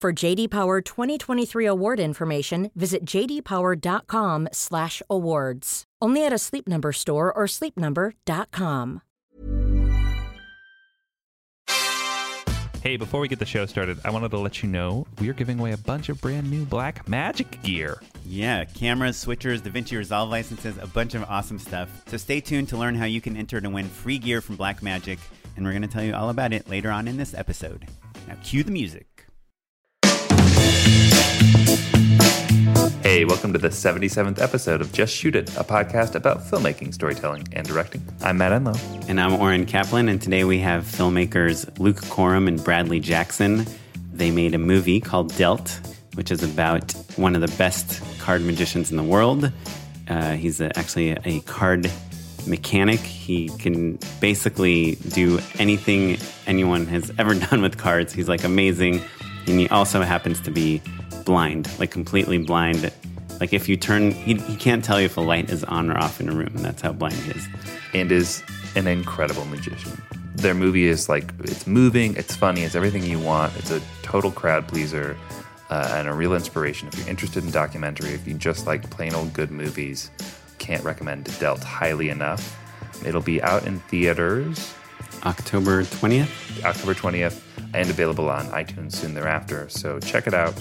[0.00, 5.84] For JD Power 2023 award information, visit jdpower.com/awards.
[6.00, 9.02] Only at a Sleep Number store or sleepnumber.com.
[12.82, 15.34] Hey, before we get the show started, I wanted to let you know we are
[15.34, 18.00] giving away a bunch of brand new Blackmagic gear.
[18.24, 21.90] Yeah, cameras, switchers, DaVinci Resolve licenses, a bunch of awesome stuff.
[22.06, 25.18] So stay tuned to learn how you can enter to win free gear from Blackmagic,
[25.56, 27.86] and we're going to tell you all about it later on in this episode.
[28.26, 29.19] Now, cue the music.
[31.70, 37.46] Hey, welcome to the 77th episode of Just Shoot It, a podcast about filmmaking, storytelling,
[37.52, 38.02] and directing.
[38.22, 39.08] I'm Matt Enlow.
[39.08, 43.66] And I'm Oren Kaplan, and today we have filmmakers Luke Korem and Bradley Jackson.
[44.12, 45.80] They made a movie called Dealt,
[46.14, 49.52] which is about one of the best card magicians in the world.
[50.08, 51.88] Uh, he's a, actually a card
[52.46, 52.98] mechanic.
[52.98, 58.12] He can basically do anything anyone has ever done with cards.
[58.12, 59.00] He's like amazing.
[59.46, 60.82] And he also happens to be
[61.24, 62.92] blind, like completely blind.
[63.40, 65.98] Like if you turn, he, he can't tell you if a light is on or
[65.98, 66.52] off in a room.
[66.54, 67.48] That's how blind he is.
[67.94, 68.42] And is
[68.76, 70.00] an incredible magician.
[70.34, 73.56] Their movie is like, it's moving, it's funny, it's everything you want.
[73.56, 75.16] It's a total crowd pleaser
[75.70, 76.88] uh, and a real inspiration.
[76.88, 80.10] If you're interested in documentary, if you just like plain old good movies,
[80.58, 82.56] can't recommend Dealt highly enough.
[83.04, 84.74] It'll be out in theaters
[85.24, 86.64] October 20th?
[86.64, 87.40] October 20th
[87.74, 89.68] and available on iTunes soon thereafter.
[89.68, 90.54] So check it out.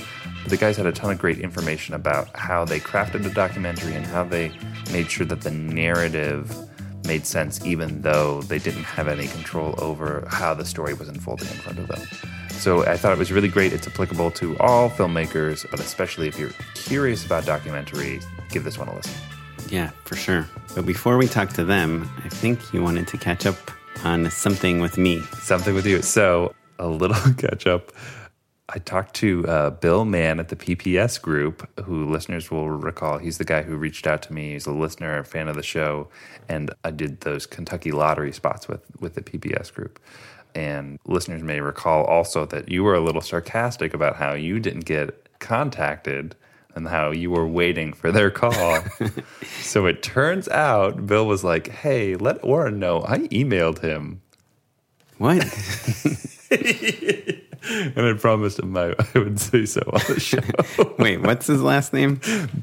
[0.48, 4.06] The guys had a ton of great information about how they crafted the documentary and
[4.06, 4.52] how they
[4.92, 6.56] made sure that the narrative
[7.06, 11.48] made sense, even though they didn't have any control over how the story was unfolding
[11.48, 12.02] in front of them.
[12.52, 13.74] So I thought it was really great.
[13.74, 18.90] It's applicable to all filmmakers, but especially if you're curious about documentary, give this one
[18.90, 19.14] a listen.
[19.70, 20.48] Yeah, for sure.
[20.76, 23.56] But before we talk to them, I think you wanted to catch up
[24.04, 25.22] on something with me.
[25.42, 26.02] Something with you.
[26.02, 27.92] So a little catch up.
[28.72, 33.18] I talked to uh, Bill Mann at the PPS group, who listeners will recall.
[33.18, 34.54] He's the guy who reached out to me.
[34.54, 36.08] He's a listener, a fan of the show,
[36.48, 40.00] and I did those Kentucky lottery spots with with the PPS group.
[40.54, 44.86] And listeners may recall also that you were a little sarcastic about how you didn't
[44.86, 46.36] get contacted
[46.76, 48.84] and how you were waiting for their call.
[49.62, 54.22] so it turns out Bill was like, "Hey, let Oren know I emailed him."
[55.18, 55.44] What?
[56.52, 60.40] and I promised him I, I would say so on the show.
[61.00, 62.20] Wait, what's his last name?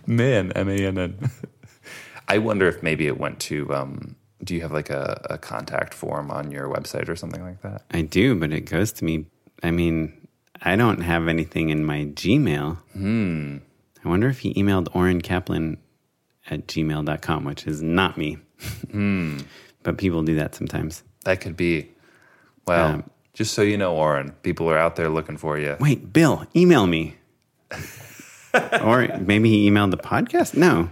[0.06, 1.30] Man, M A N N.
[2.28, 3.72] I wonder if maybe it went to.
[3.72, 7.62] Um, do you have like a, a contact form on your website or something like
[7.62, 7.82] that?
[7.90, 9.26] I do, but it goes to me.
[9.62, 10.12] I mean,
[10.62, 12.78] I don't have anything in my Gmail.
[12.92, 13.58] Hmm.
[14.04, 15.78] I wonder if he emailed Oren Kaplan
[16.50, 18.38] at gmail.com, which is not me.
[18.90, 19.38] Hmm.
[19.82, 21.02] But people do that sometimes.
[21.24, 21.90] That could be.
[22.66, 25.76] Well, Um, just so you know, Oren, people are out there looking for you.
[25.78, 27.16] Wait, Bill, email me.
[28.82, 30.56] or maybe he emailed the podcast?
[30.56, 30.90] No.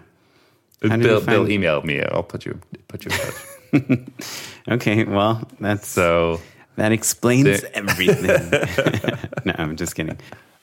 [0.81, 2.03] Bill, Bill find- emailed me.
[2.03, 4.09] I'll put you put you in touch.
[4.69, 6.41] Okay, well, that's so
[6.77, 8.25] that explains There- everything.
[9.45, 10.19] no, I'm just kidding.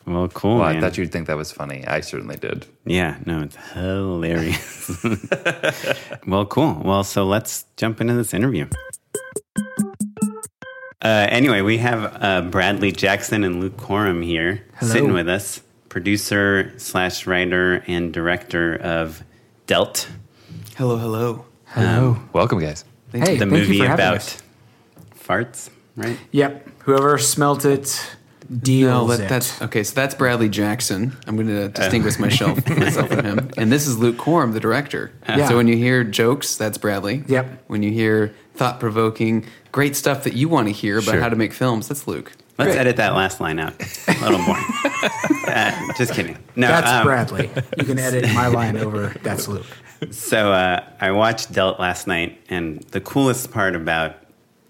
[0.08, 1.86] Well, cool, well, I thought you'd think that was funny.
[1.86, 2.66] I certainly did.
[2.86, 4.90] Yeah, no, it's hilarious.
[6.26, 6.82] well, cool.
[6.84, 8.68] Well, so let's jump into this interview.
[11.02, 16.74] Uh, anyway, we have uh, Bradley Jackson and Luke Korem here sitting with us, producer
[16.78, 19.24] slash writer and director of
[19.68, 20.08] Dealt,
[20.78, 21.46] Hello, hello.
[21.66, 22.18] Hello.
[22.34, 22.84] Welcome, guys.
[23.12, 24.38] hey, the thank you movie for having about us.
[25.20, 26.18] farts, right?
[26.32, 26.68] Yep.
[26.84, 28.16] Whoever smelt it
[28.50, 29.30] No, deals that, it.
[29.30, 29.84] that's okay.
[29.84, 31.16] So that's Bradley Jackson.
[31.28, 33.50] I'm going to distinguish myself, myself from him.
[33.58, 35.12] And this is Luke Korem, the director.
[35.28, 35.48] Yeah.
[35.48, 37.24] So when you hear jokes, that's Bradley.
[37.28, 37.64] Yep.
[37.68, 41.22] When you hear thought provoking, great stuff that you want to hear about Sure.
[41.22, 42.32] how to make films, that's Luke.
[42.58, 42.82] Let's Great.
[42.82, 43.74] edit that last line out
[44.08, 44.58] a little more.
[45.98, 46.38] Just kidding.
[46.56, 47.50] No, That's um, Bradley.
[47.78, 49.16] You can edit my line over.
[49.24, 49.66] That's Luke.
[50.12, 54.16] So uh, I watched Dealt last night, and the coolest part about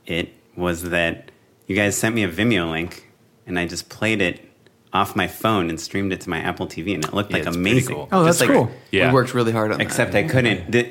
[0.06, 1.32] it was that
[1.68, 3.10] you guys sent me a Vimeo link,
[3.46, 4.48] and I just played it
[4.94, 7.48] off my phone and streamed it to my Apple TV, and it looked Yeah, like
[7.48, 7.96] it's pretty amazing.
[7.96, 8.10] cool.
[8.12, 8.72] Oh, Just that's like- cool.
[8.92, 9.08] Yeah.
[9.08, 9.84] We worked really hard on that.
[9.84, 10.26] Except that.
[10.26, 10.72] I couldn't.
[10.72, 10.90] The,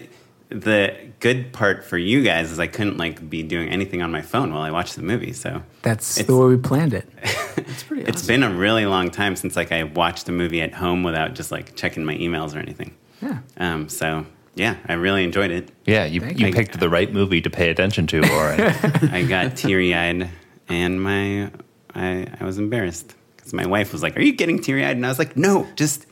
[0.50, 4.20] the good part for you guys is I couldn't like be doing anything on my
[4.22, 5.32] phone while I watched the movie.
[5.32, 7.08] So That's the way we planned it.
[7.56, 8.26] it's pretty it's awesome.
[8.26, 11.52] been a really long time since like I watched a movie at home without just
[11.52, 12.94] like checking my emails or anything.
[13.22, 13.38] Yeah.
[13.58, 14.26] Um, so
[14.56, 15.70] yeah, I really enjoyed it.
[15.86, 16.52] Yeah, you, Thank you you.
[16.52, 18.60] picked the right movie to pay attention to, Lauren.
[19.12, 20.28] I got teary eyed,
[20.68, 21.50] and my
[21.94, 25.06] I, I was embarrassed because my wife was like, "Are you getting teary eyed?" And
[25.06, 26.06] I was like, "No, just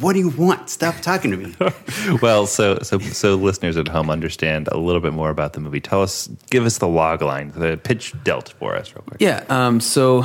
[0.00, 0.70] what do you want?
[0.70, 1.54] Stop talking to me."
[2.22, 5.80] well, so so so listeners at home understand a little bit more about the movie.
[5.80, 9.20] Tell us, give us the log line, the pitch dealt for us, real quick.
[9.20, 9.44] Yeah.
[9.48, 10.24] Um, so,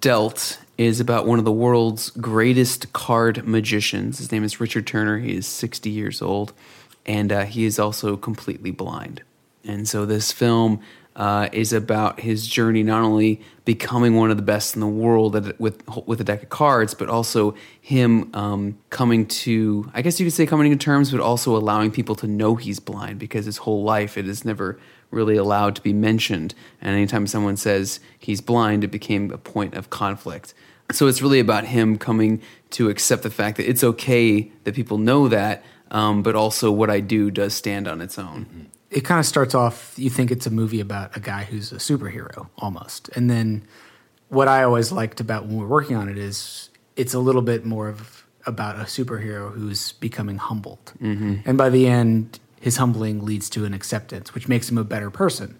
[0.00, 4.18] Dealt is about one of the world's greatest card magicians.
[4.18, 5.18] His name is Richard Turner.
[5.18, 6.52] He is 60 years old,
[7.06, 9.22] and uh, he is also completely blind.
[9.64, 10.80] And so, this film
[11.16, 15.34] uh, is about his journey, not only becoming one of the best in the world
[15.34, 20.20] at, with with a deck of cards, but also him um, coming to, I guess
[20.20, 23.46] you could say, coming to terms, but also allowing people to know he's blind because
[23.46, 24.78] his whole life it is never
[25.10, 26.54] really allowed to be mentioned.
[26.82, 30.52] And anytime someone says he's blind, it became a point of conflict.
[30.92, 32.42] So it's really about him coming
[32.72, 36.90] to accept the fact that it's okay that people know that, um, but also what
[36.90, 38.70] I do does stand on its own.
[38.90, 41.76] It kind of starts off you think it's a movie about a guy who's a
[41.76, 43.62] superhero almost and then
[44.28, 47.64] what i always liked about when we're working on it is it's a little bit
[47.64, 51.36] more of about a superhero who's becoming humbled mm-hmm.
[51.44, 55.10] and by the end his humbling leads to an acceptance which makes him a better
[55.10, 55.58] person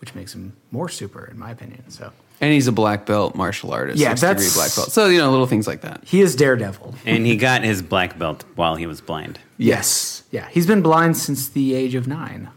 [0.00, 3.72] which makes him more super in my opinion so And he's a black belt martial
[3.72, 3.98] artist.
[3.98, 4.92] Yeah, sixth degree that's- black belt.
[4.92, 6.02] So you know, little things like that.
[6.04, 9.38] he is daredevil and he got his black belt while he was blind.
[9.56, 12.50] yes yeah he's been blind since the age of nine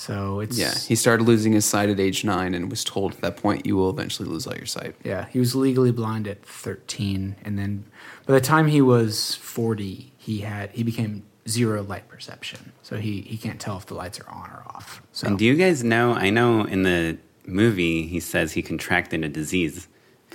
[0.00, 3.20] so it's Yeah, he started losing his sight at age nine, and was told at
[3.20, 6.42] that point, "You will eventually lose all your sight." Yeah, he was legally blind at
[6.42, 7.84] 13, and then
[8.24, 12.72] by the time he was 40, he had he became zero light perception.
[12.82, 15.02] So he he can't tell if the lights are on or off.
[15.12, 16.14] So And do you guys know?
[16.14, 19.86] I know in the movie he says he contracted a disease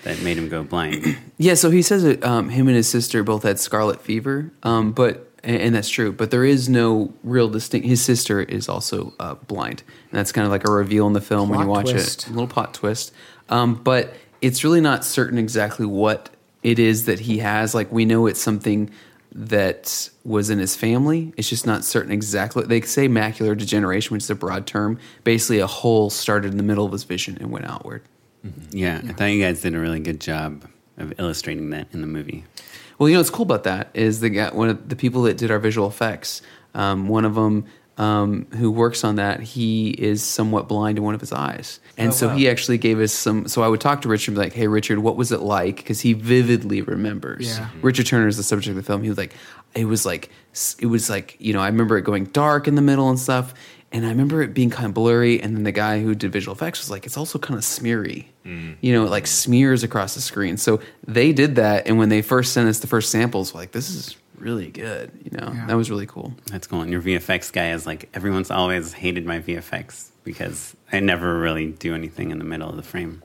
[0.03, 1.17] that made him go blind.
[1.37, 4.93] Yeah, so he says that um, him and his sister both had scarlet fever, um,
[4.93, 6.11] but and, and that's true.
[6.11, 7.87] But there is no real distinct.
[7.87, 11.21] His sister is also uh, blind, and that's kind of like a reveal in the
[11.21, 12.23] film when you watch twist.
[12.23, 12.29] it.
[12.29, 13.13] A little plot twist,
[13.49, 16.29] um, but it's really not certain exactly what
[16.63, 17.73] it is that he has.
[17.73, 18.89] Like we know it's something
[19.31, 21.33] that was in his family.
[21.37, 22.63] It's just not certain exactly.
[22.63, 24.99] They say macular degeneration, which is a broad term.
[25.23, 28.01] Basically, a hole started in the middle of his vision and went outward.
[28.71, 32.07] yeah, I thought you guys did a really good job of illustrating that in the
[32.07, 32.45] movie.
[32.97, 35.37] Well, you know what's cool about that is the guy, one of the people that
[35.37, 36.41] did our visual effects.
[36.73, 37.65] Um, one of them
[37.97, 42.13] um, who works on that, he is somewhat blind in one of his eyes, and
[42.13, 43.47] so he actually gave us some.
[43.47, 45.77] So I would talk to Richard and be like, "Hey, Richard, what was it like?"
[45.77, 47.57] Because he vividly remembers.
[47.57, 47.69] Yeah.
[47.81, 49.01] Richard Turner is the subject of the film.
[49.03, 49.33] He was like,
[49.73, 50.29] "It was like,
[50.79, 53.53] it was like, you know, I remember it going dark in the middle and stuff."
[53.93, 56.53] And I remember it being kind of blurry, and then the guy who did visual
[56.53, 60.57] effects was like, "It's also kind of smeary, you know, like smears across the screen."
[60.57, 63.71] So they did that, and when they first sent us the first samples, we're like,
[63.71, 65.65] "This is really good," you know, Yeah.
[65.67, 66.33] that was really cool.
[66.51, 66.81] That's cool.
[66.81, 71.71] And your VFX guy is like everyone's always hated my VFX because I never really
[71.71, 73.21] do anything in the middle of the frame.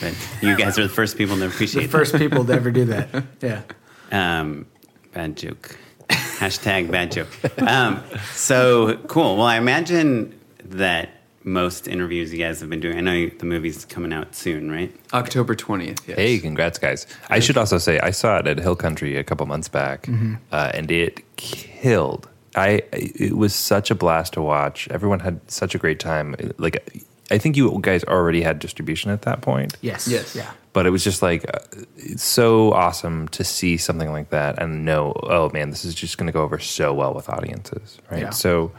[0.00, 1.82] But you guys are the first people to appreciate.
[1.82, 3.08] the appreciate first people to ever do that.
[3.42, 3.62] Yeah.
[4.10, 4.40] that.
[4.40, 4.66] Um,
[5.12, 5.76] bad joke.
[6.08, 7.28] Hashtag bad joke.
[7.60, 9.36] Um, so cool.
[9.36, 11.10] Well, I imagine that
[11.42, 12.98] most interviews you guys have been doing.
[12.98, 14.94] I know the movie's coming out soon, right?
[15.12, 16.06] October twentieth.
[16.06, 16.18] Yes.
[16.18, 17.06] Hey, congrats, guys!
[17.28, 20.08] I should also say I saw it at Hill Country a couple months back,
[20.52, 22.28] uh, and it killed.
[22.56, 24.88] I it was such a blast to watch.
[24.90, 26.34] Everyone had such a great time.
[26.58, 29.76] Like, I think you guys already had distribution at that point.
[29.80, 30.08] Yes.
[30.08, 30.34] Yes.
[30.34, 30.50] Yeah.
[30.72, 31.58] but it was just like uh,
[31.96, 36.16] it's so awesome to see something like that and know oh man this is just
[36.18, 38.30] going to go over so well with audiences right Yeah.
[38.30, 38.70] so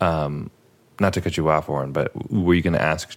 [0.00, 0.50] um
[1.00, 3.16] not to cut you off warren but were you going to ask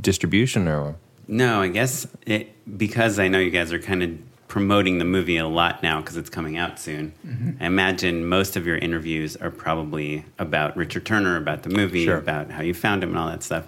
[0.00, 4.10] distribution or No, I guess it because I know you guys are kind of
[4.48, 7.12] promoting the movie a lot now because it's coming out soon.
[7.26, 7.62] Mm-hmm.
[7.62, 12.16] I imagine most of your interviews are probably about Richard Turner, about the movie, Sure.
[12.16, 13.66] about how you found him, and all that stuff.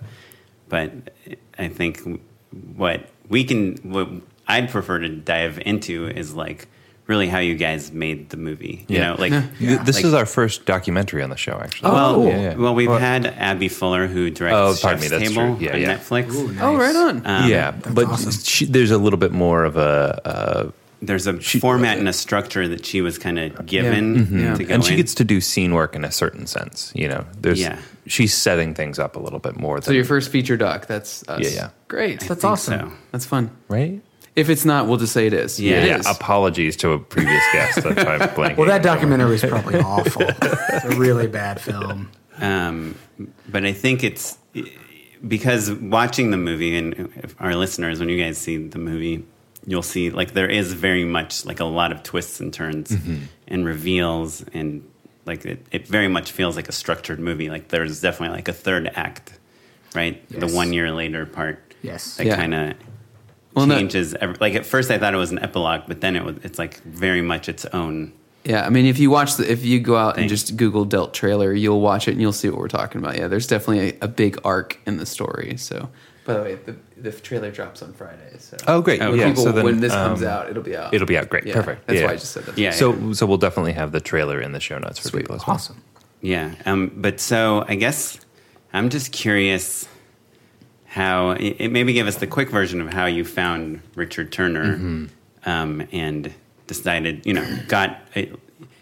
[0.70, 0.90] But
[1.58, 2.00] I think
[2.76, 4.08] what we can, what
[4.48, 6.66] I'd prefer to dive into is like
[7.10, 8.86] really how you guys made the movie.
[8.88, 12.14] You know, like Th- this like- is our first documentary on the show actually well,
[12.14, 12.28] cool.
[12.28, 12.54] yeah, yeah.
[12.54, 15.66] well, we've Well- had Abby Fuller who Oh, directs pardon Chef's me, that's Table true.
[15.66, 15.96] Yeah, on yeah.
[15.98, 16.34] Netflix.
[16.34, 16.62] Ooh, nice.
[16.62, 17.26] Oh, right on.
[17.26, 18.30] Um, yeah, but awesome.
[18.32, 20.70] she, there's a little bit more of a, uh
[21.02, 24.22] there's a format and a structure that she was kind of given Yeah.
[24.24, 24.52] to Yeah.
[24.58, 24.72] go Mm-hmm.
[24.72, 24.96] and she in.
[24.98, 26.92] gets to do scene work in a certain sense.
[26.94, 27.78] You know, there's Yeah.
[28.06, 29.80] she's setting things up a little bit more.
[29.80, 31.40] So your first feature doc, that's us.
[31.40, 31.68] Yeah, yeah.
[31.88, 32.20] Great.
[32.20, 32.80] That's awesome.
[32.80, 32.92] so.
[33.12, 33.50] That's fun.
[33.68, 34.02] right?
[34.40, 35.60] If it's not, we'll just say it is.
[35.60, 35.82] Yeah.
[35.82, 35.98] It Yeah.
[35.98, 36.06] is.
[36.06, 37.82] Apologies to a previous guest.
[37.82, 38.56] That's why I'm blanking.
[38.56, 40.22] Well, that documentary was probably awful.
[40.22, 42.10] It's a really bad film.
[42.38, 42.94] Um,
[43.48, 44.38] but I think it's
[45.26, 49.24] because watching the movie and if our listeners, when you guys see the movie,
[49.66, 52.96] you'll see like there is very much like a lot of twists and turns
[53.46, 54.88] and reveals and
[55.26, 57.50] like it, it very much feels like a structured movie.
[57.50, 59.38] Like there's definitely like a third act,
[59.94, 60.26] right?
[60.30, 62.16] The one year later part Yes.
[62.16, 62.36] that Yeah.
[62.36, 62.74] kind of
[63.54, 64.14] Well, no- changes.
[64.14, 66.58] every, like at first, I thought it was an epilogue, but then it was it's
[66.58, 68.12] like very much its own.
[68.44, 71.12] Yeah, I mean, if you watch the, if you go out and just Google Dealt
[71.12, 73.18] trailer, you'll watch it and you'll see what we're talking about.
[73.18, 75.56] Yeah, there's definitely a, a big arc in the story.
[75.58, 75.90] So,
[76.24, 78.36] by the way, the, the trailer drops on Friday.
[78.38, 79.00] So, Oh, great.
[79.00, 79.28] When yeah.
[79.28, 80.94] people, so then, when this comes um, out, it'll be out.
[80.94, 81.28] it'll be out.
[81.28, 81.44] Great.
[81.44, 81.86] Yeah, Perfect.
[81.86, 82.06] That's Yeah.
[82.06, 82.56] why I just said that.
[82.56, 82.70] Yeah.
[82.70, 85.20] So, so we'll definitely have the trailer in the show notes for Sweet.
[85.22, 85.56] people as well.
[85.56, 85.82] Awesome.
[86.22, 88.18] Yeah, um, but so I guess
[88.72, 89.86] I'm just curious
[90.90, 95.48] how it, maybe give us the quick version of how you found Richard Turner Mm-hmm.
[95.48, 96.32] um, and
[96.66, 98.22] decided you know got uh,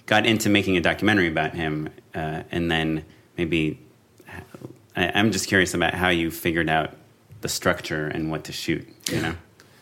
[0.06, 3.04] got into making a documentary about him uh, and then
[3.36, 3.78] maybe
[4.96, 6.94] I, I'm just curious about how you figured out
[7.40, 8.86] the structure and what to shoot.
[9.10, 9.34] You know.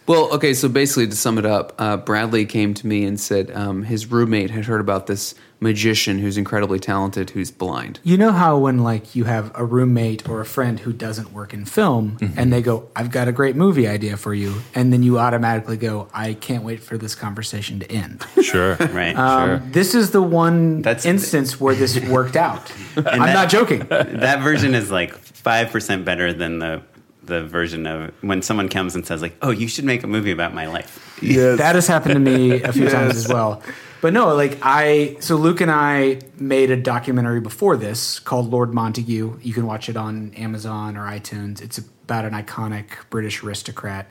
[0.06, 3.50] Well, okay, so basically, to sum it up, uh, Bradley came to me and said
[3.50, 7.98] um, his roommate had heard about this magician who's incredibly talented who's blind.
[8.04, 11.54] You know how when like you have a roommate or a friend who doesn't work
[11.54, 15.02] in film and they go, "I've got a great movie idea for you," and then
[15.02, 18.76] you automatically go, "I can't wait for this conversation to end." Sure.
[18.96, 19.16] Right.
[19.16, 22.70] Um, This is the one That's- instance where this worked out.
[22.96, 23.80] I'm that- not joking.
[23.88, 26.82] that version is like five percent better than the
[27.26, 30.30] the version of when someone comes and says like, "Oh, you should make a movie
[30.30, 31.58] about my life." Yes.
[31.58, 33.62] That has happened to me a few times as well.
[34.00, 38.70] But no, like I, so Luke and I made a documentary before this called Lord
[38.70, 39.42] Montagu.
[39.42, 41.62] You can watch it on Amazon or iTunes.
[41.62, 44.06] It's about an iconic British aristocrat.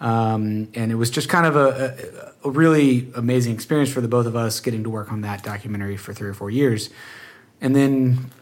[0.00, 4.08] Um, and it was just kind of a, a, a really amazing experience for the
[4.08, 6.90] both of us getting to work on that documentary for three or four years.
[7.60, 8.32] And then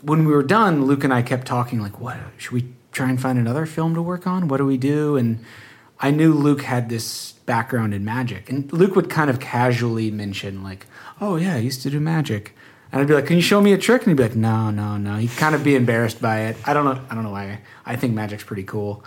[0.00, 3.20] when we were done, Luke and I kept talking like, "What should we try and
[3.20, 4.48] find another film to work on?
[4.48, 5.40] What do we do?" And
[6.00, 10.62] I knew Luke had this background in magic, and Luke would kind of casually mention
[10.62, 10.86] like,
[11.20, 12.54] "Oh yeah, I used to do magic,"
[12.90, 14.70] and I'd be like, "Can you show me a trick?" And he'd be like, "No,
[14.70, 16.56] no, no." He'd kind of be embarrassed by it.
[16.64, 17.00] I don't know.
[17.10, 17.60] I don't know why.
[17.84, 19.04] I think magic's pretty cool.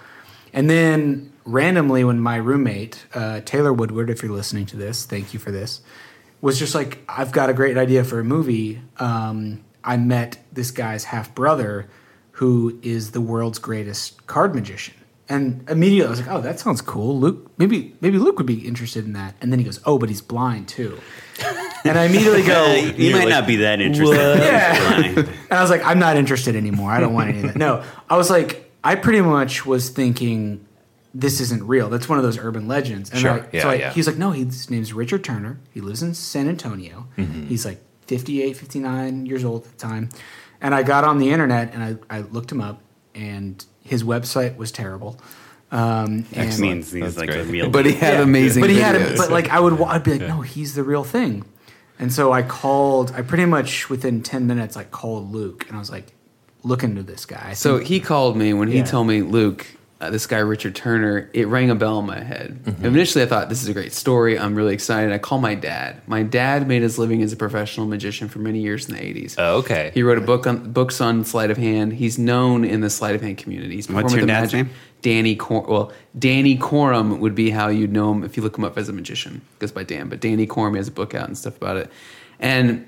[0.54, 5.34] And then randomly, when my roommate uh, Taylor Woodward, if you're listening to this, thank
[5.34, 5.82] you for this,
[6.42, 10.72] was just like, "I've got a great idea for a movie." Um, I met this
[10.72, 11.90] guy's half brother,
[12.34, 14.96] who is the world's greatest card magician.
[15.30, 17.18] And immediately I was like, "Oh, that sounds cool.
[17.20, 20.10] Luke, maybe maybe Luke would be interested in that." And then he goes, "Oh, but
[20.10, 21.00] he's blind too."
[21.86, 24.16] And I immediately go, Uh, you might not be that interested.
[24.40, 25.04] Yeah.
[25.18, 26.92] and I was like, I'm not interested anymore.
[26.92, 27.56] I don't want any of that.
[27.58, 30.66] No, I was like, I pretty much was thinking
[31.14, 31.90] this isn't real.
[31.90, 33.12] That's one of those urban legends.
[33.12, 33.32] And Sure.
[33.32, 33.92] I, Yeah, so I, yeah.
[33.92, 35.60] he's like, no, his name's Richard Turner.
[35.74, 37.08] He lives in San Antonio.
[37.18, 37.48] Mm-hmm.
[37.48, 40.08] He's like 58, 59 years old at the time.
[40.64, 42.82] And I got on the internet and I, I looked him up,
[43.14, 45.20] and his website was terrible.
[45.72, 47.42] Um, Which and- means he's like great.
[47.42, 47.70] a real.
[47.70, 48.22] But he had yeah.
[48.22, 49.14] amazing But he had, videos.
[49.16, 51.46] a, but like I would, I'd be like, no, he's the real thing.
[52.00, 53.12] And so I called.
[53.16, 56.14] I pretty much within ten minutes, I called Luke, and I was like,
[56.64, 57.54] look into this guy.
[57.54, 58.84] So he called me when he Yeah.
[58.86, 59.68] told me, Luke,
[60.04, 61.30] uh, this guy Richard Turner.
[61.34, 62.60] It rang a bell in my head.
[62.84, 64.38] Initially, I thought this is a great story.
[64.38, 65.12] I'm really excited.
[65.14, 66.02] I call my dad.
[66.08, 69.36] My dad made his living as a professional magician for many years in the 80s.
[69.38, 69.92] Oh, okay.
[69.94, 71.94] He wrote a book on books on sleight of hand.
[71.94, 73.76] He's known in the sleight of hand community.
[73.76, 74.76] He's What's your dad's magic- name?
[75.02, 78.64] Danny Cor- well, Danny Korem would be how you'd know him if you look him
[78.64, 79.42] up as a magician.
[79.60, 81.90] Goes by Dan, but Danny Korem has a book out and stuff about it.
[82.40, 82.86] And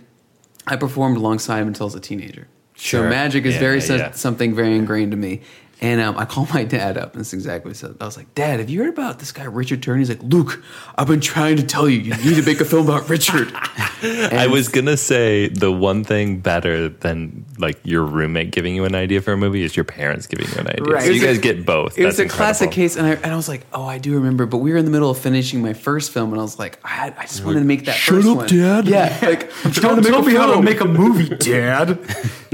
[0.65, 2.47] I performed alongside him until I was a teenager.
[2.77, 3.03] Sure.
[3.03, 4.11] So magic is Yeah, very yeah, yeah.
[4.11, 5.41] something very ingrained to me.
[5.81, 7.95] And um, I called my dad up, and this is exactly what he said.
[7.99, 9.97] I was like, Dad, have you heard about this guy, Richard Turner?
[9.97, 10.63] He's like, Luke,
[10.97, 13.51] I've been trying to tell you, you need to make a film about Richard.
[14.01, 18.95] I was gonna say the one thing better than like your roommate giving you an
[18.95, 20.83] idea for a movie is your parents giving you an idea.
[20.83, 21.03] Right.
[21.03, 21.97] So you was guys get both.
[21.97, 24.13] It was That's a classic case, and I, and I was like, "Oh, I do
[24.15, 26.59] remember." But we were in the middle of finishing my first film, and I was
[26.59, 28.87] like, "I, had, I just wanted to make that Shut first up, one." Dad.
[28.87, 31.99] Yeah, like I'm trying to make tell a me how to make a movie, Dad.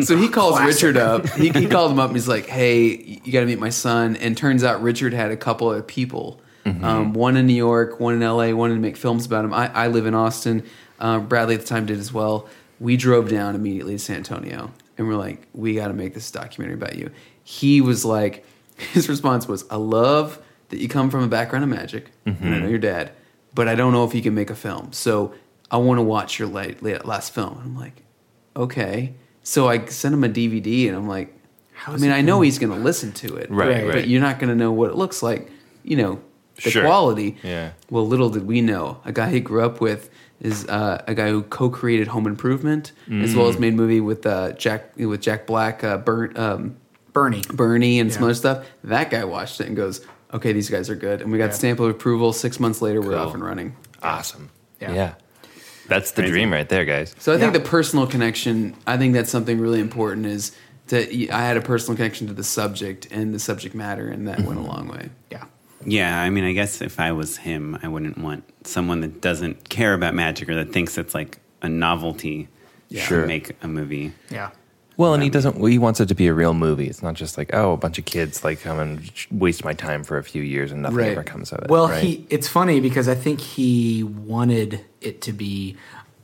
[0.03, 0.67] So he calls Classic.
[0.67, 1.29] Richard up.
[1.29, 4.15] He, he called him up and he's like, "Hey, you got to meet my son."
[4.15, 8.13] And turns out Richard had a couple of people, um, one in New York, one
[8.13, 9.53] in L.A., wanted to make films about him.
[9.53, 10.63] I, I live in Austin.
[10.99, 12.47] Uh, Bradley at the time did as well.
[12.79, 16.29] We drove down immediately to San Antonio, and we're like, "We got to make this
[16.31, 17.11] documentary about you."
[17.43, 18.45] He was like,
[18.77, 20.39] his response was, "I love
[20.69, 23.11] that you come from a background of magic, and I know your dad."
[23.53, 24.93] but I don't know if you can make a film.
[24.93, 25.33] So
[25.69, 27.57] I want to watch your late, late, last film.
[27.57, 28.03] And I'm like,
[28.55, 29.13] okay.
[29.43, 31.33] So I sent him a DVD, and I'm like,
[31.87, 33.91] I mean, I know he's going to listen to it, Right, right.
[33.91, 35.49] But you're not going to know what it looks like,
[35.83, 36.19] you know,
[36.63, 36.83] the Sure.
[36.83, 37.37] quality.
[37.43, 37.71] Yeah.
[37.89, 40.09] Well, little did we know, a guy he grew up with
[40.41, 44.25] is uh, a guy who co-created Home Improvement, as well as made a movie with
[44.25, 46.75] uh, Jack with Jack Black, uh, Bert, um,
[47.13, 47.41] Bernie.
[47.53, 48.65] Bernie, and some other stuff.
[48.83, 50.01] That guy watched it and goes,
[50.33, 51.51] "Okay, these guys are good." And we got Yeah.
[51.51, 52.33] stamp of approval.
[52.33, 53.75] Six months later, we're off and running.
[54.01, 54.49] Awesome.
[54.79, 54.93] Yeah.
[54.93, 55.13] Yeah.
[55.87, 56.31] That's the Crazy.
[56.31, 57.13] dream right there, guys.
[57.19, 57.59] So I think Yeah.
[57.59, 58.73] the personal connection.
[58.87, 60.25] I think that's something really important.
[60.25, 60.53] Is
[60.91, 64.41] that I had a personal connection to the subject and the subject matter, and that
[64.41, 64.71] went a mm-hmm.
[64.71, 65.09] long way.
[65.31, 65.45] Yeah.
[65.83, 69.69] Yeah, I mean, I guess if I was him, I wouldn't want someone that doesn't
[69.69, 72.47] care about magic or that thinks it's like a novelty
[72.89, 73.05] Yeah.
[73.07, 74.13] to make a movie.
[74.29, 74.51] Yeah.
[74.97, 75.65] Well, and he doesn't.
[75.65, 76.85] He wants it to be a real movie.
[76.85, 80.03] It's not just like, oh, a bunch of kids like come and waste my time
[80.03, 81.11] for a few years and nothing Right.
[81.13, 81.69] ever comes of it.
[81.69, 82.03] Well, right?
[82.03, 85.75] he it's funny because I think he wanted it to be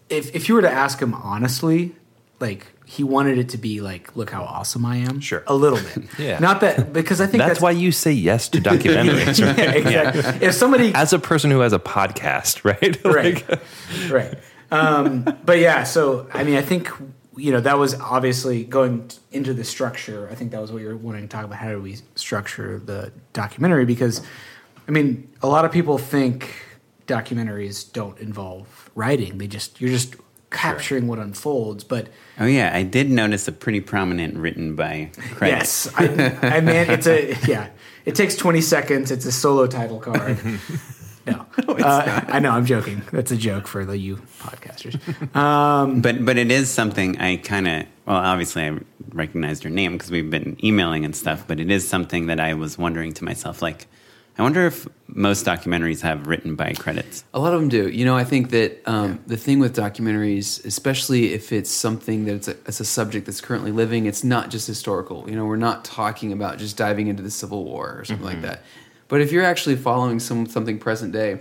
[0.10, 1.96] if if you were to ask him honestly,
[2.40, 5.20] like he wanted it to be like look how awesome I am.
[5.20, 5.44] Sure.
[5.46, 6.10] A little bit.
[6.18, 6.40] Yeah.
[6.40, 9.58] Not that because I think that's, that's, why you say yes to documentaries, right?
[9.92, 10.48] Yeah, exactly.
[10.48, 12.98] If somebody As a person who has a podcast, right?
[13.06, 13.62] right, Like-
[14.10, 14.40] right.
[14.72, 16.90] Um, but yeah, so I mean, I think
[17.36, 20.28] you know that was obviously going into the structure.
[20.32, 21.58] I think that was what you were wanting to talk about.
[21.58, 23.86] How do we structure the documentary?
[23.86, 24.22] Because
[24.88, 26.54] I mean, a lot of people think
[27.06, 29.38] documentaries don't involve writing.
[29.38, 30.16] They just you're just
[30.52, 31.84] capturing what unfolds.
[31.84, 32.08] But
[32.40, 35.56] Oh yeah, I did notice a pretty prominent written by credit.
[35.56, 36.06] yes, I,
[36.42, 37.70] I mean, it's a yeah.
[38.06, 39.12] It takes 20 seconds.
[39.12, 40.38] It's a solo title card.
[41.28, 42.52] No, uh, I know.
[42.52, 43.02] I'm joking.
[43.12, 44.98] That's a joke for the you podcasters.
[46.02, 48.80] But but it is something I kind of well obviously I
[49.12, 51.46] recognized her name because we've been emailing and stuff.
[51.46, 53.88] But it is something that I was wondering to myself like,
[54.38, 57.24] I wonder if most documentaries have written by credits.
[57.34, 57.90] A lot of them do.
[57.90, 62.48] You know, I think that um, the thing with documentaries, especially if it's something that's
[62.48, 65.28] a, it's a subject that's currently living, it's not just historical.
[65.28, 68.42] You know, we're not talking about just diving into the Civil War or something like
[68.44, 68.64] that.
[69.08, 71.40] But if you're actually following some something present day,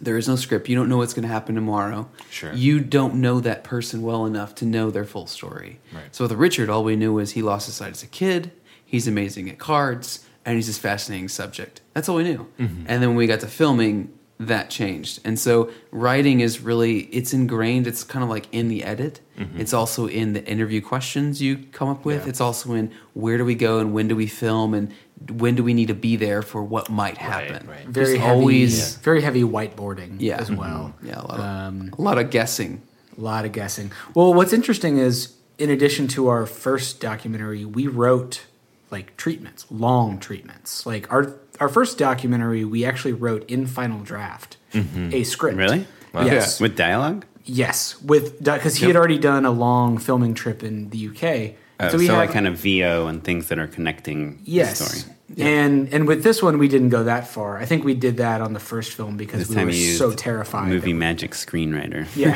[0.00, 0.68] there is no script.
[0.68, 2.08] You don't know what's going to happen tomorrow.
[2.30, 2.52] Sure.
[2.52, 5.78] You don't know that person well enough to know their full story.
[5.92, 6.14] Right.
[6.14, 8.50] So with Richard, all we knew was he lost his sight as a kid.
[8.84, 11.80] He's amazing at cards, and he's this fascinating subject.
[11.94, 12.46] That's all we knew.
[12.58, 12.84] Mm-hmm.
[12.88, 15.20] And then when we got to filming, that changed.
[15.22, 17.86] And so writing is really it's ingrained.
[17.86, 19.20] It's kind of like in the edit.
[19.38, 19.60] Mm-hmm.
[19.60, 22.26] It's also in the interview questions you come up with.
[22.26, 24.94] It's also in where do we go and when do we film and
[25.28, 27.66] when do we need to be there for what might happen.
[27.68, 27.86] right.
[27.86, 30.38] Very heavy, always very heavy whiteboarding Yeah.
[30.38, 30.58] as mm-hmm.
[30.58, 30.94] well.
[31.02, 32.80] yeah, a lot of, Um, a lot of guessing.
[33.18, 33.92] A lot of guessing.
[34.14, 38.46] Well, what's interesting is, in addition to our first documentary, we wrote
[38.90, 40.86] like treatments, long treatments.
[40.86, 45.12] Like our our first documentary, we actually wrote in final draft mm-hmm.
[45.12, 45.56] a script.
[45.56, 45.86] Really?
[46.14, 46.60] Yes.
[46.60, 47.24] With dialogue?
[47.44, 51.56] Yes, with because he had already done a long filming trip in the UK.
[51.80, 54.78] Oh, so we like have- kind of VO and things that are connecting yes.
[54.78, 55.16] the story.
[55.38, 57.58] And and with this one, we didn't go that far.
[57.58, 59.86] I think we did that on the first film because This we time were you
[59.86, 60.68] used so terrified.
[60.68, 62.06] Movie magic screenwriter.
[62.16, 62.34] Yeah.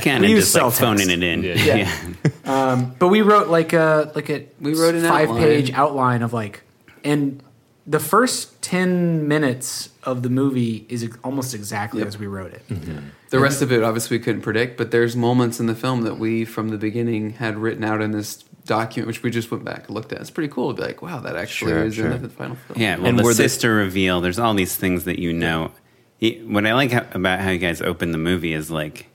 [0.00, 0.80] kind We of use just like cell text.
[0.80, 1.42] phoning it in.
[1.42, 1.92] Yeah.
[2.44, 5.42] Um, but we wrote like a like a We wrote an five outline.
[5.44, 6.62] page outline of like
[7.04, 7.40] and
[7.86, 12.08] the first 10 minutes of the movie is almost exactly Yep.
[12.08, 12.62] as we wrote it.
[12.68, 12.98] Mm-hmm.
[13.30, 16.16] The rest of it, obviously, we couldn't predict, but there's moments in the film that
[16.18, 19.86] we, from the beginning, had written out in this document, which we just went back
[19.86, 20.20] and looked at.
[20.20, 22.10] It's pretty cool to be like, wow, that actually Sure, is sure.
[22.12, 22.80] in the final film.
[22.80, 24.20] Yeah, well, And the were the- sister reveal.
[24.20, 25.72] There's all these things that you know.
[26.20, 29.08] It- What I like how, about how you guys open the movie is like,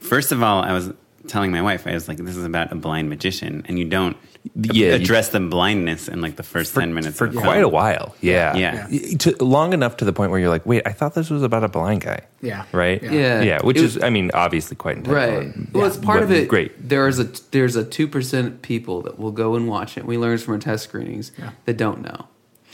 [0.00, 0.92] first of all, I was
[1.26, 4.16] telling my wife, I was like, "This is about a blind magician," and you don't
[4.54, 7.64] Yeah, you- address the blindness in like the first ten minutes for quite film.
[7.64, 8.14] a while.
[8.22, 8.86] Yeah, Yeah.
[8.90, 11.42] Y- To, long enough to the point where you're like, wait, I thought this was
[11.42, 12.20] about a blind guy.
[12.40, 12.64] Yeah.
[12.72, 13.02] right.
[13.02, 13.10] Yeah.
[13.12, 13.42] Yeah.
[13.42, 13.58] yeah.
[13.62, 15.36] Which It is, I mean, obviously quite intentional.
[15.38, 15.46] Right.
[15.54, 16.48] and- Well, it's part but of it.
[16.48, 16.88] Great.
[16.88, 20.06] There is a there's a two percent people that will go and watch it.
[20.06, 21.50] We learned from our test screenings Yeah.
[21.66, 22.26] that don't know,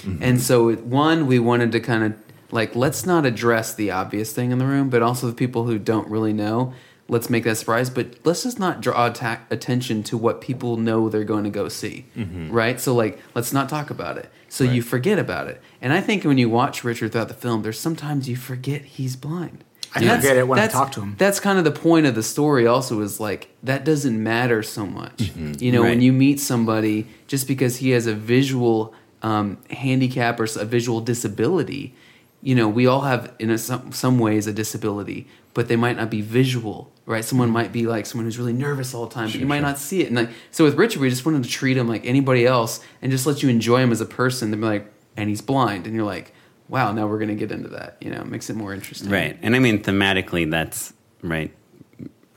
[0.02, 0.22] mm-hmm.
[0.22, 2.12] and so it- one we wanted to kind of
[2.52, 5.78] like let's not address the obvious thing in the room, but also the people who
[5.80, 6.72] don't really know.
[7.08, 11.08] Let's make that surprise, but let's just not draw atta- attention to what people know
[11.08, 12.06] they're going to go see,
[12.50, 12.80] right?
[12.80, 14.28] So like, let's not talk about it.
[14.48, 15.60] So you forget about it.
[15.80, 19.14] And I think when you watch Richard throughout the film, there's sometimes you forget he's
[19.14, 19.62] blind.
[19.94, 21.14] I And forget it when I talk to him.
[21.16, 22.66] That's kind of the point of the story.
[22.66, 25.30] Also, is like that doesn't matter so much.
[25.36, 25.90] You know, Right.
[25.90, 28.92] when you meet somebody, just because he has a visual
[29.22, 31.94] um, handicap or a visual disability,
[32.42, 35.96] you know, we all have in a, some some ways a disability, but they might
[35.96, 37.24] not be visual, right?
[37.24, 39.78] Someone might be like someone who's really nervous all the time, but you might not
[39.78, 40.08] see it.
[40.08, 43.10] And like, so with Richard, we just wanted to treat him like anybody else and
[43.10, 44.52] just let you enjoy him as a person.
[44.52, 46.32] And be like, and he's blind, and you're like,
[46.68, 47.96] wow, now we're going to get into that.
[48.00, 49.08] You know, it makes it more interesting.
[49.08, 49.38] Right.
[49.40, 51.54] And I mean, thematically, that's right.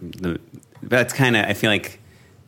[0.02, 0.40] The,
[0.84, 2.00] that's kind of, I feel like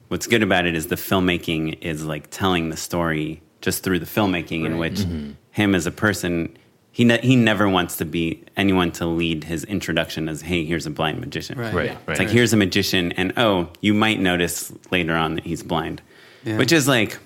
[0.08, 4.06] what's good about it is the filmmaking is like telling the story just through the
[4.06, 5.32] filmmaking, in which mm-hmm.
[5.52, 6.58] him as a person,
[6.92, 10.86] he, ne- he never wants to be anyone to lead his introduction as, hey, here's
[10.86, 11.58] a blind magician.
[11.58, 11.74] Right.
[11.74, 11.94] Right, Yeah.
[11.94, 12.10] right.
[12.10, 16.02] It's like, here's a magician, and oh, you might notice later on that he's blind.
[16.44, 16.58] Yeah.
[16.58, 17.18] Which is like,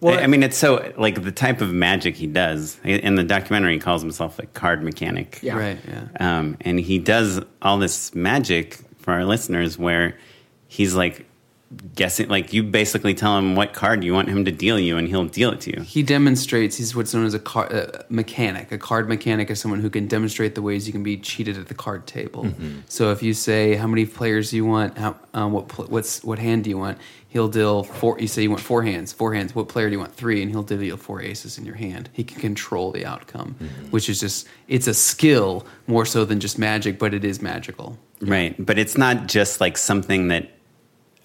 [0.00, 2.80] Well, I I mean, it's so like the type of magic he does.
[2.84, 5.38] In the documentary, he calls himself a card mechanic.
[5.42, 5.56] Yeah.
[5.56, 5.78] Right.
[5.86, 6.38] Yeah.
[6.38, 10.16] Um, and he does all this magic for our listeners where
[10.68, 11.26] he's like
[11.94, 15.08] guessing, like you basically tell him what card you want him to deal you, and
[15.08, 15.82] he'll deal it to you.
[15.82, 16.76] He demonstrates.
[16.76, 18.72] He's what's known as a card uh, mechanic.
[18.72, 21.68] A card mechanic is someone who can demonstrate the ways you can be cheated at
[21.68, 22.52] the card table.
[22.88, 26.22] So if you say how many players do you want, how, um, what pl- what's
[26.24, 28.18] what hand do you want, he'll deal four.
[28.18, 29.12] You say you want four hands.
[29.12, 29.54] Four hands.
[29.54, 30.14] What player do you want?
[30.14, 32.10] Three, and he'll deal four aces in your hand.
[32.12, 33.56] He can control the outcome,
[33.90, 37.98] which is just it's a skill more so than just magic, but it is magical.
[38.20, 38.54] Right.
[38.64, 40.50] But it's not just like something that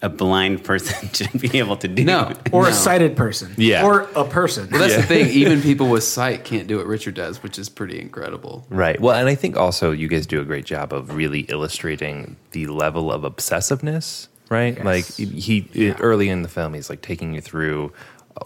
[0.00, 2.04] a blind person should be able to do.
[2.04, 2.68] No, or no.
[2.68, 3.52] a sighted person.
[3.56, 3.84] Yeah.
[3.84, 4.68] Or a person.
[4.70, 5.26] Well, that's the thing.
[5.30, 8.66] Even people with sight can't do what Richard does, which is pretty incredible.
[8.70, 9.00] Right.
[9.00, 12.66] Well, and I think also you guys do a great job of really illustrating the
[12.66, 14.76] level of obsessiveness, right?
[14.76, 14.84] Yes.
[14.84, 17.92] Like he early in the film, he's like taking you through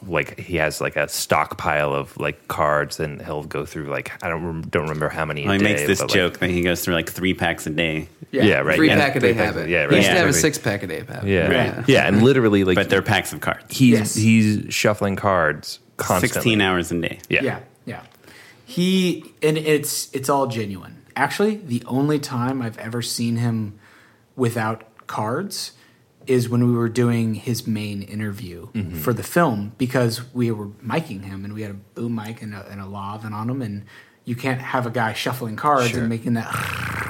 [0.07, 4.29] like he has like a stockpile of like cards and he'll go through like I
[4.29, 5.45] don't rem- don't remember how many.
[5.45, 7.67] a Well, he makes this but, like- joke that he goes through like three packs
[7.67, 8.77] a day, yeah, right.
[8.77, 9.69] Three yeah, pack a day three habit.
[9.69, 9.91] Yeah, right.
[9.91, 9.97] He right.
[9.99, 11.25] used to have a six pack a day habit.
[11.29, 11.89] Yeah, Right.
[11.89, 13.65] yeah, and literally like but they're packs of cards.
[13.77, 14.15] he's Yes.
[14.15, 16.35] he's shuffling cards constantly.
[16.35, 17.19] 16 hours a day.
[17.29, 17.43] Yeah.
[17.43, 18.01] yeah, yeah.
[18.65, 20.97] He and it's it's all genuine.
[21.15, 23.79] Actually, the only time I've ever seen him
[24.37, 25.73] without cards
[26.33, 28.97] is when we were doing his main interview Mm-hmm.
[28.99, 32.55] for the film because we were miking him and we had a boom mic and
[32.55, 33.85] a, and a lav on him and
[34.25, 36.01] you can't have a guy shuffling cards Sure.
[36.01, 36.49] and making that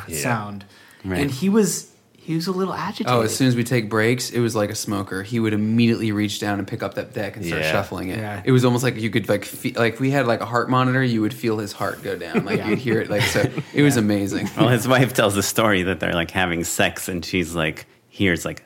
[0.09, 0.17] Yeah.
[0.19, 0.65] sound.
[1.05, 1.21] Right.
[1.21, 3.13] And he was he was a little agitated.
[3.13, 5.25] Oh, as soon as we take breaks, it was like a smoker.
[5.25, 7.73] He would immediately reach down and pick up that deck and start Yeah.
[7.73, 8.19] shuffling it.
[8.19, 8.43] Yeah.
[8.45, 10.71] It was almost like you could like feel, like if we had like a heart
[10.71, 12.45] monitor, you would feel his heart go down.
[12.45, 12.69] Like Yeah.
[12.69, 13.11] you'd hear it.
[13.11, 13.41] Like so,
[13.75, 14.49] it was amazing.
[14.57, 18.45] Well, his wife tells the story that they're like having sex, and she's like, here's
[18.45, 18.63] like,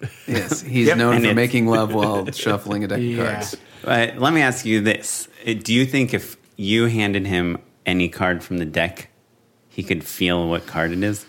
[0.26, 0.96] Yes, he's Yep.
[0.98, 3.56] known And for making love while shuffling a deck of cards.
[3.84, 8.42] Uh, let me ask you this: Do you think if you handed him any card
[8.44, 9.08] from the deck,
[9.68, 11.26] he could feel what card it is?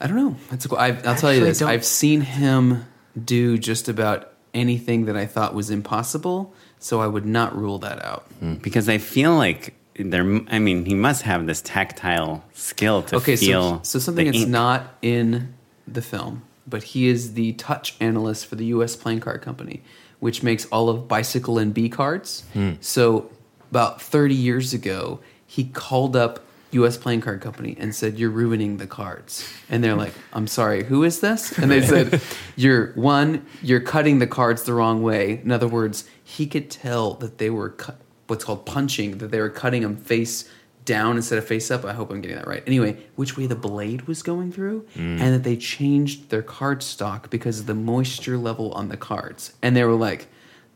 [0.00, 0.36] I don't know.
[0.50, 0.78] That's cool.
[0.78, 1.58] I, I'll tell you Actually this.
[1.58, 2.84] don't- I've seen him
[3.22, 8.04] do just about anything that I thought was impossible, so I would not rule that
[8.04, 8.26] out.
[8.62, 10.22] Because I feel like there.
[10.48, 13.78] I mean, he must have this tactile skill to Okay, feel.
[13.78, 14.50] so, so something the that's ink.
[14.50, 15.54] not in
[15.86, 18.96] the film, but he is the touch analyst for the U.S.
[18.96, 19.82] Playing Card Company,
[20.20, 22.44] which makes all of Bicycle and Bee cards.
[22.52, 22.72] Hmm.
[22.80, 23.30] So
[23.70, 26.40] about 30 years ago, he called up
[26.72, 26.96] U.S.
[26.98, 31.02] Playing Card Company and said, "You're ruining the cards." And they're like, "I'm sorry, who
[31.02, 32.20] is this?" And they said,
[32.56, 37.14] "You're one, you're cutting the cards the wrong way." In other words, he could tell
[37.14, 40.48] that they were cut, what's called punching, that they were cutting them face
[40.88, 41.84] down instead of face up.
[41.84, 42.62] I hope I'm getting that right.
[42.66, 45.20] Anyway, which way the blade was going through, mm.
[45.20, 49.52] and that they changed their card stock because of the moisture level on the cards.
[49.62, 50.26] And they were like,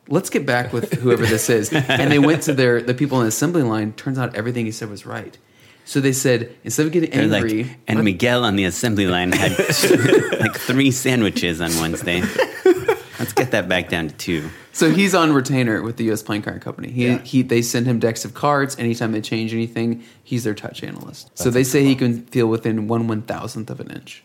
[0.08, 3.24] "Let's get back with whoever this is." And they went to their the people in
[3.24, 3.94] the assembly line.
[3.94, 5.36] Turns out everything he said was right.
[5.84, 9.06] So they said instead of getting They're like, angry, and let- Miguel on the assembly
[9.06, 9.58] line had
[10.40, 12.22] like three sandwiches on Wednesday.
[13.22, 14.50] Let's get that back down to two.
[14.72, 16.22] So he's on retainer with the U.S.
[16.22, 16.90] Playing Card Company.
[16.90, 17.18] He, Yeah.
[17.18, 20.02] he they send him decks of cards anytime they change anything.
[20.24, 21.30] He's their touch analyst.
[21.38, 24.24] so they say he can feel within one one thousandth of an inch.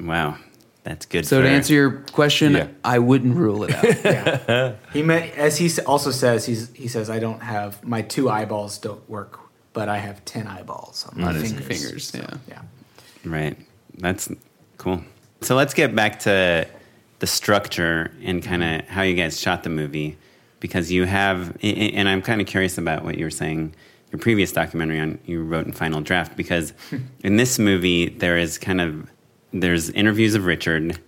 [0.00, 0.38] Wow,
[0.84, 1.26] that's good.
[1.26, 2.68] So for, to answer your question, Yeah.
[2.82, 3.84] I wouldn't rule it out.
[4.04, 4.72] yeah.
[4.92, 8.78] He meant, as he also says, he's, he says, I don't have my two eyeballs
[8.78, 9.38] don't work,
[9.74, 12.10] but I have ten eyeballs on my On his fingers.
[12.10, 12.36] fingers, yeah.
[12.48, 12.62] yeah.
[13.30, 13.58] Right.
[13.98, 14.30] That's
[14.78, 15.02] cool.
[15.42, 16.66] So let's get back to
[17.20, 20.16] the structure and kind of how you guys shot the movie
[20.58, 23.74] because you have, a- a- and I'm kind of curious about what you were saying,
[24.12, 26.72] your previous documentary on you wrote in Final Draft because
[27.24, 29.08] in this movie there is kind of
[29.52, 30.98] there's interviews of Richard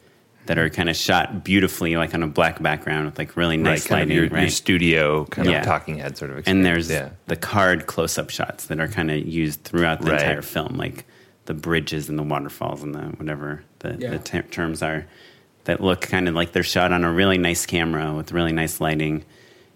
[0.46, 3.83] that are kind of shot beautifully like on a black background with like really nice
[3.85, 4.40] right, kind of lighting, your, right?
[4.42, 5.61] your studio kind Yeah.
[5.61, 7.11] of talking head sort of and there's yeah.
[7.27, 10.20] the card close-up shots that are kind of used throughout the Right.
[10.20, 11.05] entire film like
[11.46, 14.11] the bridges and the waterfalls and the whatever the, Yeah.
[14.11, 15.07] the ter- terms are
[15.64, 18.81] that look kind of like they're shot on a really nice camera with really nice
[18.81, 19.25] lighting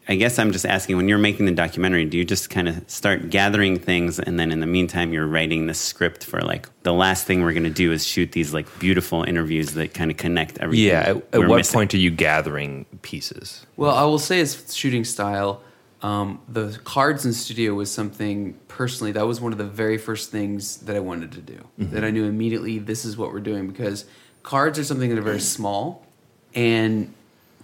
[0.09, 2.88] i guess i'm just asking when you're making the documentary do you just kind of
[2.88, 6.92] start gathering things and then in the meantime you're writing the script for like the
[6.92, 10.16] last thing we're going to do is shoot these like beautiful interviews that kind of
[10.16, 11.01] connect everything yeah.
[11.01, 11.75] At, at what missing?
[11.75, 13.66] point are you gathering pieces?
[13.77, 15.62] Well, I will say as shooting style,
[16.03, 20.31] Um, the cards in studio was something personally that was one of the very first
[20.31, 21.59] things that I wanted to do.
[21.79, 24.05] That I knew immediately this is what we're doing because
[24.46, 25.42] cards are something that are very mm.
[25.42, 26.06] small,
[26.54, 27.12] and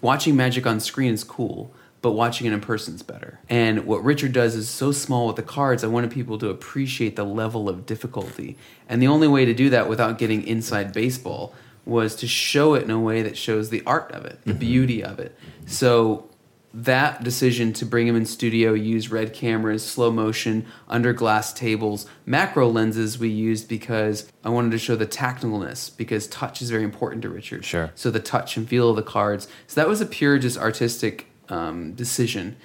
[0.03, 3.39] watching magic on screen is cool, but watching it in person is better.
[3.49, 5.85] And what Richard does is so small with the cards.
[5.85, 9.71] I wanted people to appreciate the level of difficulty, and the only way to do
[9.71, 11.55] that without getting inside baseball
[11.87, 14.59] was to show it in a way that shows the art of it, the mm-hmm.
[14.59, 15.37] beauty of it.
[15.67, 16.29] So
[16.75, 22.07] that decision to bring him in studio, use red cameras, slow motion, under glass tables,
[22.25, 26.85] macro lenses we used because I wanted to show the tactileness because touch is very
[26.85, 27.65] important to Richard.
[27.65, 27.91] Sure.
[27.95, 29.49] So the touch and feel of the cards.
[29.67, 32.57] So that was a pure just artistic um, decision.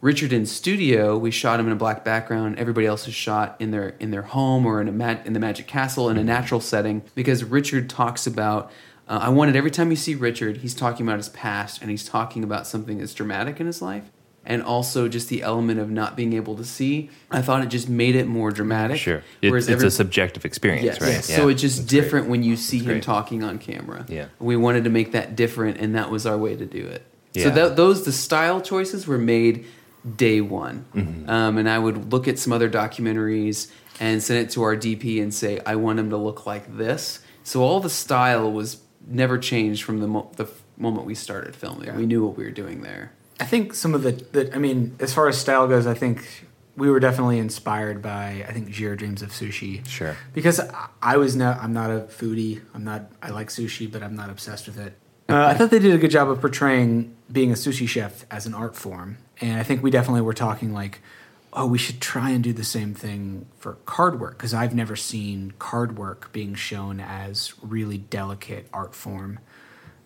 [0.00, 2.58] Richard in studio, we shot him in a black background.
[2.58, 5.40] Everybody else is shot in their in their home or in a ma- in the
[5.40, 8.70] Magic Castle in a natural setting because Richard talks about.
[9.08, 12.04] Uh, I wanted every time you see Richard, he's talking about his past and he's
[12.04, 14.04] talking about something that's dramatic in his life,
[14.44, 17.10] and also just the element of not being able to see.
[17.30, 18.98] I thought it just made it more dramatic.
[18.98, 19.22] Sure.
[19.42, 21.00] It, Whereas it's every- a subjective experience, Yes.
[21.00, 21.24] right?
[21.24, 21.52] So Yeah.
[21.52, 22.00] it's just That's great.
[22.02, 23.02] different when you see him great.
[23.02, 24.04] talking on camera.
[24.08, 24.26] Yeah.
[24.40, 27.02] We wanted to make that different, and that was our way to do it.
[27.34, 27.50] So Yeah.
[27.50, 29.66] that, those the style choices were made
[30.16, 31.28] day one, Mm-hmm.
[31.30, 33.68] um, and I would look at some other documentaries
[34.00, 37.18] and send it to our DP and say I want him to look like this.
[37.42, 41.54] So all the style was never changed from the mo- the f- moment we started
[41.56, 41.94] filming.
[41.96, 43.12] We knew what we were doing there.
[43.40, 46.44] I think some of the, the I mean, as far as style goes, I think
[46.76, 49.86] we were definitely inspired by I think Jiro Dreams of Sushi.
[49.86, 50.16] Sure.
[50.34, 52.60] Because I- I was not I'm not a foodie.
[52.74, 54.94] I'm not I like sushi, but I'm not obsessed with it.
[55.28, 58.46] Uh, I thought they did a good job of portraying being a sushi chef as
[58.46, 61.00] an art form, and I think we definitely were talking like,
[61.56, 64.94] oh, we should try and do the same thing for card work because I've never
[64.94, 69.38] seen card work being shown as really delicate art form.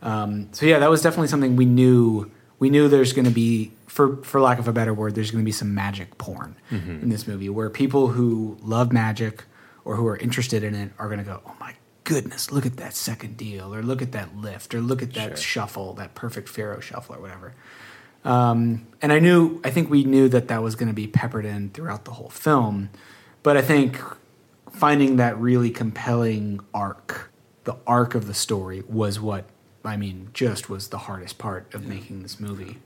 [0.01, 2.31] Um, so yeah, that was definitely something we knew.
[2.61, 5.43] We knew there's going to be, for for lack of a better word, there's going
[5.43, 6.55] to be some magic porn
[7.03, 9.45] in this movie where people who love magic
[9.85, 12.77] or who are interested in it are going to go, oh my goodness, look at
[12.77, 16.49] that second deal, or look at that lift, or look at that shuffle, that perfect
[16.49, 17.55] faro shuffle, or whatever.
[18.25, 21.45] Um, and I knew, I think we knew that that was going to be peppered
[21.45, 22.91] in throughout the whole film.
[23.43, 24.01] But I think
[24.73, 27.33] finding that really compelling arc,
[27.65, 29.47] the arc of the story, was what
[29.85, 32.79] I mean, just was the hardest part of making this movie.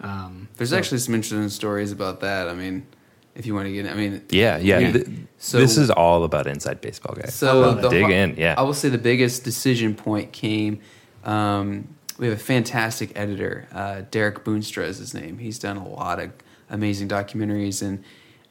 [0.00, 2.48] Um, There's actually some interesting stories about that.
[2.48, 2.86] I mean,
[3.34, 4.78] if you want to get, I mean, Yeah, yeah.
[4.78, 4.92] Yeah.
[4.92, 7.34] Th- So- this is all about inside baseball, guys.
[7.34, 8.54] So the dig in, yeah.
[8.56, 10.80] I will say the biggest decision point came.
[11.24, 15.38] Um, we have a fantastic editor, uh, Derek Boonstra is his name.
[15.38, 16.32] He's done a lot of
[16.68, 18.02] amazing documentaries, and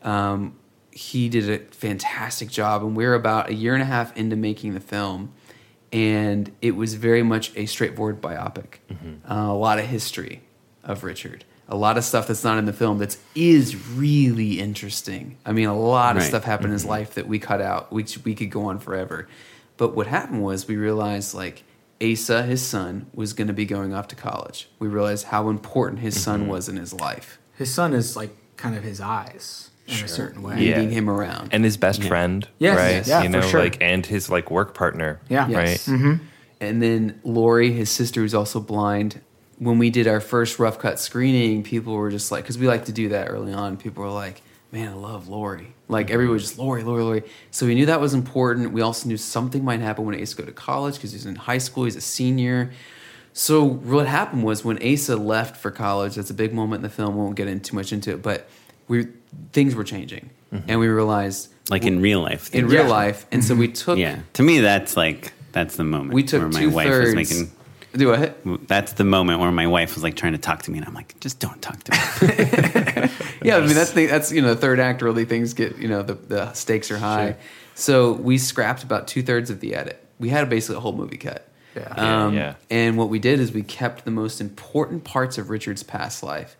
[0.03, 0.55] um,
[0.91, 2.81] he did a fantastic job.
[2.83, 5.33] And we're about a year and a half into making the film,
[5.91, 8.79] and it was very much a straightforward biopic.
[8.91, 9.31] Mm-hmm.
[9.31, 10.41] Uh, a lot of history
[10.83, 11.43] of Richard.
[11.69, 15.37] A lot of stuff that's not in the film that is really interesting.
[15.45, 16.29] I mean, a lot of Right.
[16.29, 16.83] stuff happened in Mm-hmm.
[16.83, 19.27] his life that we cut out, which we could go on forever.
[19.75, 21.63] But what happened was we realized like
[22.01, 24.69] Asa, his son, was going to be going off to college.
[24.79, 26.23] We realized how important his Mm-hmm.
[26.23, 30.07] son was in his life, his son is like kind of his eyes in a
[30.07, 30.59] certain way.
[30.63, 30.75] Yeah.
[30.77, 31.49] leading him around.
[31.53, 33.07] and his best friend, Yes, right?
[33.07, 33.59] yeah, you for know, sure.
[33.61, 35.47] like and his like work partner, Yeah.
[35.47, 35.87] Yes.
[35.87, 36.19] right.
[36.59, 39.21] And then Lori, his sister, who's also blind.
[39.59, 42.85] When we did our first rough cut screening, people were just like, because we like
[42.85, 43.77] to do that early on.
[43.77, 47.23] People were like, "Man, I love Lori." Like everyone was just Lori, Lori, Lori.
[47.51, 48.73] So we knew that was important.
[48.73, 51.59] We also knew something might happen when Asa go to college because he's in high
[51.59, 51.85] school.
[51.85, 52.71] He's a senior.
[53.33, 56.15] So what happened was when Asa left for college.
[56.15, 57.15] That's a big moment in the film.
[57.15, 58.49] We won't get in too much into it, but
[58.87, 59.07] we
[59.53, 60.69] things were changing, mm-hmm.
[60.69, 62.53] and we realized Like in real life.
[62.53, 64.19] in real life, and so we took yeah.
[64.33, 67.51] To me, that's like that's the moment we took where my wife was making.
[67.97, 68.67] Do what?
[68.67, 70.93] That's the moment where my wife was like trying to talk to me, and I'm
[70.93, 73.09] like, just don't talk to me.
[73.47, 75.87] Yeah, I mean that's the, that's you know the third act really things get you
[75.87, 77.37] know the the stakes are high.
[77.75, 80.03] So we scrapped about two thirds of the edit.
[80.19, 81.47] We had basically a whole movie cut.
[81.75, 81.83] Yeah.
[81.95, 82.55] Um, Yeah, yeah.
[82.69, 86.57] And what we did is we kept the most important parts of Richard's past life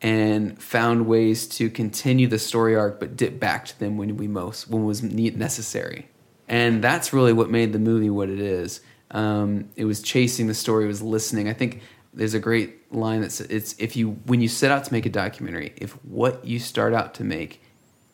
[0.00, 4.28] and found ways to continue the story arc, but dip back to them when we
[4.28, 6.06] most when was necessary.
[6.48, 8.80] And that's really what made the movie what it is.
[9.12, 11.48] Um, it was chasing the story, it was listening.
[11.48, 11.82] I think
[12.14, 15.06] there's a great line that says it's if you when you set out to make
[15.06, 17.62] a documentary, if what you start out to make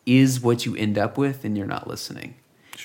[0.05, 2.35] is what you end up with, then you're not listening.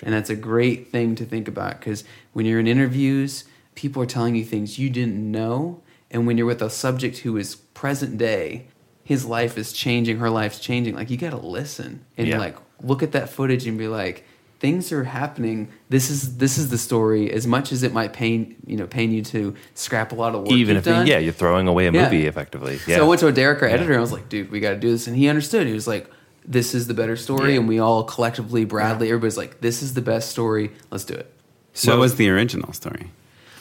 [0.03, 3.43] And that's a great thing to think about because when you're in interviews,
[3.75, 5.81] people are telling you things you didn't know.
[6.09, 8.67] And when you're with a subject who is present day,
[9.03, 10.95] his life is changing, her life's changing.
[10.95, 12.39] Like you got to listen and Yeah.
[12.39, 14.25] like look at that footage and be like,
[14.61, 15.67] things are happening.
[15.89, 17.31] This is this is the story.
[17.33, 20.43] As much as it might pain you know pain you to scrap a lot of
[20.43, 21.07] work, Even you've if done.
[21.07, 22.03] yeah, you're throwing away a Yeah.
[22.05, 22.79] movie effectively.
[22.87, 22.97] Yeah.
[22.97, 24.77] So I went to Derek, our editor, and I was like, dude, we got to
[24.79, 25.07] do this.
[25.07, 25.67] And he understood.
[25.67, 26.09] He was like,
[26.45, 27.53] this is the better story.
[27.53, 27.59] Yeah.
[27.59, 30.71] And we all collectively, Bradley, everybody's like, this is the best story.
[30.91, 31.33] Let's do it.
[31.73, 33.11] So, what was the original story?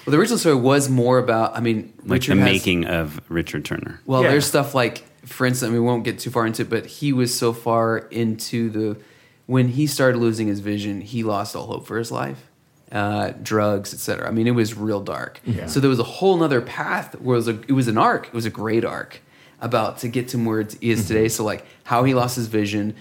[0.04, 3.20] Well, the original story was more about, I mean, Like Richard the has- making of
[3.28, 4.00] Richard Turner.
[4.06, 4.30] Well, Yeah.
[4.30, 6.86] there's stuff like, for instance, I mean, we won't get too far into it, but
[6.86, 8.96] he was so far into the,
[9.50, 12.46] when he started losing his vision, he lost all hope for his life.
[12.92, 14.26] Uh, drugs, etc.
[14.28, 15.40] I mean, it was real dark.
[15.66, 18.26] So there was a whole nother path where it was, a, it was an arc.
[18.28, 19.20] It was a great arc
[19.60, 21.28] about to get to where it is today.
[21.28, 22.94] So like how he lost his vision,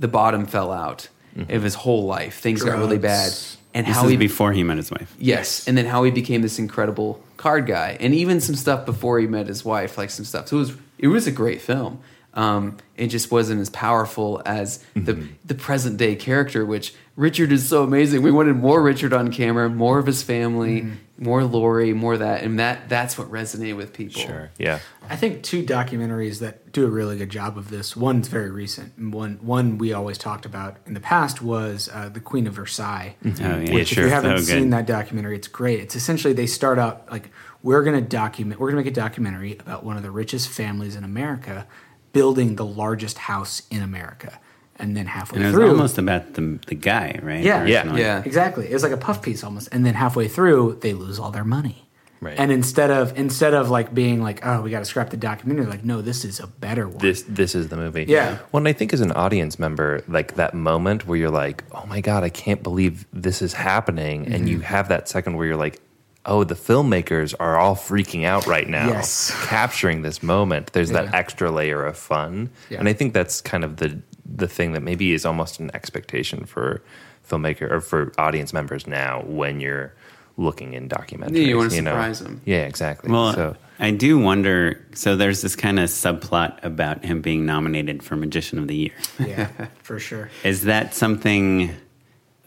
[0.00, 2.38] the bottom fell out of his whole life.
[2.40, 3.56] Things got really bad, Drugs.
[3.74, 5.14] and This how he before he met his wife.
[5.18, 9.20] Yes, and then how he became this incredible card guy, and even some stuff before
[9.20, 10.48] he met his wife, like some stuff.
[10.48, 12.00] So it was it was a great film.
[12.34, 17.68] Um, it just wasn't as powerful as the the present day character, which Richard is
[17.68, 18.22] so amazing.
[18.22, 20.86] We wanted more Richard on camera, more of his family,
[21.18, 24.20] more Lori, more that, and that that's what resonated with people.
[24.20, 24.50] Sure.
[24.58, 24.78] Yeah.
[25.08, 27.96] I think two documentaries that do a really good job of this.
[27.96, 28.96] One's very recent.
[28.98, 33.16] One one we always talked about in the past was uh, the Queen of Versailles.
[33.24, 33.74] Oh, yeah.
[33.74, 34.04] Which, sure.
[34.04, 35.80] if you haven't So seen that documentary, it's great.
[35.80, 37.30] It's essentially they start out like
[37.62, 40.48] we're going to document, we're going to make a documentary about one of the richest
[40.48, 41.66] families in America
[42.12, 44.38] building the largest house in America,
[44.76, 47.44] and then halfway And it was through, almost about the the guy, right?
[47.44, 47.64] Yeah.
[47.66, 47.96] Yeah.
[47.96, 48.22] Yeah.
[48.24, 48.66] Exactly.
[48.68, 49.68] It was like a puff piece almost.
[49.72, 51.86] And then halfway through, they lose all their money.
[52.22, 52.38] Right.
[52.38, 55.64] And instead of instead of like being like, oh, we got to scrap the documentary,
[55.64, 56.98] like, no, this is a better one.
[56.98, 58.04] This this is the movie.
[58.08, 58.36] Yeah.
[58.52, 61.86] Well, and I think as an audience member, like that moment where you're like, "Oh
[61.86, 64.46] my god, I can't believe this is happening," and Mm-hmm.
[64.48, 65.80] you have that second where you're like,
[66.26, 69.32] "Oh, the filmmakers are all freaking out right now, Yes.
[69.46, 72.78] capturing this moment." There's that extra layer of fun, Yeah.
[72.78, 73.98] and I think that's kind of the
[74.32, 76.82] the thing that maybe is almost an expectation for
[77.28, 79.92] filmmaker or for audience members now when you're
[80.36, 81.36] looking in documentaries.
[81.36, 81.90] Yeah, you wanna know?
[81.90, 82.40] surprise 'em.
[82.44, 83.10] Yeah, exactly.
[83.10, 84.80] Well, so I do wonder.
[84.94, 88.92] So there's this kind of subplot about him being nominated for Magician of the Year.
[89.18, 89.48] yeah,
[89.82, 90.30] for sure.
[90.44, 91.74] Is that something?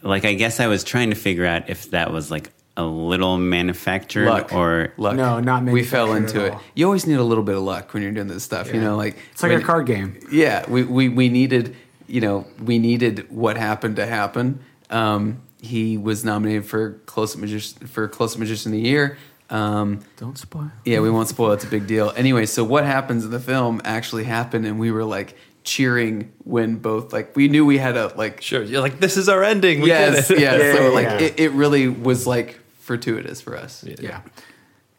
[0.02, 3.38] Like, I guess I was trying to figure out if that was like a little
[3.38, 5.14] manufactured Luck or luck.
[5.16, 6.52] No, not we fell into at it.
[6.54, 6.62] all.
[6.74, 8.72] You always need a little bit of luck when you're doing this stuff.
[8.74, 10.18] You know, like It's like when- a card game.
[10.32, 11.76] Yeah, we, we, we needed,
[12.08, 14.58] you know, we needed what happened to happen.
[14.90, 19.18] Um, he was nominated for close magician for close magician of the year.
[19.50, 20.70] Um, Don't spoil.
[20.84, 21.52] yeah, we won't spoil.
[21.52, 22.12] It's a big deal.
[22.16, 26.76] Anyway, so what happens in the film actually happened, and we were like cheering when
[26.76, 29.80] both like we knew we had a like sure, you're like, "This is our ending."
[29.80, 30.40] We yes, did it.
[30.42, 30.56] yeah.
[30.56, 31.26] Yeah, so yeah, like yeah.
[31.26, 33.84] It, it really was like fortuitous for us.
[33.84, 34.20] Yeah.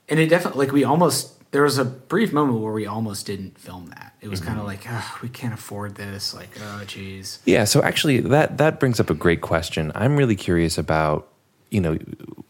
[0.09, 3.57] And it definitely, like, we almost, there was a brief moment where we almost didn't
[3.57, 4.13] film that.
[4.21, 4.49] It was mm-hmm.
[4.49, 6.33] kind of like, oh, we can't afford this.
[6.33, 7.39] Like, oh, geez.
[7.45, 9.91] Yeah, so actually that that brings up a great question.
[9.95, 11.27] I'm really curious about,
[11.69, 11.97] you know,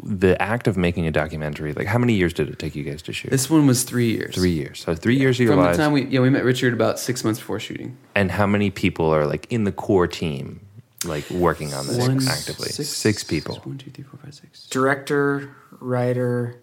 [0.01, 1.73] the act of making a documentary.
[1.73, 3.31] Like how many years did it take you guys to shoot?
[3.31, 4.35] This one was three years.
[4.35, 4.83] 3 years.
[4.83, 5.77] So 3 years of your From lives.
[5.77, 7.97] the time we yeah we met Richard about six months before shooting.
[8.13, 10.61] and how many people are like in the core team
[11.05, 12.69] like working on this One, actively?
[12.69, 13.55] six- 6 people.
[13.63, 14.67] One, two, three, four, five, six.
[14.67, 16.59] Director, writer,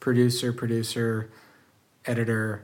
[0.00, 1.30] producer, producer,
[2.06, 2.62] editor,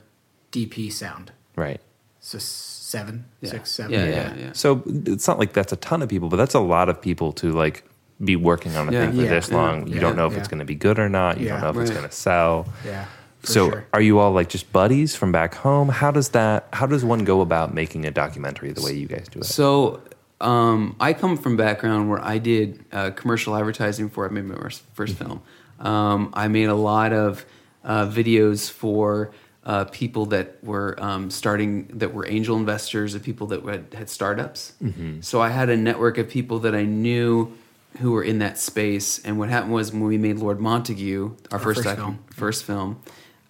[0.52, 1.32] DP, sound.
[1.56, 1.80] Right.
[2.20, 3.50] So seven, Yeah.
[3.50, 3.92] six, seven.
[3.92, 4.50] Yeah, yeah, yeah.
[4.52, 7.32] So it's not like that's a ton of people, but that's a lot of people
[7.34, 7.84] to like
[8.22, 9.06] be working on a Yeah.
[9.06, 9.86] thing for Yeah, this yeah, long.
[9.86, 10.38] You yeah, don't know if yeah.
[10.40, 11.38] it's going to be good or not.
[11.38, 12.66] You Yeah, don't know if it's going to sell.
[12.84, 13.06] Yeah,
[13.40, 13.86] for so sure.
[13.94, 15.88] are you all like just buddies from back home?
[15.88, 19.26] How does that how does one go about making a documentary the way you guys
[19.30, 19.44] do it?
[19.46, 20.00] So
[20.40, 24.56] um, I come from background where I did uh, commercial advertising before I made my
[24.56, 25.42] first, first film.
[25.78, 27.44] Um, I made a lot of
[27.84, 29.32] uh, videos for
[29.64, 34.10] uh, people that were um, starting, that were angel investors, of people that had, had
[34.10, 34.72] startups.
[35.20, 37.56] So I had a network of people that I knew
[37.98, 39.18] who were in that space.
[39.18, 42.18] And what happened was when we made Lord Montagu, our, first, first docu- film.
[42.30, 43.02] first film,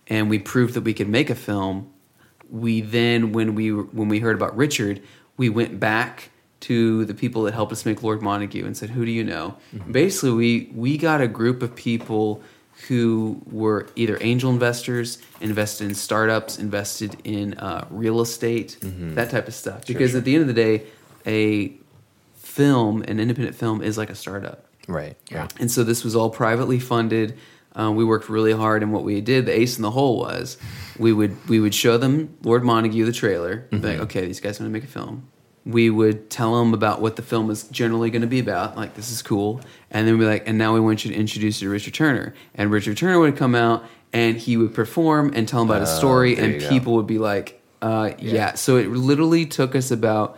[0.09, 1.93] and we proved that we could make a film,
[2.49, 5.03] we then when we when we heard about Richard,
[5.37, 9.05] we went back to the people that helped us make Lord Montagu and said, "Who
[9.05, 9.57] do you know?"
[9.91, 12.43] Basically, we we got a group of people
[12.89, 19.47] who were either angel investors, invested in startups, invested in uh, real estate, that type
[19.49, 19.87] of stuff.
[19.87, 20.85] Because at the end of the day,
[21.27, 21.73] a
[22.37, 24.65] film, an independent film, is like a startup.
[24.89, 25.17] right.
[25.31, 25.49] Yeah.
[25.59, 27.37] And so this was all privately funded.
[27.75, 30.57] Um, we worked really hard, and what we did, the ace in the hole was,
[30.99, 33.69] we would we would show them Lord Montagu the trailer.
[33.71, 33.87] Be Mm-hmm.
[33.87, 35.29] Like, okay, these guys want to make a film.
[35.71, 38.77] We would tell them about what the film is generally going to be about.
[38.77, 39.61] Like, this is cool,
[39.91, 41.95] and then we'd be like, and now we want you to introduce you to Richard
[41.95, 42.35] Turner.
[42.55, 45.91] And Richard Turner would come out, and he would perform and tell them about his
[45.91, 46.69] story, Oh, and you go.
[46.69, 48.55] people would be like, uh, yeah.
[48.55, 50.37] So it literally took us about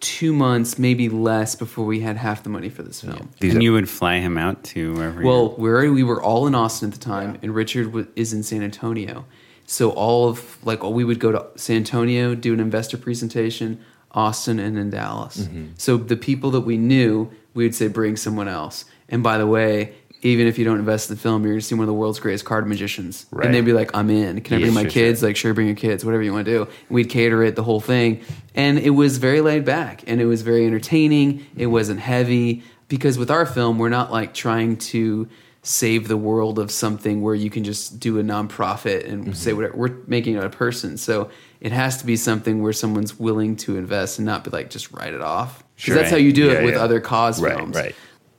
[0.00, 3.30] two months, maybe less, before we had half the money for this film.
[3.40, 5.22] These and you would fly him out to wherever.
[5.22, 8.32] Well, we were we were all in Austin at the time, and Richard wa is
[8.32, 9.24] in San Antonio.
[9.66, 13.80] So all of like we would go to San Antonio, do an investor presentation,
[14.16, 15.36] Austin, and then Dallas.
[15.42, 15.66] Mm-hmm.
[15.76, 18.86] So the people that we knew, we would say bring someone else.
[19.08, 21.66] And by the way, even if you don't invest in the film, you're going to
[21.66, 23.44] see one of the world's greatest card magicians, Right.
[23.46, 24.40] and they'd be like, "I'm in.
[24.40, 25.20] Can I Yeah, bring my sure, kids?
[25.20, 25.28] sure.
[25.28, 26.04] Like, sure, bring your kids.
[26.04, 28.20] Whatever you want to do." And we'd cater it, the whole thing,
[28.54, 31.44] and it was very laid back, and it was very entertaining.
[31.56, 35.28] It wasn't heavy because with our film, we're not like trying to
[35.62, 39.76] save the world of something where you can just do a nonprofit and say whatever.
[39.76, 41.28] We're making it a person, so
[41.60, 44.92] it has to be something where someone's willing to invest and not be like just
[44.92, 45.58] write it off.
[45.76, 45.94] Because Sure.
[45.96, 46.80] that's how you do Yeah, it with yeah.
[46.82, 47.76] other cause Right, films.
[47.76, 47.94] right.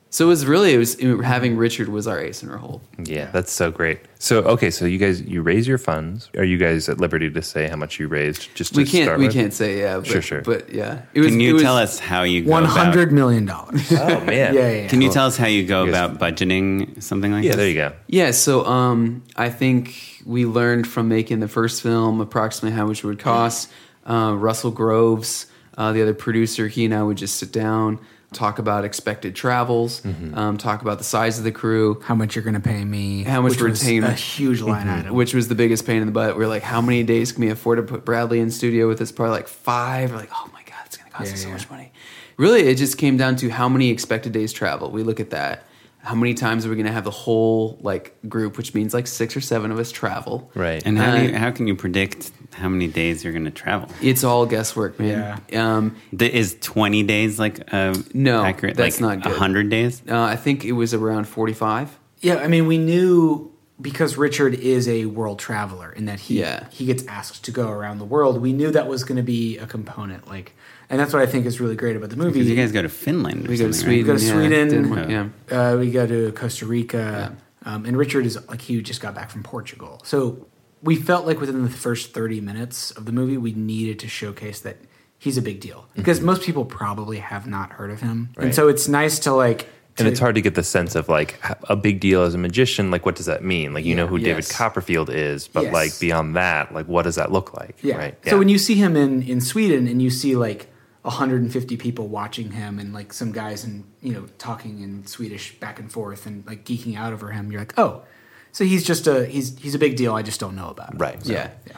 [0.10, 2.82] So it was really it was having Richard was our ace in our hole.
[3.04, 4.00] Yeah, that's so great.
[4.20, 6.30] So okay, so you guys you raise your funds.
[6.38, 8.48] Are you guys at liberty to say how much you raised?
[8.56, 9.34] Just to We can't start we with?
[9.34, 9.98] can't say yeah.
[9.98, 10.42] But, Sure, sure.
[10.42, 11.28] But yeah, it was.
[11.32, 13.92] can you it was- tell us how you go One about- hundred million dollars.
[13.92, 14.28] Oh man.
[14.30, 14.88] Yeah, yeah, yeah.
[14.88, 17.58] Can you tell us how you go You guys- about budgeting something like Yeah, this?
[17.58, 17.92] there you go.
[18.08, 23.04] Yeah, so um, I think we learned from making the first film approximately how much
[23.04, 23.72] it would cost.
[24.06, 25.48] Uh, Russell Groves,
[25.78, 28.00] uh, the other producer, he and I would just sit down,
[28.34, 30.38] talk about expected travels, Mm-hmm.
[30.38, 33.24] um, talk about the size of the crew, How much you're going to pay me?
[33.24, 35.14] How much was A huge line item.
[35.16, 36.38] which was the biggest pain in the butt.
[36.38, 39.00] We are like, how many days can we afford to put Bradley in studio with
[39.02, 39.12] us?
[39.14, 40.12] Probably like five.
[40.12, 41.54] We're like, oh my god, it's going to cost Yeah, us so yeah.
[41.54, 41.92] much money.
[42.38, 44.92] Really, it just came down to how many expected days travel.
[44.92, 45.64] We look at that.
[46.08, 49.08] How many times are we going to have the whole like group, which means like
[49.08, 50.50] six or seven of us travel?
[50.56, 50.82] Right.
[50.86, 53.52] And how, do you, Uh, how can you predict how many days you're going to
[53.52, 53.90] travel?
[54.02, 55.42] It's all guesswork, man.
[55.54, 58.78] Um, The- Is 20 days like uh, No, accurate?
[58.78, 59.34] that's like not good.
[59.34, 60.02] 100 days?
[60.10, 62.00] uh, I think it was around forty-five.
[62.22, 66.68] yeah, I mean, we knew because Richard is a world traveler in that he Yeah.
[66.72, 68.42] he gets asked to go around the world.
[68.42, 70.56] We knew that was going to be a component, like,
[70.90, 72.34] and that's what I think is really great about the movie.
[72.34, 73.46] Because you guys go to Finland.
[73.46, 74.08] Or We go to Sweden.
[74.08, 74.08] right?
[74.08, 74.08] Sweden.
[74.08, 74.70] go to yeah, Sweden.
[74.70, 75.28] Denmark, Yeah.
[75.52, 75.72] yeah.
[75.74, 77.36] Uh, we go to Costa Rica,
[77.66, 80.00] um, and Richard is like he just got back from Portugal.
[80.04, 80.48] So
[80.82, 84.60] we felt like within the first thirty minutes of the movie, we needed to showcase
[84.62, 84.78] that
[85.20, 88.46] he's a big deal because most people probably have not heard of him, Right.
[88.46, 89.66] and so it's nice to like.
[90.00, 92.92] And it's hard to get the sense of like a big deal as a magician.
[92.92, 93.74] Like, what does that mean?
[93.74, 95.74] Like, you know who David Copperfield is, but Yes.
[95.74, 97.76] like beyond that, like, what does that look like?
[97.82, 97.98] Yeah.
[97.98, 98.16] Right.
[98.28, 100.68] So when you see him in in Sweden and you see like
[101.02, 105.80] 150 people watching him and like some guys and you know talking in Swedish back
[105.80, 108.04] and forth and like geeking out over him, you're like, oh,
[108.52, 110.16] so he's just a he's he's a big deal.
[110.16, 110.94] I just don't know about.
[110.94, 110.98] Him.
[111.00, 111.24] Right.
[111.24, 111.52] So, Yeah.
[111.66, 111.78] Yeah.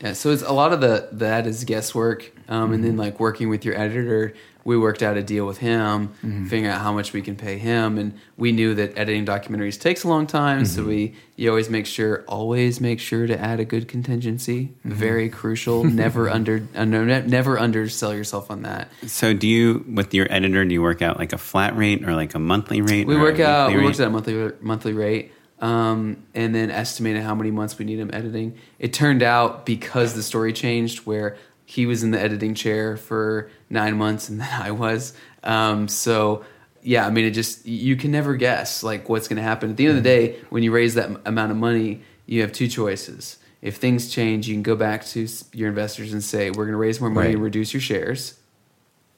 [0.00, 3.48] Yeah, so it's a lot of the that is guesswork, um, and then like working
[3.48, 4.34] with your editor,
[4.64, 6.08] we worked out a deal with him,
[6.48, 10.04] figuring out how much we can pay him, and we knew that editing documentaries takes
[10.04, 13.64] a long time, so we you always make sure always make sure to add a
[13.64, 15.84] good contingency, very crucial.
[16.02, 18.88] never under uh, no, ne- never undersell yourself on that.
[19.06, 22.14] So do you, with your editor, do you work out like a flat rate or
[22.14, 23.06] like a monthly rate?
[23.06, 27.34] We work out we worked out a monthly monthly rate, um, and then estimated how
[27.34, 28.56] many months we need him editing.
[28.78, 33.50] It turned out because the story changed, where he was in the editing chair for
[33.72, 35.12] nine months and then I was.
[35.42, 36.44] Um, so
[36.82, 39.70] yeah, I mean, it just you can never guess like what's going to happen.
[39.70, 42.40] At the end of the day, when you raise that m- amount of money, you
[42.42, 43.38] have two choices.
[43.60, 46.76] If things change, you can go back to your investors and say, "We're going to
[46.78, 47.34] raise more money Right.
[47.34, 48.34] and reduce your shares."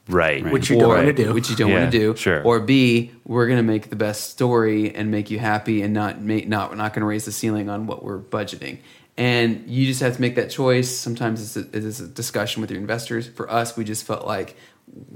[0.07, 0.45] Right.
[0.45, 1.33] Which you don't want to do.
[1.33, 2.15] Which you don't Yeah, want to do.
[2.17, 2.43] sure.
[2.43, 6.21] Or B, we're going to make the best story and make you happy and not
[6.21, 8.79] make not we're not going to raise the ceiling on what we're budgeting.
[9.17, 10.91] And you just have to make that choice.
[10.91, 13.29] Sometimes it's a, it's a discussion with your investors.
[13.29, 14.57] For us, we just felt like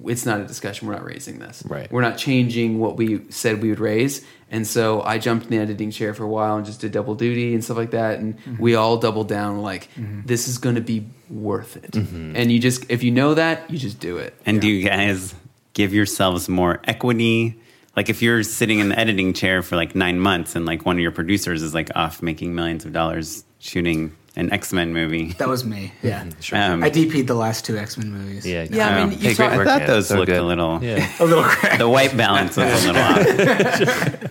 [0.07, 0.89] it's not a discussion.
[0.89, 1.63] We're not raising this.
[1.67, 1.91] Right.
[1.91, 4.25] We're not changing what we said we would raise.
[4.51, 7.15] And so I jumped in the editing chair for a while and just did double
[7.15, 8.19] duty and stuff like that.
[8.19, 8.63] And mm-hmm.
[8.63, 10.23] we all doubled down like mm-hmm.
[10.25, 11.93] this is going to be worth it.
[11.93, 12.37] Mm-hmm.
[12.37, 14.35] And you just if you know that, you just do it.
[14.47, 15.35] And do you guys
[15.75, 17.61] give yourselves more equity?
[17.95, 20.97] Like if you're sitting in the editing chair for like nine months and like one
[20.97, 25.33] of your producers is like off making millions of dollars shooting an X Men movie.
[25.39, 25.93] That was me.
[26.03, 26.21] Yeah.
[26.53, 28.47] Um, I DP'd the last two X Men movies.
[28.47, 28.67] Yeah.
[28.71, 30.37] Yeah, I um, mean, you Hey, talk- great I thought those looked good.
[30.39, 30.83] a little.
[30.83, 31.11] Yeah.
[31.19, 31.79] A little crack.
[31.79, 33.03] The white balance was a little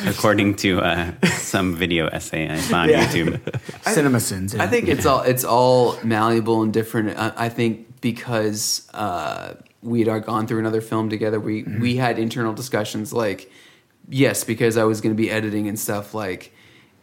[0.00, 3.06] off, according to uh, some video essay I saw on Yeah.
[3.06, 3.38] YouTube.
[3.84, 4.54] CinemaSins.
[4.54, 4.62] yeah.
[4.62, 7.18] I think it's all it's all malleable and different.
[7.18, 12.18] I, I think because uh, we had gone through another film together, we we had
[12.18, 13.50] internal discussions like,
[14.08, 16.14] yes, because I was going to be editing and stuff.
[16.14, 16.52] Like,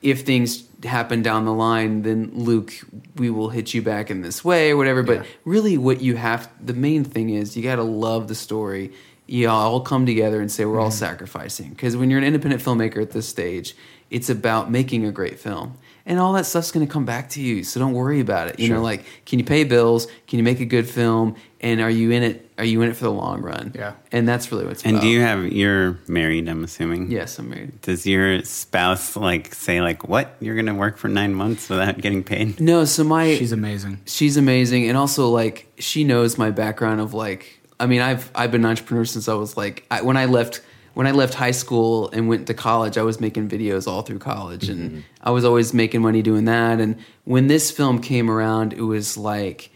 [0.03, 2.73] if things happen down the line, then Luke,
[3.15, 5.01] we will hit you back in this way or whatever.
[5.01, 5.23] But Yeah.
[5.45, 8.91] really, what you have the main thing is you got to love the story.
[9.27, 10.93] You all come together and say we're all Mm-hmm.
[10.97, 11.69] sacrificing.
[11.69, 13.75] Because when you're an independent filmmaker at this stage,
[14.09, 15.77] it's about making a great film.
[16.05, 18.59] And all that stuff's going to come back to you, so don't worry about it.
[18.59, 20.05] You know, like, can you pay bills?
[20.27, 21.37] Can you make a good film?
[21.61, 22.51] And are you in it?
[22.57, 23.71] Are you in it for the long run?
[23.73, 23.93] Yeah.
[24.11, 25.03] And that's really what's And about.
[25.03, 26.49] do you have you're married?
[26.49, 27.09] I'm assuming.
[27.09, 27.79] Yes, I'm married.
[27.81, 32.21] Does your spouse like say like what you're gonna work for nine months without getting
[32.21, 32.59] paid?
[32.59, 34.01] No, so my She's amazing.
[34.05, 38.51] she's amazing and also like she knows my background of like i mean i've i've
[38.51, 40.61] been an entrepreneur since i was like I, when i left
[40.93, 44.19] when i left high school and went to college i was making videos all through
[44.19, 48.73] college and i was always making money doing that and when this film came around
[48.73, 49.69] it was like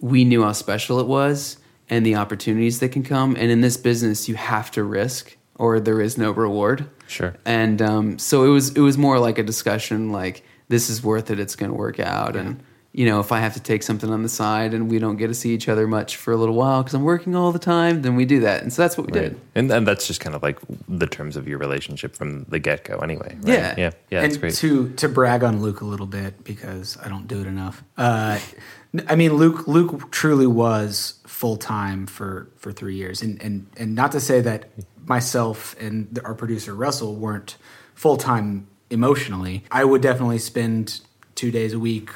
[0.00, 3.76] we knew how special it was and the opportunities that can come and in this
[3.76, 6.88] business you have to risk or there is no reward.
[7.08, 7.34] Sure.
[7.44, 11.30] and um, so it was it was more like a discussion like this is worth
[11.30, 12.60] it it's going to work out and
[12.96, 15.28] you know if i have to take something on the side and we don't get
[15.28, 18.00] to see each other much for a little while because i'm working all the time
[18.02, 19.28] then we do that and so that's what we Right.
[19.30, 22.58] did And, and that's just kind of like the terms of your relationship from the
[22.58, 23.36] get go, anyway.
[23.42, 23.48] right?
[23.48, 23.74] Yeah.
[23.76, 23.90] Yeah.
[24.10, 24.22] Yeah.
[24.22, 24.54] and That's great.
[24.54, 27.84] to to brag on Luke a little bit because I don't do it enough.
[27.98, 28.38] Uh,
[29.08, 33.94] I mean, Luke Luke truly was full time for for three years, and and and
[33.94, 34.60] not to say that
[35.06, 37.56] myself and the, our producer Russell weren't
[37.94, 39.64] full time emotionally.
[39.70, 41.00] I would definitely spend
[41.34, 42.08] two days a week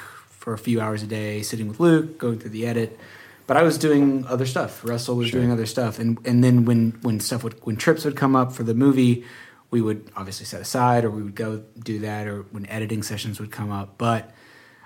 [0.51, 2.98] for a few hours a day sitting with Luke, going through the edit.
[3.46, 4.84] But I was doing other stuff.
[4.84, 8.16] Russell was doing other stuff, and and then when when stuff would when trips would
[8.16, 9.24] come up for the movie,
[9.70, 13.38] we would obviously set aside, or we would go do that, or when editing sessions
[13.40, 13.96] would come up.
[13.98, 14.30] But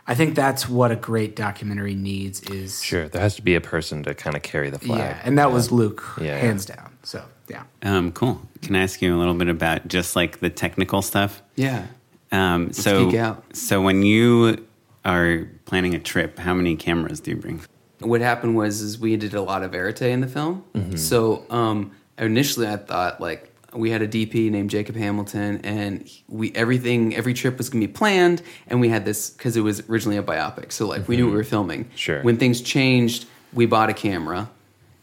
[0.06, 3.08] I think that's what a great documentary needs is Sure.
[3.08, 4.98] There has to be a person to kind of carry the flag.
[4.98, 6.92] yeah, and that was Luke, Yeah, hands down.
[7.02, 8.42] So yeah, Um, cool.
[8.62, 11.40] Can I ask you a little bit about just like the technical stuff?
[11.56, 11.86] yeah
[12.32, 13.44] Um, so geek out.
[13.56, 14.64] so when you
[15.04, 17.60] are planning a trip, how many cameras do you bring?
[18.00, 20.64] what happened was is we did a lot of verite in the film.
[20.96, 26.52] So um, initially, I thought like we had a DP named Jacob Hamilton, and we
[26.54, 30.16] everything every trip was gonna be planned, and we had this because it was originally
[30.16, 30.72] a biopic.
[30.72, 31.90] So like we knew what we were filming.
[31.94, 32.22] Sure.
[32.22, 34.50] When things changed, we bought a camera,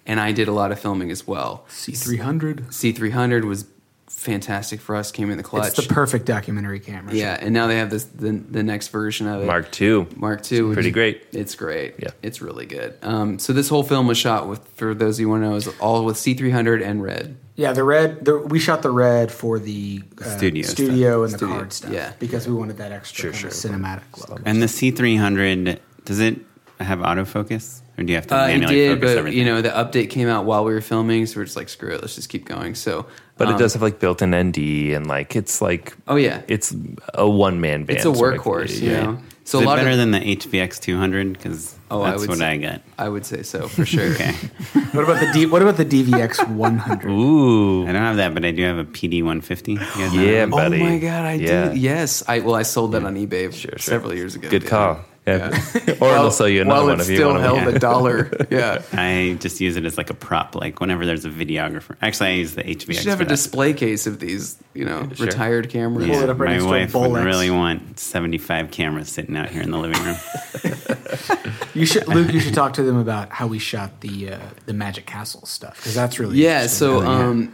[0.05, 1.65] and I did a lot of filming as well.
[1.69, 2.73] C three hundred.
[2.73, 3.65] C three hundred was
[4.21, 5.11] fantastic for us.
[5.11, 5.69] Came in the clutch.
[5.77, 7.13] It's the perfect documentary camera.
[7.13, 9.45] yeah, and now they have this the, the next version of it.
[9.45, 10.07] Mark II.
[10.15, 11.23] Mark II, which pretty is- great.
[11.31, 11.95] It's great.
[11.99, 12.09] Yeah.
[12.21, 12.97] it's really good.
[13.01, 15.49] Um, so this whole film was shot with, for those of you who want to
[15.49, 17.35] know, is all with C three hundred and red.
[17.55, 17.73] yeah.
[17.73, 18.23] The red.
[18.25, 21.91] The, we shot the red for the uh, Studio studio and the Studio, card stuff.
[21.91, 22.13] yeah.
[22.19, 23.71] because we wanted that extra Sure, sure.
[23.71, 24.41] cinematic look.
[24.45, 26.39] And the C300, does it
[26.79, 27.81] have autofocus?
[27.97, 29.37] Or do you have to Uh, it manually did, focus but everything?
[29.39, 31.89] you know the update came out while we were filming, so we're just like, screw
[31.93, 32.73] it, let's just keep going.
[32.73, 33.05] So,
[33.41, 36.41] But um, it does have like built in ND and like it's like Oh yeah,
[36.47, 36.75] it's
[37.13, 37.97] a one man band.
[37.97, 38.79] it's a sort of- workhorse.
[38.79, 39.03] You yeah.
[39.03, 41.33] know, so Is a it lot better of than the HVX 200?
[41.33, 42.81] Because Oh, I that's would what say- I got.
[42.97, 44.11] I would say so for sure.
[44.13, 44.33] Okay.
[44.93, 47.09] What about the D, What about the DVX one hundred?
[47.11, 47.83] Ooh.
[47.87, 49.71] I don't have that, but I do have a PD 150.
[49.73, 50.81] You guys know Yeah, that buddy.
[50.81, 51.69] Oh my god, I Yeah.
[51.73, 51.79] do.
[51.79, 53.77] Yes, I well, I sold that on eBay Sure, sure.
[53.79, 54.49] several years ago.
[54.49, 54.69] Good dude.
[54.69, 54.99] call.
[55.27, 55.49] Yeah.
[55.87, 57.55] or While- they'll sell you another while one it if you still want to.
[57.59, 58.31] held a dollar.
[58.49, 58.81] yeah.
[58.91, 61.95] I just use it as like a prop, like whenever there's a videographer.
[62.01, 62.87] Actually, I use the HVX.
[62.87, 65.27] You should have a display case of these, you know, Sure.
[65.27, 66.07] retired cameras.
[66.07, 66.63] Pull Yeah, it up right my next
[66.93, 70.15] to a wife would really want 75 cameras sitting out here in the living room.
[71.73, 72.33] You should, Luke.
[72.33, 75.77] You should talk to them about how we shot the uh, the Magic Castle stuff
[75.77, 76.55] because that's really Yeah.
[76.63, 76.87] interesting.
[76.89, 77.53] So, um,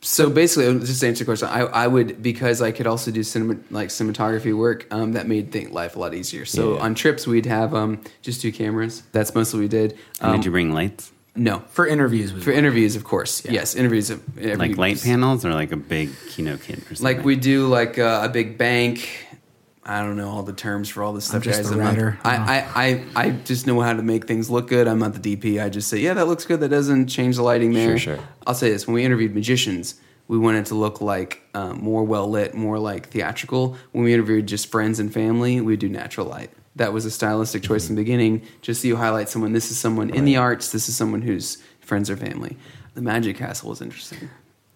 [0.00, 3.22] so basically, just to answer your question, I, I would because I could also do
[3.22, 4.86] cinema like cinematography work.
[4.92, 6.44] Um, that made think life a lot easier.
[6.44, 6.82] So Yeah.
[6.82, 9.02] on trips, we'd have um just two cameras.
[9.12, 9.98] That's mostly what we did.
[10.20, 11.12] Um, did you bring lights?
[11.34, 11.62] no.
[11.70, 12.48] for interviews For would.
[12.58, 13.44] interviews, of course.
[13.44, 14.10] Yes, interviews.
[14.10, 17.04] Of, every- Like light panels or like a big Kino kit or something?
[17.04, 19.26] Like we do like uh, a big bank.
[19.88, 21.70] I don't know all the terms for all this stuff, just guys.
[21.72, 22.18] I'm not- writer.
[22.22, 24.86] I, I, I, I just know how to make things look good.
[24.86, 25.62] I'm not the DP.
[25.64, 26.60] I just say, yeah, that looks good.
[26.60, 27.96] That doesn't change the lighting there.
[27.98, 28.24] Sure, sure.
[28.46, 29.94] I'll say this: when we interviewed magicians,
[30.28, 33.76] we wanted to look like um, more well lit, more like theatrical.
[33.92, 36.50] When we interviewed just friends and family, we do natural light.
[36.76, 37.92] That was a stylistic choice Mm-hmm.
[37.92, 39.52] in the beginning, just so you highlight someone.
[39.54, 40.70] This is someone in the arts.
[40.70, 42.56] This is someone whose friends or family.
[42.94, 44.28] The Magic Castle was interesting.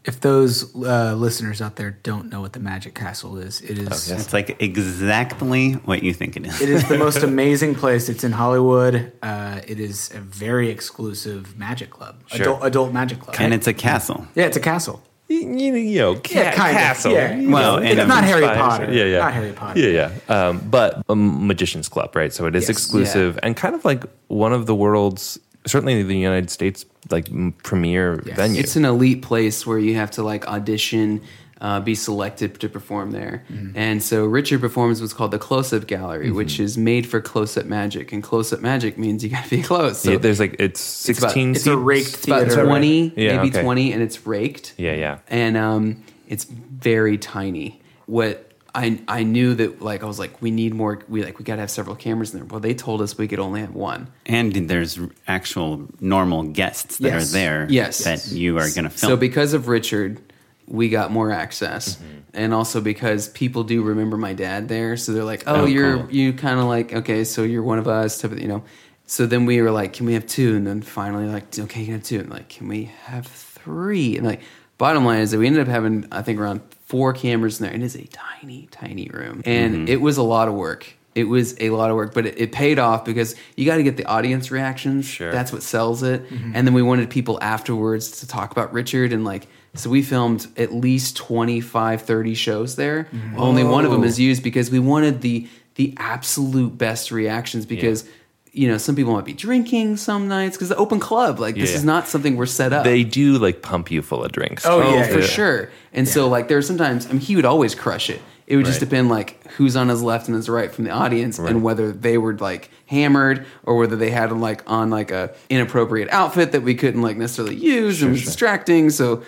[0.04, 4.08] If those uh, listeners out there don't know what the Magic Castle is, it is
[4.08, 4.10] yes.
[4.10, 6.60] It's like exactly what you think it is.
[6.60, 8.08] it is the most amazing place.
[8.08, 9.12] It's in Hollywood.
[9.22, 12.40] Uh, it is a very exclusive magic club, Sure.
[12.42, 13.36] adult, adult magic club.
[13.38, 14.26] and it's a castle.
[14.34, 15.02] yeah, it's a castle.
[15.28, 16.82] You, you, you know, ca- Yeah, kind of.
[16.82, 17.12] castle.
[17.12, 17.48] Yeah.
[17.48, 18.92] Well, it's and a- not Harry Potter.
[18.92, 19.18] Yeah, yeah.
[19.20, 19.80] Not Harry Potter.
[19.80, 20.34] Yeah, yeah.
[20.48, 22.32] Um, but a magician's club, right?
[22.32, 22.70] So it is Yes.
[22.70, 27.28] exclusive and kind of like one of the world's, certainly the United States, like
[27.62, 28.36] premier Yes.
[28.36, 28.60] venue.
[28.60, 31.20] It's an elite place where you have to like audition.
[31.60, 33.44] uh, be selected to perform there.
[33.76, 37.56] And so Richard performs what's called the Close Up Gallery, which is made for close
[37.56, 38.12] up magic.
[38.12, 39.98] And close up magic means you got to be close.
[40.00, 42.64] So Yeah, there's like it's It's about- 16 It's a raked it's about theater.
[42.64, 43.62] 20, Yeah, maybe okay.
[43.62, 44.74] 20, and it's raked.
[44.76, 45.18] Yeah, yeah.
[45.28, 47.80] And um, it's very tiny.
[48.06, 51.44] What I I knew that like I was like we need more we like we
[51.44, 52.46] got to have several cameras in there.
[52.46, 54.08] Well, they told us we could only have one.
[54.26, 54.98] And there's
[55.28, 57.30] actual normal guests that Yes.
[57.30, 58.04] are there Yes.
[58.04, 59.10] that you are going to film.
[59.10, 60.20] So because of Richard,
[60.66, 62.18] we got more access, mm-hmm.
[62.34, 65.98] and also because people do remember my dad there, so they're like, "Oh, Oh, you're
[65.98, 66.10] cool.
[66.10, 68.62] you kind of like okay, so you're one of us," type of, you know.
[69.04, 70.56] So then we were like, "Can we have two?
[70.56, 72.20] And then finally, like, "Okay, you can have two.
[72.20, 74.16] And like, "Can we have three?
[74.16, 74.40] And like,
[74.78, 76.62] bottom line is that we ended up having I think around
[76.92, 79.88] four cameras in there, and it's a tiny, tiny room, and mm-hmm.
[79.88, 80.92] it was a lot of work.
[81.14, 83.82] It was a lot of work, but it, it paid off because you got to
[83.82, 85.06] get the audience reactions.
[85.06, 85.32] Sure.
[85.32, 86.28] That's what sells it.
[86.28, 86.52] Mm-hmm.
[86.54, 90.46] And then we wanted people afterwards to talk about Richard and like so we filmed
[90.58, 93.04] at least 25 30 shows there.
[93.04, 93.40] Mm-hmm.
[93.40, 98.06] Only one of them is used because we wanted the the absolute best reactions because
[98.52, 101.70] you know, some people might be drinking some nights because the open club, like this
[101.70, 101.76] Yeah.
[101.78, 102.84] is not something we're set up.
[102.84, 104.66] They do like pump you full of drinks.
[104.66, 105.26] Oh, Oh, yeah, for yeah.
[105.26, 105.70] sure.
[105.94, 108.20] And so like there are sometimes I mean he would always crush it.
[108.46, 108.90] It would just Right.
[108.90, 112.18] depend like who's on his left and his right from the audience and whether they
[112.18, 116.74] were like hammered or whether they had like on like a inappropriate outfit that we
[116.74, 118.90] couldn't like necessarily use and was distracting.
[118.90, 119.22] So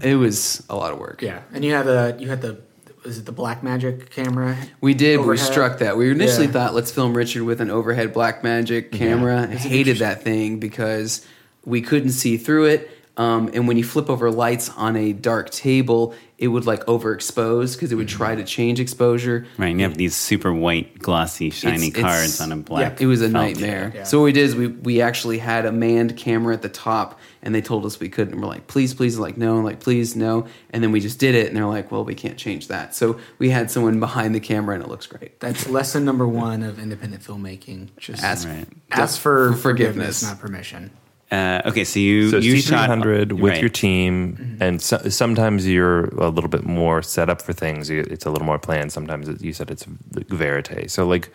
[0.00, 1.20] it was a lot of work.
[1.20, 2.58] Yeah, and you had the you had the
[3.04, 4.56] was it the Blackmagic camera?
[4.80, 5.20] We did.
[5.20, 5.96] We struck that.
[5.96, 6.52] We initially Yeah.
[6.52, 9.48] thought, let's film Richard with an overhead Blackmagic camera.
[9.50, 11.24] I hated that thing because
[11.64, 12.90] we couldn't see through it.
[13.20, 17.74] Um, and when you flip over lights on a dark table, it would like overexpose
[17.74, 19.44] because it would try to change exposure.
[19.58, 22.98] right, and you have these super white, glossy, shiny It's- cards it's- on a black.
[22.98, 23.32] It was a felt.
[23.34, 23.92] nightmare.
[23.94, 24.04] Yeah.
[24.04, 27.18] So what we did is we we actually had a manned camera at the top,
[27.42, 28.32] and they told us we couldn't.
[28.32, 30.46] And we're like, please, please, like no, and like please, no.
[30.70, 32.94] And then we just did it, and they're like, well, we can't change that.
[32.94, 35.40] So we had someone behind the camera, and it looks great.
[35.40, 37.88] That's lesson number one of independent filmmaking.
[37.98, 38.66] Just Ask Right.
[38.92, 40.20] ask for for forgiveness.
[40.20, 40.90] forgiveness, not permission.
[41.30, 43.60] Uh, okay, so you So you C shot with right.
[43.60, 47.88] your team, and so, sometimes you're a little bit more set up for things.
[47.88, 48.92] It's a little more planned.
[48.92, 50.90] Sometimes it, you said it's verite.
[50.90, 51.32] So like,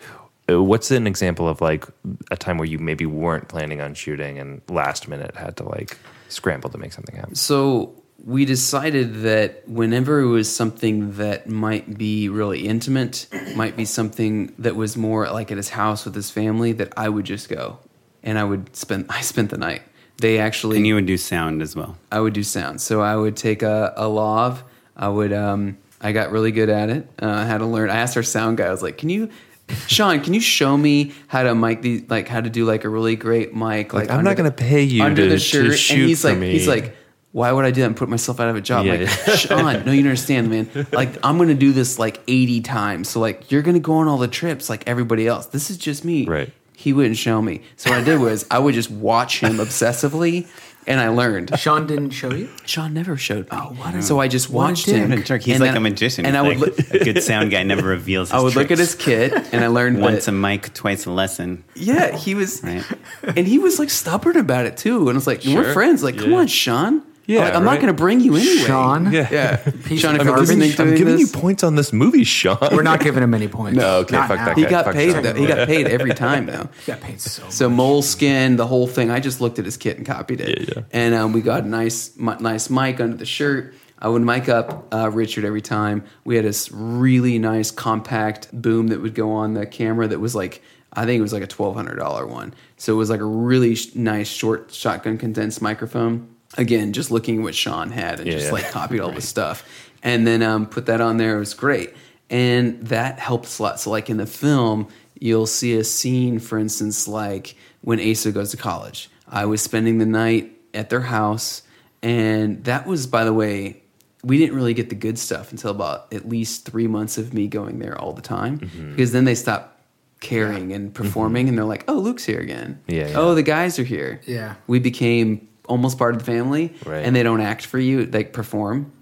[0.50, 1.86] uh, what's an example of like
[2.30, 5.96] a time where you maybe weren't planning on shooting and last minute had to like
[6.28, 7.34] scramble to make something happen?
[7.34, 13.86] So we decided that whenever it was something that might be really intimate, might be
[13.86, 17.48] something that was more like at his house with his family, that I would just
[17.48, 17.78] go
[18.22, 19.06] and I would spend.
[19.10, 19.82] I spent the night.
[20.18, 21.96] They actually and you would do sound as well.
[22.10, 22.80] I would do sound.
[22.80, 24.64] So I would take a, a lav.
[24.96, 25.32] I would.
[25.32, 27.08] Um, I got really good at it.
[27.20, 27.90] Uh, I had to learn.
[27.90, 28.66] I asked our sound guy.
[28.66, 29.28] I was like, "Can you,
[29.88, 30.20] Sean?
[30.22, 32.08] Can you show me how to mic these?
[32.08, 33.92] Like how to do like a really great mic?
[33.92, 36.24] Like, Like, I'm not gonna pay you under to- the to shirt." shoot and he's
[36.24, 36.52] like, me.
[36.52, 36.96] he's like,
[37.32, 39.06] "Why would I do that and put myself out of a job?" Yeah, like, yeah.
[39.36, 40.86] Sean, no, you don't understand, man.
[40.92, 43.08] Like I'm gonna do this like 80 times.
[43.10, 45.46] So like you're gonna go on all the trips like everybody else.
[45.46, 46.24] This is just me.
[46.26, 46.50] Right.
[46.78, 47.62] He wouldn't show me.
[47.76, 50.46] So what I did was I would just watch him obsessively,
[50.86, 51.58] and I learned.
[51.58, 52.48] Sean didn't show you.
[52.66, 53.58] Sean never showed me.
[53.58, 55.10] Oh, what a- so I just what watched him.
[55.10, 55.24] dick.
[55.24, 56.26] Jerk, he's And like then- a magician.
[56.26, 58.28] And I would like, look, a good sound guy never reveals.
[58.30, 60.32] His I would look at his kit, and I learned once that.
[60.32, 61.64] a mic, twice a lesson.
[61.74, 62.84] yeah, he was, Right.
[63.22, 65.00] and he was like stubborn about it too.
[65.08, 66.02] And I was like, we're friends.
[66.02, 67.02] Like, come on, Sean.
[67.26, 68.64] Yeah, like, I'm not going to bring you anyway.
[68.66, 69.12] Sean?
[69.12, 69.28] Yeah.
[69.30, 70.56] Yeah, Piece Sean, of if you're garbage.
[70.56, 72.56] listening, I'm giving this, you points on this movie, Sean.
[72.72, 73.76] We're not giving him any points.
[73.76, 74.44] No, okay, Not fuck now.
[74.46, 74.70] that he guy.
[74.70, 75.12] got Fuck paid.
[75.12, 75.22] Sean.
[75.24, 75.34] Though.
[75.34, 76.68] He got paid every time though.
[76.84, 77.48] He got paid so.
[77.50, 79.10] So moleskin, the whole thing.
[79.10, 80.60] I just looked at his kit and copied it.
[80.68, 80.82] Yeah, yeah.
[80.92, 83.74] And um, we got a nice, mi- nice mic under the shirt.
[83.98, 86.04] I would mic up uh, Richard every time.
[86.24, 90.34] We had this really nice compact boom that would go on the camera that was
[90.34, 90.62] like,
[90.92, 92.54] I think it was like a twelve hundred dollar one.
[92.76, 96.28] So it was like a really sh- nice short shotgun condensed microphone.
[96.58, 98.52] Again, just looking at what Sean had and Yeah, just yeah.
[98.52, 99.64] like copied all the stuff,
[100.02, 101.36] and then um, put that on there.
[101.36, 101.94] It was great,
[102.30, 103.80] and that helped a lot.
[103.80, 104.88] So like in the film,
[105.18, 109.08] you'll see a scene, for instance, like when Asa goes to college.
[109.28, 111.62] I was spending the night at their house,
[112.02, 113.82] and that was, by the way,
[114.22, 117.46] we didn't really get the good stuff until about at least three months of me
[117.48, 118.90] going there all the time, Mm-hmm.
[118.90, 119.72] because then they stopped
[120.20, 122.80] caring and performing, and they're like, "Oh, Luke's here again.
[122.88, 123.18] Yeah, yeah.
[123.18, 124.20] Oh, the guys are here.
[124.26, 124.54] Yeah.
[124.66, 127.04] we became almost part of the family, Right.
[127.04, 128.92] and they don't act for you, like perform.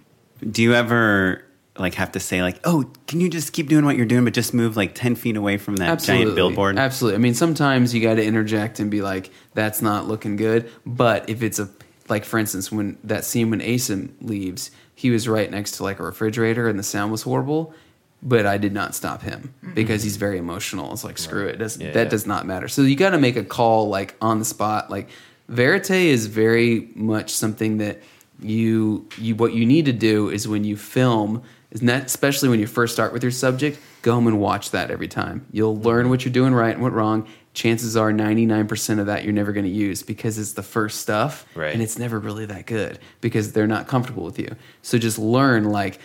[0.48, 1.44] Do you ever
[1.76, 4.32] like have to say like, oh, can you just keep doing what you're doing, but
[4.34, 6.78] just move like ten feet away from that giant billboard?
[6.78, 7.16] Absolutely.
[7.16, 11.28] I mean, sometimes you got to interject and be like, "That's not looking good." But
[11.28, 11.68] if it's a
[12.08, 15.98] like, for instance, when that scene when Asim leaves, he was right next to like
[15.98, 17.74] a refrigerator and the sound was horrible.
[18.22, 19.74] But I did not stop him mm-hmm.
[19.74, 20.92] because he's very emotional.
[20.92, 21.58] It's like screw it.
[21.58, 22.08] Does, Yeah, that yeah.
[22.08, 22.68] does not matter.
[22.68, 24.90] So you got to make a call like on the spot.
[24.90, 25.08] Like
[25.48, 28.00] verite is very much something that
[28.40, 32.66] you you what you need to do is when you film that especially when you
[32.66, 35.44] first start with your subject, go home and watch that every time.
[35.50, 37.26] You'll learn what you're doing right and what wrong.
[37.52, 41.46] Chances are 99% of that you're never going to use because it's the first stuff
[41.54, 41.72] Right.
[41.72, 44.54] and it's never really that good because they're not comfortable with you.
[44.82, 45.98] So just learn like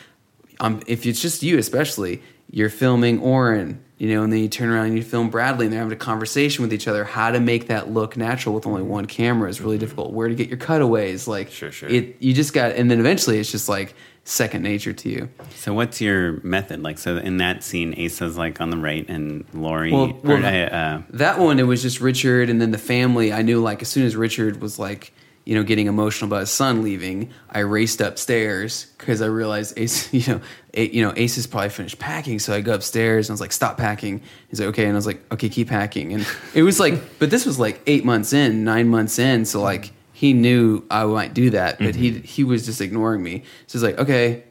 [0.59, 2.21] um, if it's just you, especially,
[2.51, 5.73] you're filming Oren, you know, and then you turn around and you film Bradley, and
[5.73, 7.03] they're having a conversation with each other.
[7.03, 10.13] How to make that look natural with only one camera is really difficult.
[10.13, 11.89] Where to get your cutaways, like, Sure, sure.
[11.89, 13.93] It you just got, and then eventually it's just like
[14.23, 15.29] second nature to you.
[15.55, 16.81] So what's your method?
[16.83, 20.73] Like, so in that scene, Asa's like on the right and Lori, Well- well- or,
[20.73, 23.33] uh, That one, it was just Richard, and then the family.
[23.33, 25.11] I knew, like, as soon as Richard was like,
[25.49, 30.13] you know, getting emotional about his son leaving, I raced upstairs because I realized Ace,
[30.13, 30.41] you know,
[30.75, 32.37] A, you know, Ace is probably finished packing.
[32.37, 34.95] So I go upstairs and I was like, "Stop packing." He's like, "Okay," and I
[34.95, 38.31] was like, "Okay, keep packing." And it was like, but this was like eight months
[38.31, 42.21] in, nine months in, so like he knew I might do that, but he mm-hmm.
[42.21, 43.41] he was just ignoring me.
[43.65, 44.43] So he's like, "Okay."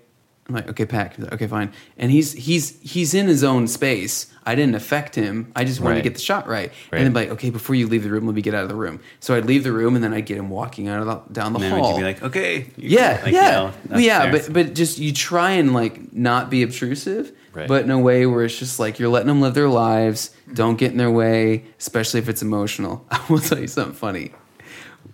[0.48, 1.14] I'm like, okay, pack.
[1.14, 1.70] He's like, okay, fine.
[1.98, 4.32] And he's he's he's in his own space.
[4.48, 5.52] I didn't affect him.
[5.54, 6.72] I just wanted to get the shot right.
[6.90, 6.98] Right.
[7.02, 8.74] And then like, okay, before you leave the room, let me get out of the
[8.74, 8.98] room.
[9.20, 11.52] So I'd leave the room, and then I'd get him walking out of the, down
[11.52, 11.92] the and then hall.
[11.92, 14.30] would be like, okay, yeah, like yeah, yeah.
[14.30, 17.68] But but just you try and like not be obtrusive, Right.
[17.68, 20.30] but in a way where it's just like you're letting them live their lives.
[20.30, 20.54] Mm-hmm.
[20.54, 23.04] Don't get in their way, especially if it's emotional.
[23.10, 24.32] I will tell you something funny.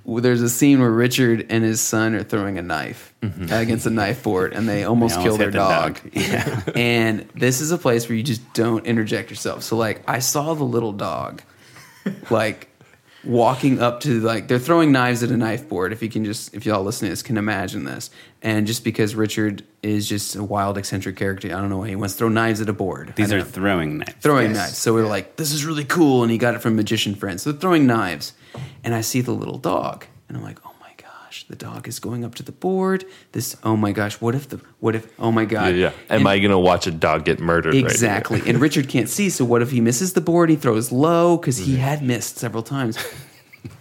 [0.06, 3.52] There's a scene where Richard and his son are throwing a knife mm-hmm.
[3.52, 6.00] against a knife board, and they almost They kill their the dog.
[6.02, 6.10] dog.
[6.14, 6.60] Yeah.
[6.74, 9.62] and this is a place where you just don't interject yourself.
[9.62, 11.42] So like I saw the little dog
[12.30, 12.68] like
[13.26, 16.54] walking up to like they're throwing knives at a knife board if you can just
[16.54, 18.10] if y'all listening to this can imagine this.
[18.42, 21.96] And just because Richard is just a wild eccentric character, I don't know why he
[21.96, 23.14] wants to throw knives at a board.
[23.16, 24.14] These are know throwing knives.
[24.20, 24.76] throwing knives.
[24.76, 26.22] So we were like, this is really cool.
[26.22, 27.42] And he got it from magician friends.
[27.42, 28.34] So they're throwing knives.
[28.82, 30.06] And I see the little dog.
[30.28, 30.73] And I'm like, oh my
[31.34, 33.04] gosh, the dog is going up to the board.
[33.32, 35.74] This, oh my gosh, what if the, what if, oh my God.
[35.74, 35.92] Yeah, yeah.
[36.10, 37.74] Am And- I going to watch a dog get murdered?
[37.74, 37.82] right?
[37.82, 38.40] Exactly.
[38.46, 39.30] and Richard can't see.
[39.30, 40.48] So what if he misses the board?
[40.48, 42.98] He throws low because he had missed several times.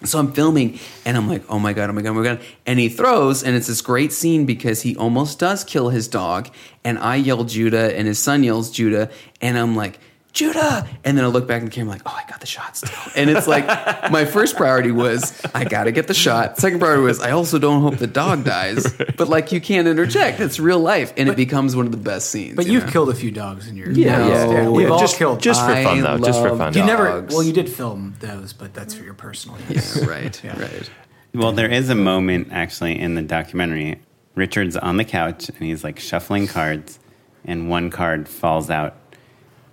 [0.05, 2.39] So I'm filming and I'm like, oh my God, oh my God, oh my God.
[2.65, 6.49] And he throws, and it's this great scene because he almost does kill his dog.
[6.85, 9.09] And I yell Judah, and his son yells Judah.
[9.41, 9.99] And I'm like,
[10.33, 10.87] Judah.
[11.03, 12.89] And then I look back in the camera, like, oh, I got the shot still.
[13.15, 13.65] And it's like,
[14.11, 16.57] my first priority was, I got to get the shot.
[16.57, 18.91] Second priority was, I also don't hope the dog dies.
[19.15, 20.39] But like, you can't interject.
[20.39, 21.13] It's real life.
[21.17, 22.55] And it becomes one of the best scenes.
[22.55, 22.91] But you you've know?
[22.91, 24.29] killed a few dogs in your Yeah, life.
[24.51, 24.93] yeah, We've yeah.
[24.93, 25.39] all Just- killed.
[25.39, 26.17] just for I fun, though.
[26.17, 26.73] Just for fun.
[26.73, 27.21] you never.
[27.29, 29.97] Well, you did film those, but that's for your personal use.
[30.01, 30.89] Yeah, right, right.
[31.35, 33.99] Well, there is a moment actually in the documentary.
[34.35, 36.97] Richard's on the couch and he's like shuffling cards,
[37.45, 38.95] and one card falls out.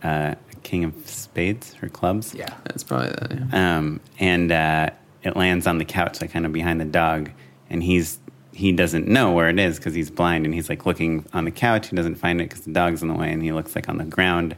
[0.03, 2.35] Uh, King of Spades or clubs.
[2.35, 2.55] Yeah.
[2.65, 3.33] That's probably that.
[3.33, 3.77] Yeah.
[3.77, 4.91] Um, and uh,
[5.23, 7.31] it lands on the couch, like kind of behind the dog,
[7.69, 8.19] and he's
[8.53, 11.51] he doesn't know where it is because he's blind, and he's like looking on the
[11.51, 11.89] couch.
[11.89, 13.99] He doesn't find it because the dog's in the way, and he looks like on
[13.99, 14.57] the ground,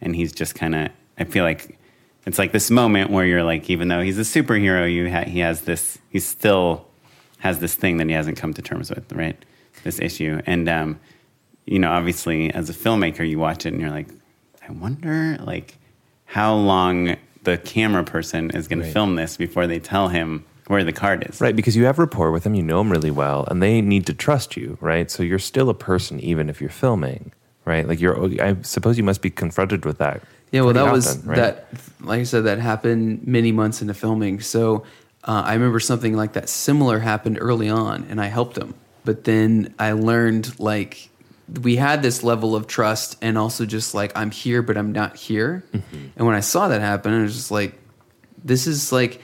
[0.00, 0.88] and he's just kind of.
[1.18, 1.78] I feel like
[2.26, 5.40] it's like this moment where you're like, even though he's a superhero, you ha- he
[5.40, 5.98] has this.
[6.10, 6.86] He still
[7.38, 9.36] has this thing that he hasn't come to terms with, right?
[9.84, 11.00] This issue, and um,
[11.66, 14.08] you know, obviously, as a filmmaker, you watch it and you're like,
[14.68, 15.76] I wonder, like,
[16.24, 18.86] how long the camera person is going Right.
[18.86, 21.40] to film this before they tell him where the card is.
[21.40, 24.06] Right, because you have rapport with them, you know them really well, and they need
[24.06, 25.10] to trust you, right?
[25.10, 27.30] So you're still a person even if you're filming,
[27.64, 27.86] right?
[27.86, 30.22] Like you're, I suppose you must be confronted with that.
[30.50, 31.36] Yeah, well, pretty that was right?
[31.36, 31.68] that.
[32.00, 34.40] Like I said, that happened many months into filming.
[34.40, 34.84] So
[35.24, 38.74] uh, I remember something like that similar happened early on, and I helped him.
[39.04, 41.10] But then I learned like
[41.62, 45.16] we had this level of trust, and also just like I'm here, but I'm not
[45.16, 45.64] here.
[45.72, 46.06] Mm-hmm.
[46.16, 47.78] And when I saw that happen, I was just like,
[48.44, 49.20] this is like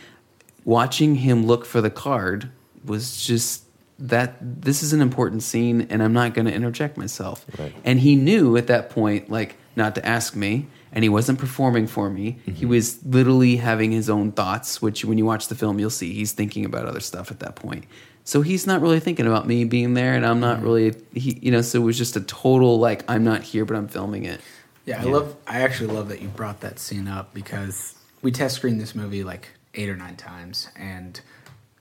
[0.64, 2.50] watching him look for the card
[2.84, 3.64] was just
[3.98, 7.46] that this is an important scene and I'm not going to interject myself.
[7.58, 7.72] Right.
[7.84, 11.86] And he knew at that point like not to ask me and he wasn't performing
[11.86, 12.32] for me.
[12.32, 12.52] Mm-hmm.
[12.54, 16.12] He was literally having his own thoughts, which when you watch the film you'll see
[16.12, 17.84] he's thinking about other stuff at that point.
[18.24, 21.50] So he's not really thinking about me being there and I'm not really he you
[21.50, 24.40] know so it was just a total like I'm not here but I'm filming it.
[24.84, 25.36] Yeah, I love.
[25.46, 29.22] I actually love that you brought that scene up because we test screened this movie
[29.22, 31.20] like eight or nine times, and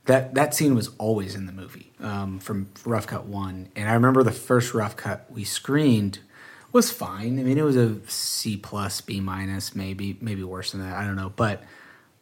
[0.06, 3.70] that that scene was always in the movie um, from Rough Cut One.
[3.76, 6.20] And I remember the first Rough Cut we screened
[6.72, 7.40] was fine.
[7.40, 10.96] I mean, it was a C plus, B minus, maybe maybe worse than that.
[10.96, 11.64] I don't know, but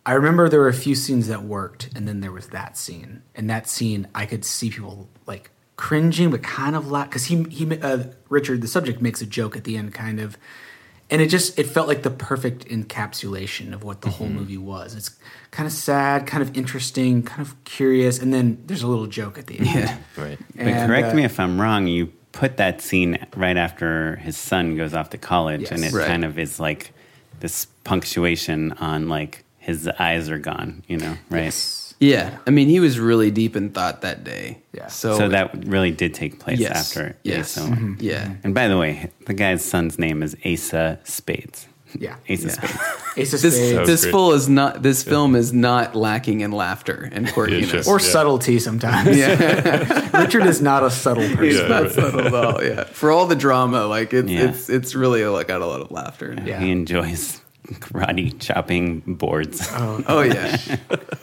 [0.05, 3.21] I remember there were a few scenes that worked, and then there was that scene.
[3.35, 7.43] And that scene, I could see people like cringing, but kind of laugh because he
[7.43, 10.37] he uh, Richard, the subject, makes a joke at the end, kind of,
[11.09, 14.17] and it just it felt like the perfect encapsulation of what the Mm-hmm.
[14.17, 14.95] whole movie was.
[14.95, 15.11] It's
[15.51, 19.37] kind of sad, kind of interesting, kind of curious, and then there's a little joke
[19.37, 19.67] at the end.
[19.67, 19.97] Yeah.
[20.17, 20.39] Right.
[20.55, 21.87] But correct uh, me if I'm wrong.
[21.87, 26.07] You put that scene right after his son goes off to college, and it Right.
[26.07, 26.93] kind of is like
[27.41, 30.83] this punctuation on like his eyes are gone.
[30.87, 31.43] You know, right?
[31.45, 31.85] Yes.
[32.01, 34.61] Yeah, I mean, he was really deep in thought that day.
[34.71, 34.87] Yeah.
[34.87, 37.67] So, So that really did take place yes, after yes, Asa.
[37.69, 37.85] Mm-hmm.
[37.95, 38.01] Mm-hmm.
[38.05, 38.35] yeah.
[38.45, 41.67] And by the way, the guy's son's name is Asa Spades.
[41.99, 42.15] Yeah.
[42.29, 42.51] Asa Yeah.
[42.53, 42.77] Spades.
[43.17, 43.87] Ace of This Spades.
[43.89, 44.11] this great.
[44.11, 44.81] full is not.
[44.81, 47.83] This film is not lacking in laughter and quirkiness.
[47.83, 47.95] sure.
[47.95, 49.17] or subtlety sometimes.
[49.17, 51.43] yeah, Richard is not a subtle person.
[51.65, 52.63] it's not subtle at all.
[52.63, 54.49] Yeah, for all the drama, like it's Yeah.
[54.51, 56.31] it's it's really like got a lot of laughter.
[56.31, 56.47] In it.
[56.47, 56.59] Yeah.
[56.61, 57.41] He enjoys
[57.75, 59.67] karate chopping boards.
[59.73, 60.57] Oh yeah,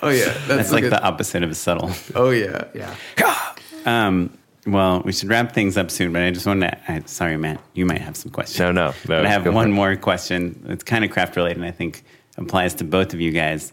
[0.02, 0.24] oh yeah.
[0.32, 1.90] That's, That's like a- the opposite of subtle.
[2.14, 2.94] Oh yeah, Yeah.
[3.86, 4.36] Um,
[4.66, 6.92] well, we should wrap things up soon, but I just wanted to.
[6.92, 8.58] I, sorry, Matt, you might have some questions.
[8.58, 9.72] No, no, no, But I have one it.
[9.72, 10.66] more question.
[10.68, 12.02] It's kind of craft related, and I think
[12.36, 13.72] applies to both of you guys,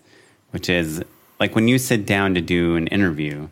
[0.51, 1.03] which is
[1.39, 3.47] like when you sit down to do an interview.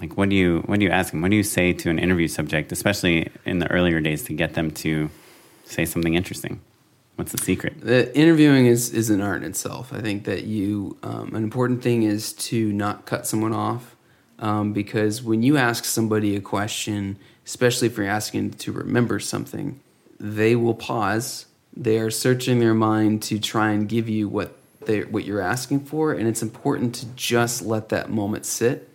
[0.00, 1.20] Like, what do you what do you ask them?
[1.20, 4.54] What do you say to an interview subject, especially in the earlier days, to get
[4.54, 5.10] them to
[5.66, 6.60] say something interesting?
[7.20, 7.82] What's the secret?
[7.82, 9.92] the interviewing is is an art in itself.
[9.92, 13.94] I think that you um, an important thing is to not cut someone off
[14.38, 19.80] um, because when you ask somebody a question, especially if you're asking to remember something,
[20.18, 21.44] they will pause.
[21.76, 24.56] They are searching their mind to try and give you what
[24.86, 28.88] they what you're asking for, and it's important to just let that moment sit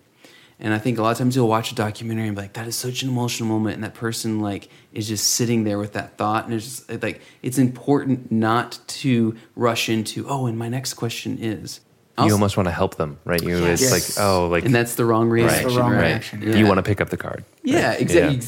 [0.59, 2.67] and I think a lot of times you'll watch a documentary and be like, that
[2.67, 3.75] is such an emotional moment.
[3.75, 6.45] And that person like is just sitting there with that thought.
[6.45, 11.37] And it's just like, it's important not to rush into, oh, and my next question
[11.41, 11.81] is.
[12.17, 13.43] You Also- almost want to help them, right?
[13.43, 13.91] You it's Yes.
[14.17, 15.67] like, oh, like and that's the wrong reaction.
[15.67, 16.01] the wrong right?
[16.01, 16.55] reaction, yeah.
[16.55, 17.43] you want to pick up the card.
[17.61, 18.01] Yeah, right?
[18.01, 18.39] exactly.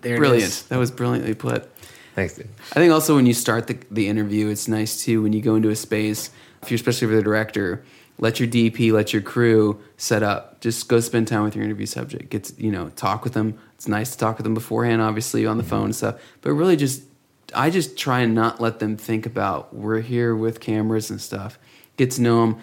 [0.00, 0.64] There it Brilliant.
[0.68, 1.70] That was brilliantly put.
[2.16, 2.34] Thanks.
[2.34, 2.48] dude.
[2.72, 5.54] I think also when you start the, the interview, it's nice too when you go
[5.54, 6.30] into a space,
[6.62, 7.84] if you're especially for the director,
[8.18, 10.60] let your DP, let your crew set up.
[10.60, 12.30] Just go spend time with your interview subject.
[12.30, 13.58] Get to, you know, talk with them.
[13.74, 16.20] It's nice to talk with them beforehand, obviously on the phone and stuff.
[16.40, 17.02] But really, just
[17.54, 21.58] I just try and not let them think about we're here with cameras and stuff.
[21.96, 22.60] Get to know them.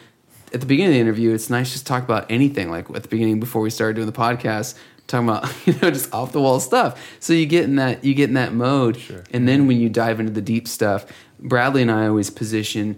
[0.52, 2.72] At the beginning of the interview, it's nice just talk about anything.
[2.72, 4.76] Like at the beginning, before we started doing the podcast,
[5.08, 7.18] talking about you know just off the wall stuff.
[7.20, 8.98] So you get in that you get in that mode,
[9.32, 11.06] and then when you dive into the deep stuff,
[11.40, 12.98] Bradley and I always position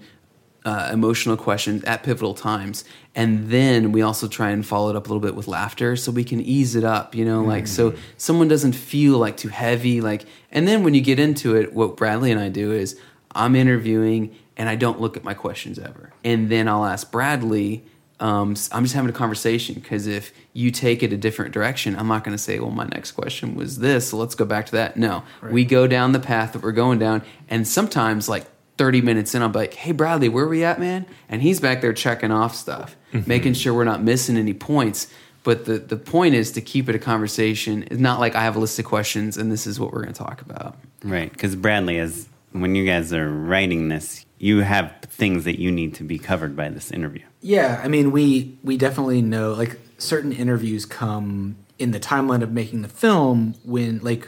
[0.64, 2.84] uh, emotional questions at pivotal times,
[3.16, 6.12] and then we also try and follow it up a little bit with laughter, so
[6.12, 7.16] we can ease it up.
[7.16, 10.02] You know, like so someone doesn't feel like too heavy.
[10.02, 13.00] Like, and then when you get into it, what Bradley and I do is
[13.34, 17.84] I'm interviewing and I don't look at my questions ever, and then I'll ask Bradley
[18.22, 22.08] um, I'm just having a conversation because if you take it a different direction, I'm
[22.08, 24.74] not going to say, well, my next question was this, so let's go back to
[24.74, 24.96] that.
[24.96, 28.46] No, we go down the path that we're going down, and sometimes like
[28.82, 31.06] 30 minutes in, I'll be like, hey, Bradley, where are we at, man?
[31.30, 33.30] And he's back there checking off stuff, mm-hmm.
[33.30, 35.06] making sure we're not missing any points.
[35.44, 37.84] But the, the point is to keep it a conversation.
[37.92, 40.16] It's not like I have a list of questions and this is what we're going
[40.16, 40.80] to talk about.
[41.04, 45.70] Right, because Bradley, as when you guys are writing this, you have things that you
[45.70, 47.22] need to be covered by this interview.
[47.42, 52.52] Yeah, I mean, we we definitely know like certain interviews come in the timeline of
[52.52, 54.28] making the film when like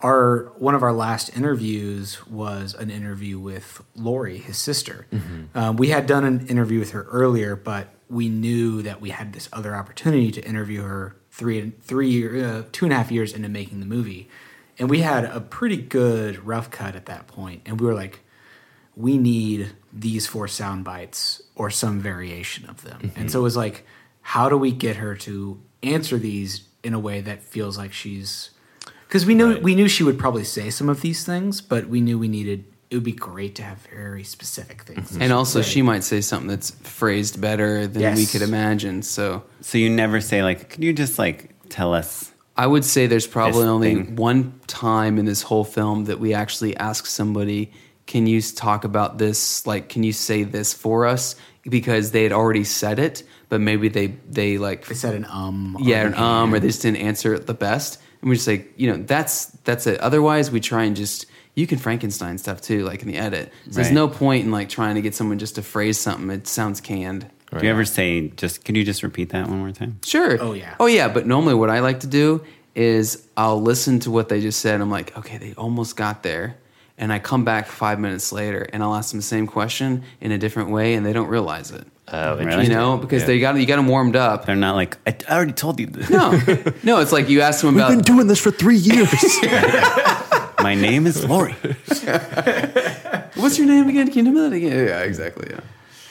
[0.00, 5.06] our one of our last interviews was an interview with Lori, his sister.
[5.54, 9.32] Um, we had done an interview with her earlier, but we knew that we had
[9.32, 13.32] this other opportunity to interview her three three year, uh, two and a half years
[13.32, 14.28] into making the movie,
[14.78, 18.20] and we had a pretty good rough cut at that point, and we were like,
[18.96, 23.12] we need these four sound bites or some variation of them.
[23.16, 23.84] And so it was like,
[24.22, 28.50] how do we get her to answer these in a way that feels like she's
[29.08, 32.00] because we knew we knew she would probably say some of these things, but we
[32.00, 35.16] knew we needed it would be great to have very specific things.
[35.18, 39.02] And also, she might say something that's phrased better than we could imagine.
[39.02, 42.32] So So you never say like, "Can you just like tell us?
[42.56, 44.16] I would say there's probably only thing.
[44.16, 47.72] one time in this whole film that we actually ask somebody,
[48.06, 49.66] "Can you talk about this?
[49.66, 51.36] Like, can you say this for us?"
[51.68, 55.76] Because they had already said it, but maybe they they like they said an um,
[55.76, 58.00] or yeah, an an um, or they just didn't answer it the best.
[58.20, 60.00] And we're just like, you know, that's that's it.
[60.00, 63.52] Otherwise, we try and just you can Frankenstein stuff too, like in the edit.
[63.66, 66.30] So There's no point in like trying to get someone just to phrase something.
[66.30, 67.28] It sounds canned.
[67.50, 68.64] Do you ever say just?
[68.64, 69.98] can you just repeat that one more time?
[70.04, 70.36] Sure.
[70.40, 70.74] Oh, yeah.
[70.78, 71.08] Oh yeah.
[71.08, 72.44] But normally, what I like to do
[72.74, 74.80] is I'll listen to what they just said.
[74.80, 76.58] I'm like, okay, they almost got there,
[76.98, 80.30] and I come back five minutes later and I'll ask them the same question in
[80.30, 81.86] a different way, and they don't realize it.
[82.10, 82.64] Oh, Really?
[82.64, 83.26] You know, because Yeah.
[83.26, 84.46] they got you got them warmed up.
[84.46, 86.08] They're not like I I already told you this.
[86.10, 86.30] No,
[86.82, 87.90] no, it's like you asked them about.
[87.90, 89.12] We've been doing this for three years.
[90.60, 91.52] My name is Lori.
[93.34, 94.08] What's your name again?
[94.10, 94.86] Can you tell me that again?
[94.86, 95.48] Yeah, exactly.
[95.50, 95.60] Yeah.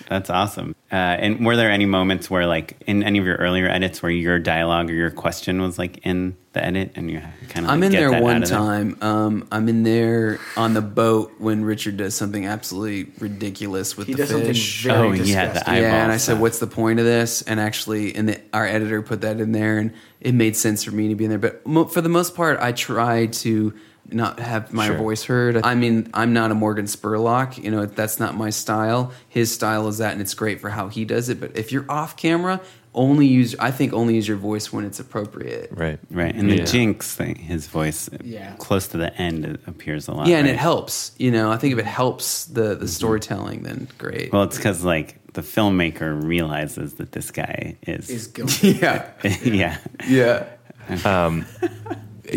[0.09, 0.73] That's awesome.
[0.91, 4.11] Uh, and were there any moments where, like, in any of your earlier edits, where
[4.11, 7.71] your dialogue or your question was like in the edit, and you kind of?
[7.71, 8.57] I'm in get there that one out of there?
[8.57, 8.97] time.
[9.01, 14.13] Um, I'm in there on the boat when Richard does something absolutely ridiculous with He
[14.13, 14.83] the does fish.
[14.83, 17.41] very Oh, he had the eyeball yeah, and I said, "What's the point of this?"
[17.41, 19.91] And actually, and the, our editor put that in there, and
[20.21, 21.39] it made sense for me to be in there.
[21.39, 23.73] But mo- for the most part, I try to
[24.11, 24.97] not have my Sure.
[24.97, 25.63] voice heard.
[25.63, 27.61] I mean, I'm not a Morgan Spurlock.
[27.61, 29.11] You know, that's not my style.
[29.27, 31.39] His style is that, and it's great for how he does it.
[31.39, 32.61] But if you're off camera,
[32.93, 33.55] only use.
[33.59, 35.71] I think only use your voice when it's appropriate.
[35.71, 35.99] Right.
[36.09, 36.65] Right, and the Yeah.
[36.65, 38.53] Jinx thing, his voice uh, Yeah.
[38.57, 40.27] close to the end it appears a lot.
[40.27, 40.55] Yeah, and right?
[40.55, 41.11] it helps.
[41.17, 41.91] You know, I think if it mm-hmm.
[41.91, 42.85] helps the the mm-hmm.
[42.87, 44.33] storytelling, then great.
[44.33, 48.71] Well, it's because like the filmmaker realizes that this guy is, Is guilty.
[48.81, 49.05] yeah,
[49.43, 49.77] yeah.
[50.07, 50.45] yeah.
[51.03, 51.45] Um,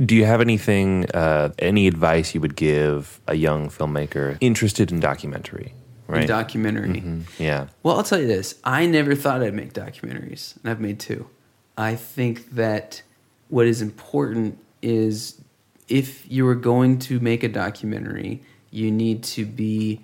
[0.05, 5.01] Do you have anything, uh, any advice you would give a young filmmaker interested in
[5.01, 5.75] documentary?
[6.07, 6.27] Right.
[6.27, 7.03] Documentary.
[7.39, 7.69] yeah.
[7.83, 8.57] Well, I'll tell you this.
[8.65, 11.29] I never thought I'd make documentaries, and I've made two.
[11.79, 13.03] I think that
[13.49, 15.41] what is important is
[15.89, 20.01] if you are going to make a documentary, you need to be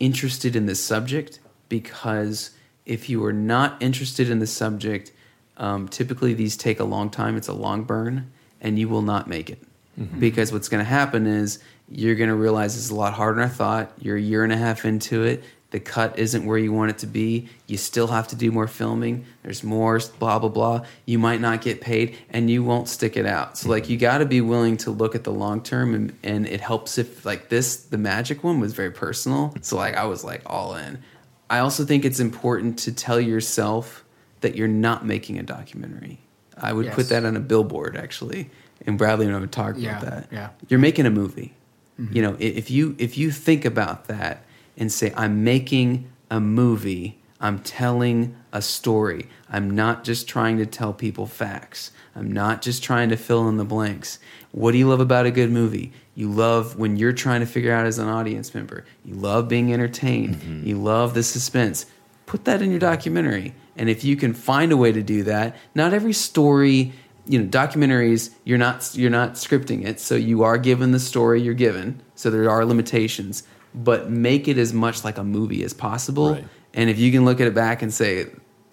[0.00, 2.50] interested in the subject because
[2.84, 5.12] if you are not interested in the subject,
[5.56, 7.36] um, typically these take a long time.
[7.36, 8.30] It's a long burn,
[8.64, 9.62] and you will not make it.
[10.00, 10.18] Mm-hmm.
[10.18, 13.48] Because what's going to happen is you're going to realize it's a lot harder than
[13.48, 13.92] I thought.
[14.00, 15.44] You're a year and a half into it.
[15.70, 17.48] The cut isn't where you want it to be.
[17.66, 19.26] You still have to do more filming.
[19.42, 20.86] There's more blah blah blah.
[21.04, 23.58] You might not get paid, and you won't stick it out.
[23.58, 23.92] So like mm-hmm.
[23.92, 26.96] you got to be willing to look at the long term, and, and it helps
[26.96, 27.76] if like this.
[27.76, 31.02] The magic one was very personal, so like I was like all in.
[31.50, 34.04] I also think it's important to tell yourself
[34.42, 36.20] that you're not making a documentary.
[36.60, 36.94] I would Yes.
[36.94, 38.50] put that on a billboard actually,
[38.86, 40.28] and Bradley and I would talk Yeah, about that.
[40.32, 40.48] yeah.
[40.68, 41.52] You're making a movie.
[42.00, 42.16] Mm-hmm.
[42.16, 44.44] You know, if you if you think about that
[44.76, 49.28] and say, I'm making a movie, I'm telling a story.
[49.50, 51.90] I'm not just trying to tell people facts.
[52.16, 54.18] I'm not just trying to fill in the blanks.
[54.52, 55.92] What do you love about a good movie?
[56.14, 58.84] You love when you're trying to figure out as an audience member.
[59.04, 60.36] You love being entertained.
[60.36, 60.66] Mm-hmm.
[60.68, 61.86] You love the suspense.
[62.26, 63.54] Put that in your documentary.
[63.76, 66.92] And if you can find a way to do that, not every story
[67.26, 70.00] you know documentaries you're not you're not scripting it.
[70.00, 72.00] So you are given the story you're given.
[72.14, 73.44] So there are limitations.
[73.74, 76.34] But make it as much like a movie as possible.
[76.34, 76.44] Right.
[76.72, 78.26] and if you can look at it back and say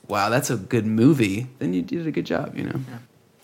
[0.07, 2.79] wow that's a good movie then you did a good job you know?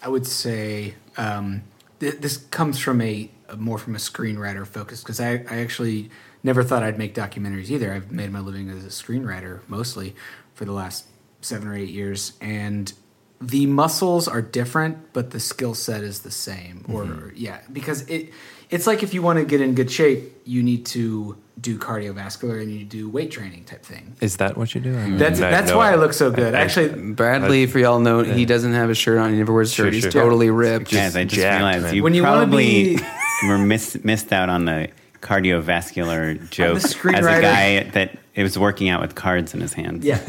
[0.01, 1.63] I would say um,
[1.99, 6.09] th- this comes from a, a more from a screenwriter focus because I, I actually
[6.43, 7.91] never thought I'd make documentaries either.
[7.91, 10.15] I've made my living as a screenwriter mostly
[10.53, 11.05] for the last
[11.47, 12.91] seven or eight years, and
[13.39, 16.85] the muscles are different, but the skill set is the same.
[16.89, 17.29] Or mm-hmm.
[17.35, 18.33] yeah, because it
[18.69, 22.61] it's like if you want to get in good shape, you need to do cardiovascular
[22.61, 24.15] and you do weight training type thing.
[24.21, 24.97] Is that what you do?
[24.97, 26.53] I That's mm, I that's know why I look so good.
[26.53, 29.73] Actually, bradley for y'all know he doesn't have his shirt on he never wears a
[29.73, 30.11] shirt Sure, he's sure.
[30.11, 31.95] totally ripped Guys, I just jacked, realized man.
[31.95, 33.03] you When you probably be-
[33.47, 34.89] were miss, missed out on the
[35.27, 40.05] cardiovascular joke as a guy that it was working out with cards in his hands.
[40.05, 40.21] Yeah.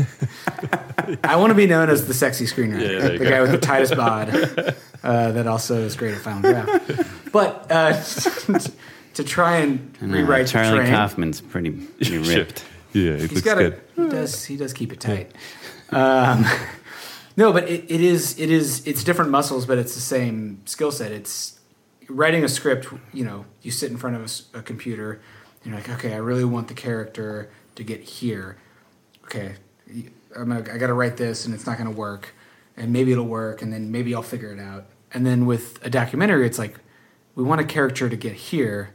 [1.23, 3.31] I want to be known as the sexy screenwriter, Yeah, the go.
[3.31, 4.31] guy with the tightest bod
[5.05, 7.33] uh, that also is great at final draft.
[7.33, 7.93] But uh,
[9.15, 12.65] to try and I know, rewrite the Charlie train, Kaufman's pretty, pretty ripped.
[12.93, 13.81] Yeah, it he's looks got a, good.
[13.97, 15.31] he does he does keep it tight.
[15.91, 16.45] Um,
[17.37, 20.91] no, but it, it is it is it's different muscles, but it's the same skill
[20.91, 21.13] set.
[21.13, 21.58] It's
[22.09, 22.89] writing a script.
[23.13, 25.21] You know, you sit in front of a computer.
[25.63, 28.57] And you're like, okay, I really want the character to get here.
[29.25, 29.57] Okay,
[30.37, 32.35] I'm gonna, I got to write this, and it's not going to work,
[32.77, 34.87] and maybe it'll work, and then maybe I'll figure it out.
[35.13, 36.79] And then with a documentary, it's like
[37.35, 38.95] we want a character to get here,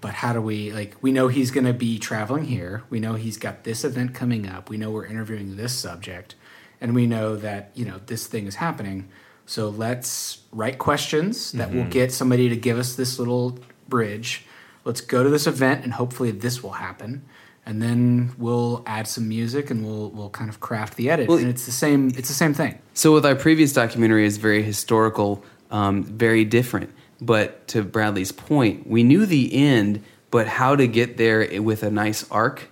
[0.00, 3.14] but how do we like we know he's going to be traveling here we know
[3.14, 6.34] he's got this event coming up we know we're interviewing this subject
[6.80, 9.08] and we know that you know this thing is happening
[9.46, 14.44] so let's write questions that will get somebody to give us this little bridge.
[14.84, 17.24] Let's go to this event and hopefully this will happen.
[17.64, 21.28] And then we'll add some music and we'll we'll kind of craft the edit.
[21.28, 22.78] Well, and it's the same it's the same thing.
[22.94, 26.92] So with our previous documentary is very historical, um, very different.
[27.20, 31.90] But to Bradley's point, we knew the end, but how to get there with a
[31.90, 32.68] nice arc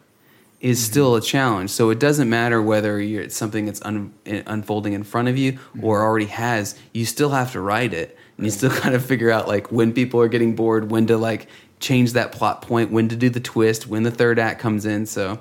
[0.65, 1.69] is still a challenge.
[1.69, 5.59] So it doesn't matter whether you're, it's something that's un, unfolding in front of you
[5.83, 6.75] or already has.
[6.95, 9.93] You still have to write it, and you still kind of figure out like when
[9.93, 11.49] people are getting bored, when to like
[11.81, 15.05] change that plot point, when to do the twist, when the third act comes in.
[15.05, 15.39] So,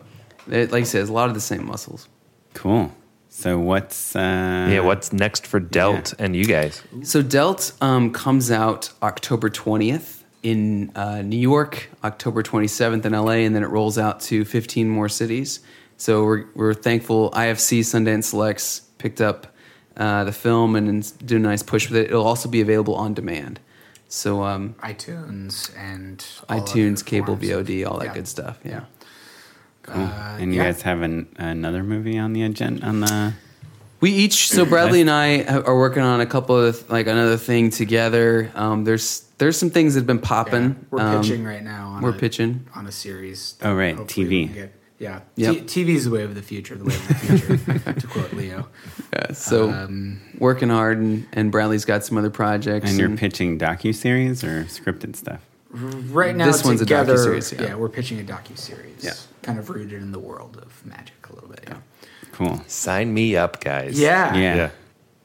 [0.51, 2.09] it, like I said, it's a lot of the same muscles.
[2.53, 2.91] Cool.
[3.29, 6.83] So what's uh, Yeah, what's next for Dealt and you guys?
[7.03, 10.22] So Dealt um, comes out October 20th.
[10.43, 14.89] In uh, New York, October 27th in LA, and then it rolls out to 15
[14.89, 15.61] more cities.
[15.97, 19.47] So we're, we're thankful IFC Sundance Selects picked up
[19.95, 22.07] uh, the film and did a nice push with it.
[22.07, 23.59] It'll also be available on demand.
[24.09, 28.13] So um, iTunes and all iTunes, cable, VOD, all that yeah.
[28.13, 28.59] good stuff.
[28.63, 28.83] Yeah.
[29.87, 30.71] Uh, and you yeah.
[30.71, 33.33] guys have an, another movie on the agenda on the.
[34.03, 37.69] We each so Bradley and I are working on a couple of like another thing
[37.69, 38.51] together.
[38.53, 40.85] Um, there's there's some things that have been Yeah, popping.
[40.91, 41.87] we're Um, pitching right now.
[41.87, 42.67] On we're a, pitching.
[42.75, 43.55] on a series.
[43.61, 44.53] Oh, right, TV.
[44.53, 45.67] get- yeah, Yep.
[45.67, 46.75] T- TV is the way of the future.
[46.75, 47.57] The way of the future,
[48.01, 48.67] to quote Leo.
[49.13, 52.89] Yeah, so Um, working hard, and, and Bradley's got some other projects.
[52.89, 55.39] And you're pitching docu series or scripted stuff.
[55.71, 57.53] Right now, This one's a docu series.
[57.53, 57.61] yeah.
[57.63, 57.75] yeah.
[57.75, 59.01] we're pitching a docu series.
[59.01, 59.13] Yeah.
[59.43, 61.63] kind of rooted in the world of magic a little bit.
[61.67, 61.77] Yeah,
[62.33, 62.61] Cool.
[62.67, 63.97] Sign me up, guys.
[63.99, 64.35] yeah.
[64.35, 64.55] Yeah.
[64.55, 64.69] Yeah.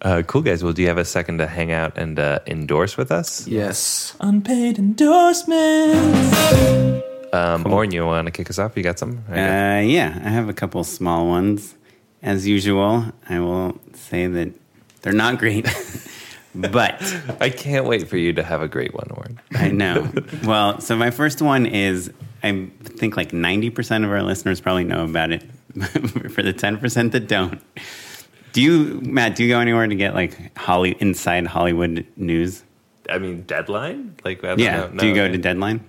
[0.01, 0.63] Uh, cool, guys.
[0.63, 3.49] Well, do you have a second to hang out and uh, endorse with us?
[3.49, 4.15] yes.
[4.21, 7.03] Unpaid endorsements.
[7.33, 8.77] Um, Oren, you want to kick us off?
[8.77, 9.25] You got some?
[9.29, 9.35] Uh,
[9.85, 11.75] yeah, I have a couple small ones.
[12.23, 14.51] As usual, I will say that
[15.03, 15.67] they're not great,
[16.55, 17.01] but
[17.41, 19.41] I can't wait for you to have a great one, Oren.
[19.55, 20.11] I know.
[20.45, 22.11] Well, so my first one is
[22.43, 25.45] I think like 90% of our listeners probably know about it.
[26.31, 27.61] For the 10% that don't,
[28.53, 32.65] do you, Matt, do you go anywhere to get like Holly inside Hollywood news?
[33.09, 34.17] I mean, deadline?
[34.25, 34.77] Like, I don't Yeah.
[34.77, 34.89] know.
[34.99, 35.27] do you No.
[35.27, 35.81] go to Deadline?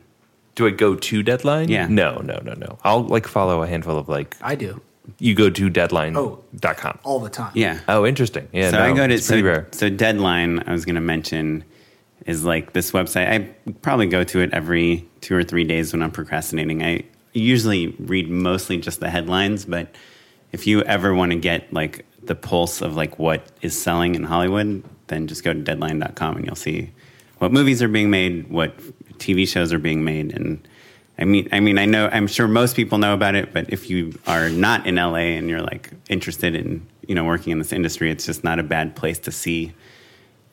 [0.56, 1.70] Do I go to deadline?
[1.70, 1.88] Yeah.
[1.88, 2.78] No, no, no, no.
[2.84, 4.36] I'll like follow a handful of like.
[4.42, 4.82] I do
[5.18, 7.00] You go to deadline.com.
[7.06, 7.10] Oh.
[7.10, 7.52] all the time.
[7.56, 7.80] Yeah.
[7.88, 8.48] Oh, interesting.
[8.52, 8.72] Yeah.
[8.72, 9.68] so no, I go to it's pretty so, rare.
[9.72, 10.60] so Deadline.
[10.68, 11.64] I was going to mention
[12.26, 13.28] is like this website.
[13.30, 16.84] I probably go to it every two or three days when I'm procrastinating.
[16.84, 17.04] I
[17.34, 19.94] usually read mostly just the headlines, but
[20.52, 24.24] if you ever want to get like the pulse of like what is selling in
[24.24, 26.92] Hollywood, then just go to Deadline.com and you'll see
[27.38, 28.78] what movies are being made, what
[29.18, 30.68] TV shows are being made, and
[31.20, 33.90] I mean, I mean, I know, I'm sure most people know about it, but if
[33.90, 37.74] you are not in LA and you're like interested in, you know, working in this
[37.74, 39.74] industry, it's just not a bad place to see.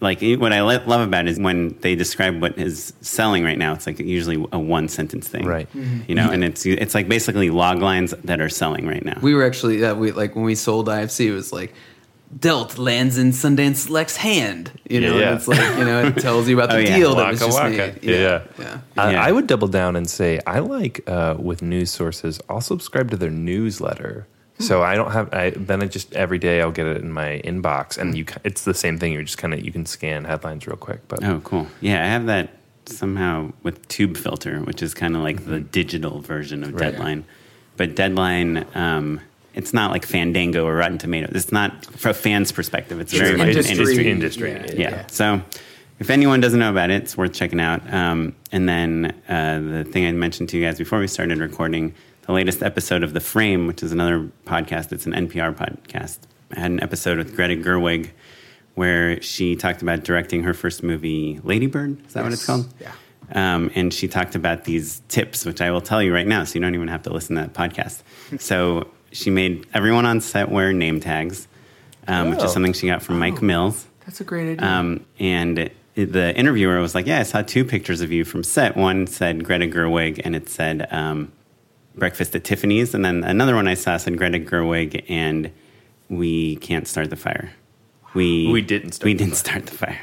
[0.00, 3.72] Like what I love about it is when they describe what is selling right now.
[3.72, 5.68] It's like usually a one sentence thing, Right.
[6.06, 9.18] You know, and it's it's like basically log lines that are selling right now.
[9.22, 11.72] We were actually that we like when we sold IFC, it was like
[12.40, 14.70] dealt lands in Sundance Select's hand.
[14.90, 15.28] You know, Yeah.
[15.30, 16.96] and it's like you know it tells you about the Oh, yeah.
[16.96, 17.70] deal that was just waka.
[17.76, 17.98] made.
[18.04, 18.16] Yeah.
[18.18, 18.80] yeah, yeah.
[18.98, 22.38] I, I would double down and say I like uh, with news sources.
[22.50, 24.26] I'll subscribe to their newsletter,
[24.58, 25.32] so I don't have.
[25.34, 28.24] I, then I just every day I'll get it in my inbox, and you.
[28.44, 29.12] It's the same thing.
[29.12, 31.00] You're just kind of you can scan headlines real quick.
[31.08, 31.66] But Oh, cool.
[31.80, 32.50] Yeah, I have that
[32.86, 36.92] somehow with Tubefilter, which is kind of like the digital version of Right.
[36.92, 37.24] Deadline.
[37.76, 39.20] But Deadline, um,
[39.54, 41.32] it's not like Fandango or Rotten Tomatoes.
[41.34, 43.00] It's not from a fan's perspective.
[43.00, 43.72] It's, It's very much industry.
[43.74, 44.50] an industry.
[44.52, 44.90] industry, Yeah.
[44.90, 45.06] Yeah.
[45.08, 45.42] So
[45.98, 47.82] if anyone doesn't know about it, it's worth checking out.
[47.92, 51.92] Um, and then uh, the thing I mentioned to you guys before we started recording,
[52.26, 56.18] the latest episode of The Frame, which is another podcast, it's an NPR podcast.
[56.54, 58.10] I had an episode with Greta Gerwig
[58.74, 62.04] where she talked about directing her first movie, Ladybird.
[62.06, 62.72] Is that what it's called?
[62.80, 62.92] Yeah.
[63.32, 66.54] Um, and she talked about these tips, which I will tell you right now, so
[66.54, 68.02] you don't even have to listen to that podcast.
[68.40, 71.48] so she made everyone on set wear name tags,
[72.06, 72.44] um, which Oh.
[72.44, 73.86] is something she got from Mike Mills.
[74.04, 74.66] That's a great idea.
[74.68, 78.44] Um, and it- the interviewer was like, "Yeah, I saw two pictures of you from
[78.44, 78.76] set.
[78.76, 81.32] One said Greta Gerwig, and it said um,
[81.96, 85.50] Breakfast at Tiffany's, and then another one I saw said Greta Gerwig, and
[86.08, 87.50] we can't start the fire.
[88.14, 89.38] We We didn't start we the didn't fire.
[89.38, 90.00] start the fire."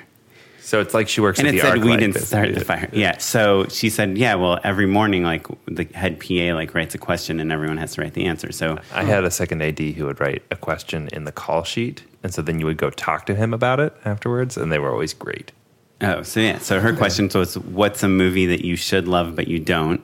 [0.61, 2.27] so it's like she works And at it the said we didn't business.
[2.27, 2.89] start the fire.
[2.93, 3.17] Yeah.
[3.17, 7.39] So she said, "Yeah, well, every morning, like the head PA like writes a question,
[7.39, 10.19] and everyone has to write the answer." So I had a second AD who would
[10.19, 13.35] write a question in the call sheet, and so then you would go talk to
[13.35, 15.51] him about it afterwards, and they were always great.
[16.01, 16.57] Oh, so yeah.
[16.59, 20.01] So her question was, "What's a movie that you should love but you don't?"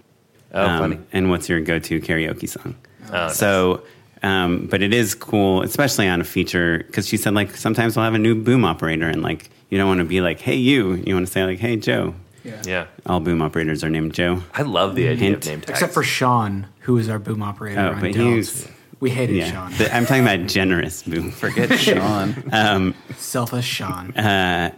[0.54, 1.00] Oh, funny.
[1.14, 2.76] And what's your go-to karaoke song?
[3.12, 3.84] Oh, so,
[4.24, 8.06] um, but it is cool, especially on a feature, because she said like sometimes we'll
[8.06, 10.96] have a new boom operator, and like you don't want to be like, "Hey, you."
[11.06, 12.62] You want to say like, "Hey, Joe." yeah.
[12.66, 14.42] Yeah, All boom operators are named Joe.
[14.54, 15.46] I love the idea Hint.
[15.46, 15.70] of name tags.
[15.72, 18.28] Except for Sean, who is our boom operator Oh, on but Dealt.
[18.34, 18.68] he's-
[19.02, 19.72] We hated Yeah, Sean.
[19.78, 21.32] The- I'm talking about generous boom.
[21.32, 22.94] Forget Sean.
[23.18, 24.12] Selfish Sean.
[24.18, 24.72] Uh,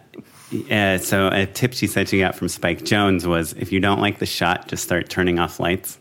[0.98, 4.20] so a tip she said she got from Spike Jonze was if you don't like
[4.20, 5.98] the shot, just start turning off lights,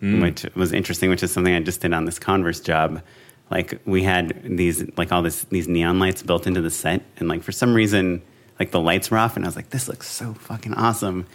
[0.00, 0.20] mm.
[0.20, 1.10] which was interesting.
[1.10, 3.02] Which is something I just did on this Converse job.
[3.50, 7.28] Like we had these like all this these neon lights built into the set, and
[7.28, 8.22] like for some reason
[8.58, 11.26] like the lights were off, and I was like, this looks so fucking awesome.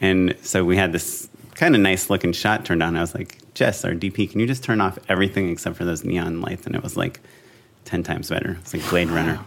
[0.00, 2.96] And so we had this kind of nice looking shot turned on.
[2.96, 6.04] I was like, Jess, our DP, can you just turn off everything except for those
[6.04, 6.66] neon lights?
[6.66, 7.20] And it was like
[7.84, 8.58] ten times better.
[8.60, 9.40] It's like Blade Runner.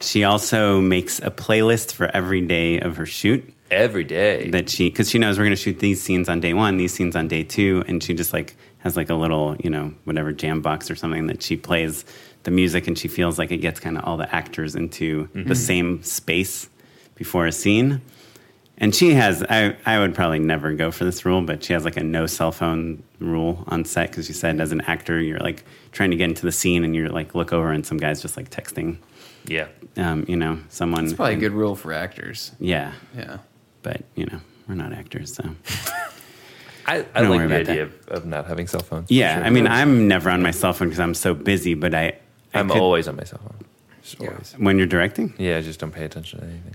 [0.00, 3.52] She also makes a playlist for every day of her shoot.
[3.70, 4.50] Every day.
[4.50, 6.94] that she because she knows we're going to shoot these scenes on day one, these
[6.94, 10.32] scenes on day two, and she just like has like a little you know whatever
[10.32, 12.04] jam box or something that she plays
[12.44, 15.40] the music, and she feels like it gets kind of all the actors into the
[15.40, 15.52] mm-hmm.
[15.54, 16.68] same space
[17.16, 18.00] before a scene.
[18.78, 21.84] And she has, I, I would probably never go for this rule, but she has
[21.84, 25.38] like a no cell phone rule on set because she said as an actor, you're
[25.38, 28.20] like trying to get into the scene and you're like look over and some guy's
[28.20, 28.98] just like texting,
[29.50, 29.68] yeah.
[29.96, 31.04] um, you know, someone.
[31.04, 32.52] It's probably a good rule for actors.
[32.60, 32.92] Yeah.
[33.16, 33.38] Yeah.
[33.82, 35.44] But, you know, we're not actors, so.
[36.88, 39.10] I, I Don't like worry the about idea of, of not having cell phones.
[39.10, 39.44] Yeah, Sure.
[39.44, 42.18] I mean, I'm never on my cell phone because I'm so busy, but I.
[42.54, 43.56] I I'm could- always on my cell phone.
[44.02, 44.54] Just always.
[44.56, 45.34] When you're directing?
[45.36, 46.74] Yeah, I just don't pay attention to anything.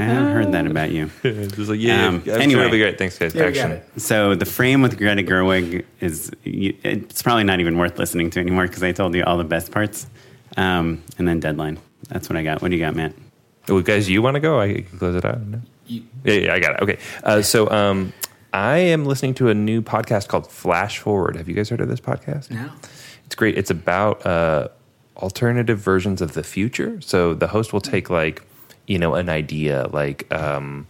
[0.00, 1.10] I haven't heard that about you.
[1.22, 2.60] just like, yeah, Um, I'm sure anyway.
[2.62, 2.96] it'll be great.
[2.98, 3.34] Thanks, guys.
[3.34, 3.80] Yeah, Action.
[3.96, 8.82] So the frame with Greta Gerwig is—it's probably not even worth listening to anymore because
[8.84, 10.06] I told you all the best parts.
[10.58, 11.78] Um, and then deadline.
[12.08, 12.60] That's what I got.
[12.62, 13.14] What do you got, Matt?
[13.68, 14.60] Oh, guys, you want to go?
[14.60, 15.40] I can close it out.
[15.40, 15.60] No?
[15.86, 16.80] You- Yeah, yeah, I got it.
[16.82, 16.98] Okay.
[17.22, 18.12] Uh, so um,
[18.52, 21.36] I am listening to a new podcast called Flash Forward.
[21.36, 22.50] Have you guys heard of this podcast?
[22.50, 22.70] No.
[23.26, 23.56] It's great.
[23.58, 24.68] It's about uh,
[25.18, 27.00] alternative versions of the future.
[27.02, 28.42] So the host will take like,
[28.86, 30.86] you know, an idea like um,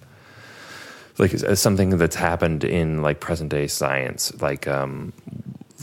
[1.19, 5.13] like uh, something that's happened in like present day science, like um,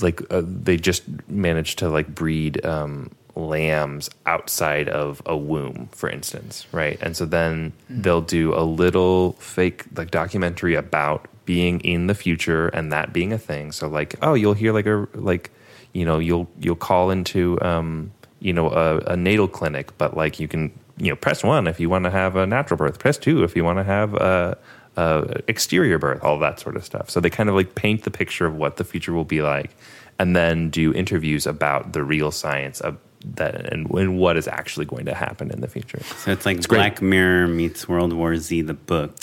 [0.02, 6.10] like uh, they just managed to like breed um, lambs outside of a womb, for
[6.10, 6.98] instance, right?
[7.02, 12.70] And so then they'll do a little fake like documentary about being in the future
[12.70, 13.72] and that being a thing.
[13.72, 15.52] So like, oh, you'll hear like a like,
[15.94, 20.40] you know, you'll you'll call into um, you know a, a natal clinic, but like
[20.40, 23.18] you can you know press one if you want to have a natural birth, press
[23.18, 24.58] two if you want to have a
[24.98, 27.10] uh, exterior birth, all that sort of stuff.
[27.10, 29.76] So they kind of like paint the picture of what the future will be like,
[30.18, 32.98] and then do interviews about the real science of
[33.36, 36.02] that and, and what is actually going to happen in the future.
[36.18, 36.78] So it's like great.
[36.78, 39.16] Black Mirror meets World War Z, the book.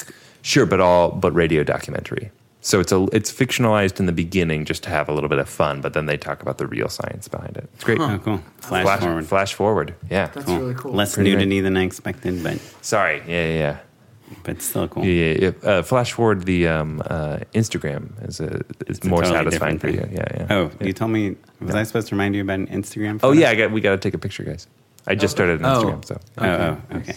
[0.43, 2.31] Sure, but all but radio documentary.
[2.65, 5.49] So it's a it's fictionalized in the beginning just to have a little bit of
[5.49, 7.69] fun, but then they talk about the real science behind it.
[7.75, 8.01] It's great.
[8.01, 8.41] Oh, cool.
[8.59, 9.27] Flash, Flash forward.
[9.27, 9.95] Flash forward.
[10.11, 10.27] Yeah.
[10.29, 10.59] That's Cool.
[10.59, 10.93] really cool.
[10.93, 13.19] Less Pretty nudity than I expected, but Sorry.
[13.27, 13.79] Yeah, yeah, yeah.
[14.45, 15.05] But still cool.
[15.05, 15.69] Yeah, yeah, yeah.
[15.71, 18.57] Uh, flash forward the um, uh, Instagram is a,
[18.87, 20.09] is It's a more totally satisfying for you.
[20.13, 20.47] Yeah, yeah.
[20.51, 20.87] Oh, yeah.
[20.87, 21.37] you told me.
[21.61, 23.21] Was I supposed to remind you about an Instagram?
[23.23, 24.67] Oh yeah, I got, we got to take a picture, guys.
[25.07, 25.83] I just started an Oh.
[25.83, 26.45] Instagram, so Oh,
[26.93, 27.15] oh, okay.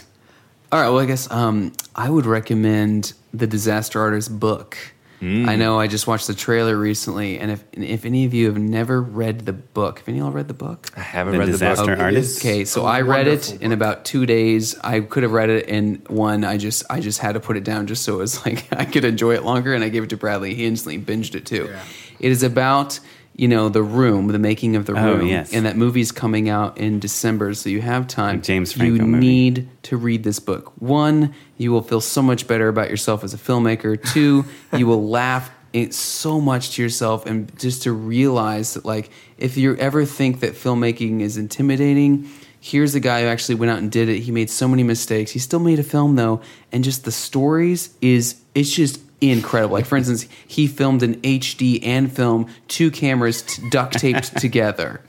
[0.71, 0.89] All right.
[0.89, 4.77] Well, I guess um, I would recommend the Disaster Artist book.
[5.21, 5.47] Mm.
[5.47, 8.57] I know I just watched the trailer recently, and if if any of you have
[8.57, 10.89] never read the book, have any of y'all read the book?
[10.95, 11.99] I haven't The read the disaster book.
[11.99, 12.41] Artist.
[12.41, 14.77] Okay, so I read it wonderful in about two days.
[14.79, 16.43] I could have read it in one.
[16.43, 18.85] I just I just had to put it down just so it was like I
[18.85, 19.73] could enjoy it longer.
[19.73, 20.53] And I gave it to Bradley.
[20.53, 21.69] He instantly binged it too.
[21.71, 21.83] Yeah.
[22.19, 22.99] It is about
[23.35, 25.53] you know the room, the making of the Oh, room, yes.
[25.53, 28.39] and that movie's coming out in December, so you have time.
[28.39, 29.19] A James You Franco movie.
[29.25, 30.71] need to read this book.
[30.81, 34.01] One, you will feel so much better about yourself as a filmmaker.
[34.13, 34.45] Two,
[34.77, 35.51] you will laugh
[35.91, 40.53] so much to yourself and just to realize that like if you ever think that
[40.53, 42.29] filmmaking is intimidating
[42.61, 45.31] here's a guy who actually went out and did it he made so many mistakes
[45.31, 46.39] he still made a film though
[46.71, 51.79] and just the stories is it's just incredible like for instance he filmed an hd
[51.85, 54.99] and film two cameras t- duct taped together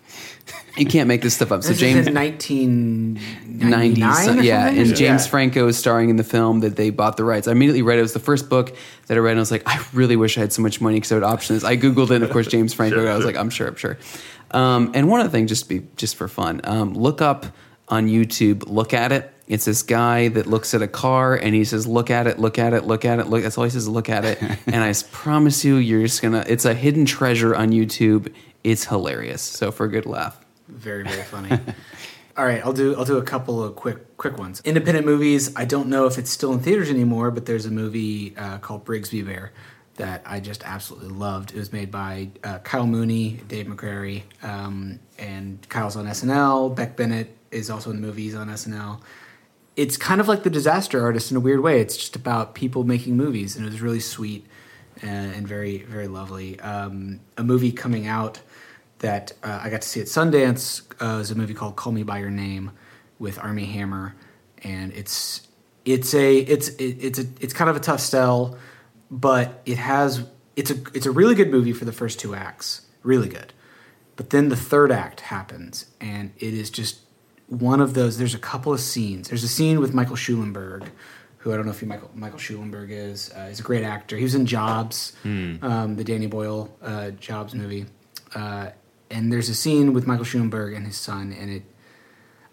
[0.77, 5.01] you can't make this stuff up so This james is in 1999 Yeah, and James
[5.01, 5.19] Yeah.
[5.31, 7.49] Franco is starring in the film that they bought the rights.
[7.49, 8.01] I immediately read it.
[8.01, 8.77] It was the first book
[9.07, 10.97] that I read, and I was like, I really wish I had so much money
[10.97, 11.65] because I would option this.
[11.65, 13.07] I Googled it, and of course, James Franco.
[13.07, 13.97] I was like, I'm sure, I'm sure.
[14.51, 17.47] Um, and one other thing, just to be just for fun, um, look up
[17.89, 19.33] on YouTube, look at it.
[19.49, 22.59] It's this guy that looks at a car and he says, "Look at it, look
[22.59, 23.89] at it, look at it, look." That's all he says.
[23.89, 26.45] Look at it, and I promise you, you're just gonna.
[26.47, 28.33] It's a hidden treasure on YouTube.
[28.65, 29.43] It's hilarious.
[29.43, 30.39] So for a good laugh.
[30.69, 31.51] Very very funny.
[32.37, 34.61] All right, I'll do I'll do a couple of quick quick ones.
[34.65, 35.55] Independent movies.
[35.57, 38.85] I don't know if it's still in theaters anymore, but there's a movie uh, called
[38.85, 39.53] Brigsby Bear
[39.95, 41.53] that I just absolutely loved.
[41.53, 46.75] It was made by uh, Kyle Mooney, Dave McCary, um, and Kyle's on SNL.
[46.75, 49.01] Beck Bennett is also in the movies on SNL.
[49.77, 51.81] It's kind of like the Disaster Artist in a weird way.
[51.81, 54.47] It's just about people making movies, and it was really sweet
[55.03, 56.59] and, and very very lovely.
[56.61, 58.41] Um, a movie coming out
[59.01, 62.03] that uh, I got to see at Sundance uh, is a movie called Call Me
[62.03, 62.71] by Your Name
[63.19, 64.15] with Armie Hammer,
[64.63, 65.47] and it's
[65.85, 68.57] it's a it's it, it's a it's kind of a tough sell,
[69.11, 70.25] but it has
[70.57, 73.53] it's a it's a really good movie for the first two acts, really good,
[74.17, 77.01] but then the third act happens, and it is just
[77.49, 78.19] one of those.
[78.19, 79.29] There's a couple of scenes.
[79.29, 80.89] There's a scene with Michael Schulenberg.
[81.39, 83.31] Who I don't know if you Michael Michael Schulenberg is.
[83.33, 84.17] Uh, he's a great actor.
[84.17, 87.87] He was in Jobs, um, the Danny Boyle uh, Jobs movie.
[88.35, 88.71] Uh,
[89.11, 91.63] and there's a scene with Michael Schulenberg and his son, and it.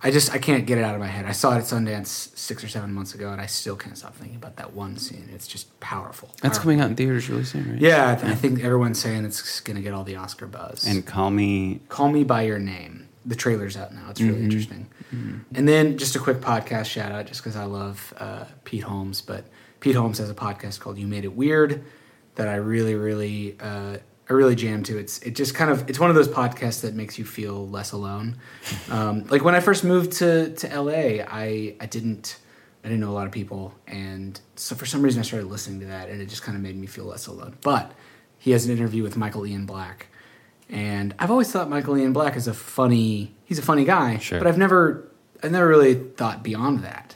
[0.05, 1.25] I just I can't get it out of my head.
[1.25, 2.07] I saw it at Sundance
[2.37, 5.29] six or seven months ago, and I still can't stop thinking about that one scene.
[5.33, 6.27] It's just powerful.
[6.41, 6.61] That's Powerful.
[6.63, 7.79] coming out in theaters really soon, right?
[7.81, 10.85] Yeah, I, th- I think everyone's saying it's going to get all the Oscar buzz.
[10.85, 11.79] And call me.
[11.87, 13.07] Call Me by Your Name.
[13.25, 14.07] The trailer's out now.
[14.09, 14.87] It's really interesting.
[15.11, 19.21] And then just a quick podcast shout out, just because I love uh, Pete Holmes.
[19.21, 19.45] But
[19.79, 21.83] Pete Holmes has a podcast called "You Made It Weird"
[22.35, 23.97] that I really, really, uh,
[24.29, 24.97] I really jam to.
[24.97, 27.91] It's it just kind of it's one of those podcasts that makes you feel less
[27.91, 28.37] alone.
[28.89, 32.37] Um, like when I first moved to to LA, I I didn't.
[32.85, 35.79] I didn't know a lot of people, and so for some reason I started listening
[35.79, 37.55] to that, and it just kind of made me feel less alone.
[37.61, 37.93] But
[38.37, 40.07] he has an interview with Michael Ian Black,
[40.69, 43.33] and I've always thought Michael Ian Black is a funny.
[43.45, 44.39] He's a funny guy, Sure.
[44.39, 45.07] but I've never,
[45.41, 47.15] I've never really thought beyond that.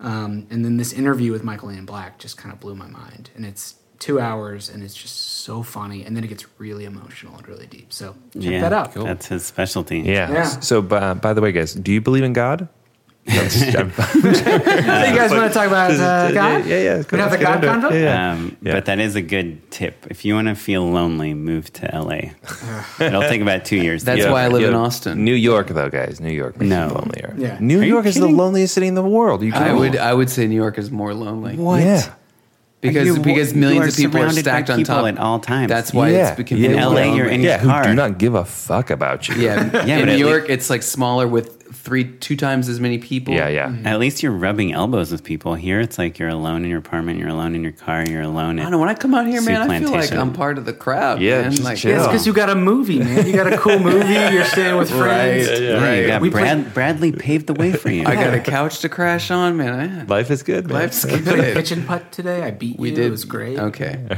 [0.00, 3.30] Um, and then this interview with Michael Ian Black just kind of blew my mind,
[3.36, 7.36] and it's two hours, and it's just so funny, and then it gets really emotional
[7.36, 7.92] and really deep.
[7.92, 8.92] So check yeah, that out.
[8.94, 10.00] That's his specialty.
[10.00, 10.30] Yeah.
[10.30, 10.44] Yeah.
[10.44, 12.68] So, uh, by the way, guys, do you believe in God?
[13.26, 16.66] No, I'm just- I'm- So you guys want to talk about uh, God?
[16.66, 17.02] Yeah, yeah.
[17.10, 17.90] We have the God convo.
[17.92, 18.32] Yeah, yeah.
[18.32, 18.72] Um, Yeah.
[18.74, 20.06] But that is a good tip.
[20.10, 22.32] If you want to feel lonely, move to LA.
[23.04, 24.04] It'll take about two years.
[24.04, 24.68] That's get why I live it.
[24.68, 25.24] in Austin.
[25.24, 26.20] New York, though, guys.
[26.20, 26.88] New York makes No.
[26.88, 27.34] you lonelier.
[27.38, 27.56] Yeah.
[27.60, 29.42] New Are York is the loneliest city in the world.
[29.42, 31.56] You I would I would say New York is more lonely.
[31.56, 31.80] What?
[31.82, 32.12] Yeah.
[32.82, 35.38] Because You- because millions of people are surrounded by stacked on people top at all
[35.40, 35.70] times.
[35.70, 36.28] That's why yeah.
[36.28, 36.70] it's become yeah.
[36.72, 37.16] In LA, lonely.
[37.16, 37.82] you're in yeah, your car.
[37.84, 39.36] who do not give a fuck about you.
[39.36, 42.96] Yeah, Yeah, in New at York, it's like smaller with three, two times as many
[42.98, 43.34] people.
[43.34, 43.66] Yeah, yeah.
[43.68, 43.86] Mm-hmm.
[43.86, 45.54] At least you're rubbing elbows with people.
[45.54, 48.58] Here, it's like you're alone in your apartment, you're alone in your car, you're alone.
[48.58, 48.78] I don't know.
[48.78, 51.20] When I come out here, Sea man, I feel like I'm part of the crowd.
[51.20, 51.50] Yeah, man.
[51.50, 51.96] just like, chill.
[51.98, 53.26] It's because you got a movie, man.
[53.26, 54.14] You got a cool movie.
[54.34, 55.48] You're staying with friends.
[55.48, 55.60] Right.
[55.60, 58.04] Yeah, you got We Brad, Bradley paved the way for you.
[58.06, 60.06] I got a couch to crash on, man.
[60.06, 60.74] Life is good, I, man.
[60.78, 61.54] life's Played good.
[61.54, 62.42] pitch and putt today.
[62.42, 62.96] I beat We you.
[62.96, 63.06] did.
[63.06, 63.58] It was great.
[63.58, 64.08] Okay.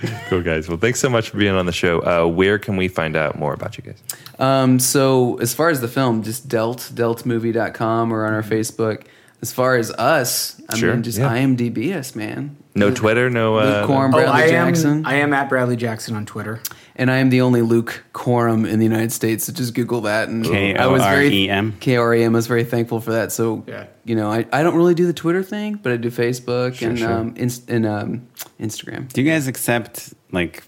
[0.28, 0.68] cool, guys.
[0.68, 2.00] Well, thanks so much for being on the show.
[2.00, 4.02] Uh, where can we find out more about you guys?
[4.38, 9.04] Um, so as far as the film, just Dealt, dealtmovie.com or on our Facebook.
[9.40, 11.28] As far as us, I Sure, mean, just yeah.
[11.32, 12.56] IMDb us, man.
[12.74, 13.58] No Twitter, no.
[13.58, 14.50] Uh, Luke Korem, Oh, Bradley I am.
[14.74, 15.06] Jackson.
[15.06, 16.60] I am at Bradley Jackson on Twitter.
[16.98, 19.44] And I am the only Luke Korem in the United States.
[19.44, 20.28] So just Google that.
[20.28, 21.76] And I was very K-O-R-E-M?
[21.78, 22.34] K-O-R-E-M.
[22.34, 23.30] I was very thankful for that.
[23.30, 23.86] So Yeah.
[24.04, 26.98] you know, I, I don't really do the Twitter thing, but I do Facebook and
[26.98, 27.12] sure.
[27.12, 28.26] um inst- and um
[28.60, 29.12] Instagram.
[29.12, 30.64] Do you guys accept like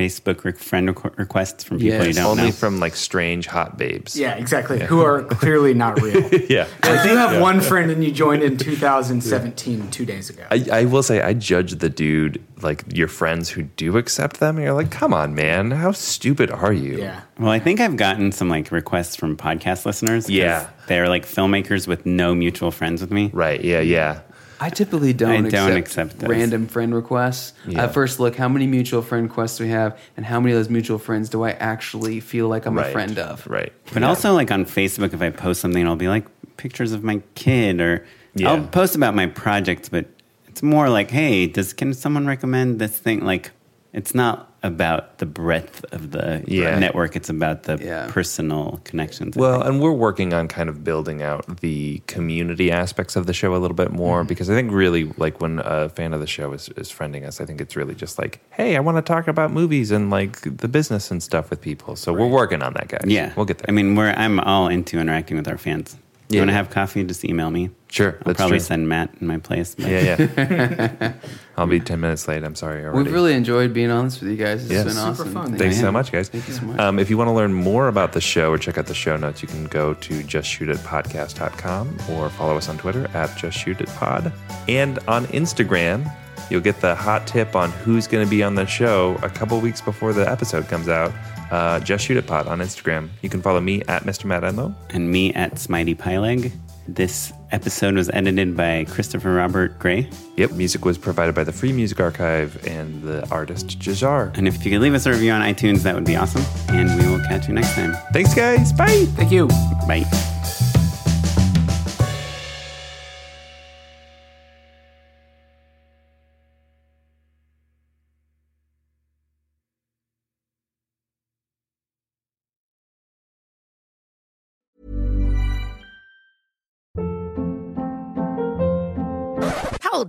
[0.00, 2.42] Facebook re- friend requ- requests from people you don't Only know?
[2.44, 4.16] Only from like strange hot babes.
[4.18, 4.80] Yeah, exactly.
[4.80, 6.20] Who are clearly not real.
[6.48, 6.66] Yeah.
[6.82, 10.44] Like you have one friend and you joined in 2017, two days ago.
[10.50, 14.56] I, I will say I judge the dude like your friends who do accept them
[14.56, 17.22] and you're like come on man how stupid are you yeah.
[17.38, 20.28] Well, I think I've gotten some like requests from podcast listeners.
[20.28, 20.68] Yeah.
[20.86, 23.30] they're like filmmakers with no mutual friends with me.
[23.32, 24.20] right yeah yeah
[24.62, 27.54] I typically don't, I don't accept, accept random friend requests.
[27.66, 27.84] Uh, yeah.
[27.84, 30.68] I first look how many mutual friend requests we have, and how many of those
[30.68, 33.46] mutual friends do I actually feel like I'm right a friend of.
[33.46, 36.26] right But also, like on Facebook, if I post something, I'll be like
[36.58, 38.52] pictures of my kid, or Yeah.
[38.52, 39.88] I'll post about my projects.
[39.88, 40.06] But
[40.46, 43.24] it's more like, hey, does can someone recommend this thing?
[43.24, 43.52] Like,
[43.94, 46.78] it's not about the breadth of the Yeah.
[46.78, 48.08] network; it's about the Yeah.
[48.10, 49.36] personal connections.
[49.36, 53.54] Well and we're working on kind of building out the community aspects of the show
[53.54, 54.28] a little bit more mm-hmm.
[54.28, 57.40] because i think really like when a fan of the show is, is friending us
[57.40, 60.40] i think it's really just like hey i want to talk about movies and like
[60.58, 63.58] the business and stuff with people so we're working on that guys yeah, we'll get
[63.58, 65.96] there I mean, we're I'm all into interacting with our fans.
[66.30, 67.02] You want to have coffee?
[67.04, 67.70] Just email me.
[67.88, 68.64] sure I'll that's probably true.
[68.66, 69.74] send Matt in my place.
[69.74, 71.12] but- yeah yeah
[71.56, 73.02] i'll be 10 minutes late i'm sorry already.
[73.02, 74.62] We've really enjoyed being on this with you guys.
[74.62, 74.84] It's Yeah.
[74.84, 75.32] been Super awesome.
[75.34, 75.46] fun.
[75.48, 75.82] Thank Thanks you.
[75.82, 76.28] so much, guys.
[76.28, 76.78] Thank you so much.
[76.80, 79.16] Um, if you want to learn more about the show or check out the show
[79.16, 84.32] notes, you can go to justshootitpodcast.com or follow us on Twitter at justshootitpod.
[84.68, 86.10] And on Instagram,
[86.50, 89.60] you'll get the hot tip on who's going to be on the show a couple
[89.60, 91.12] weeks before the episode comes out.
[91.50, 93.08] Uh, Just Shoot It Pod on Instagram.
[93.22, 94.24] You can follow me at Mr.
[94.24, 94.74] Matt Enlow.
[94.90, 96.52] and me at Smitey Pyleg.
[96.88, 100.08] This episode was edited by Christopher Robert Gray.
[100.36, 104.36] Yep, music was provided by the Free Music Archive and the artist Jahzzar.
[104.36, 106.42] And if you could leave us a review on iTunes, that would be awesome.
[106.68, 107.94] And we will catch you next time.
[108.12, 108.72] Thanks, guys.
[108.72, 109.04] Bye.
[109.16, 109.46] Thank you.
[109.86, 110.39] Bye.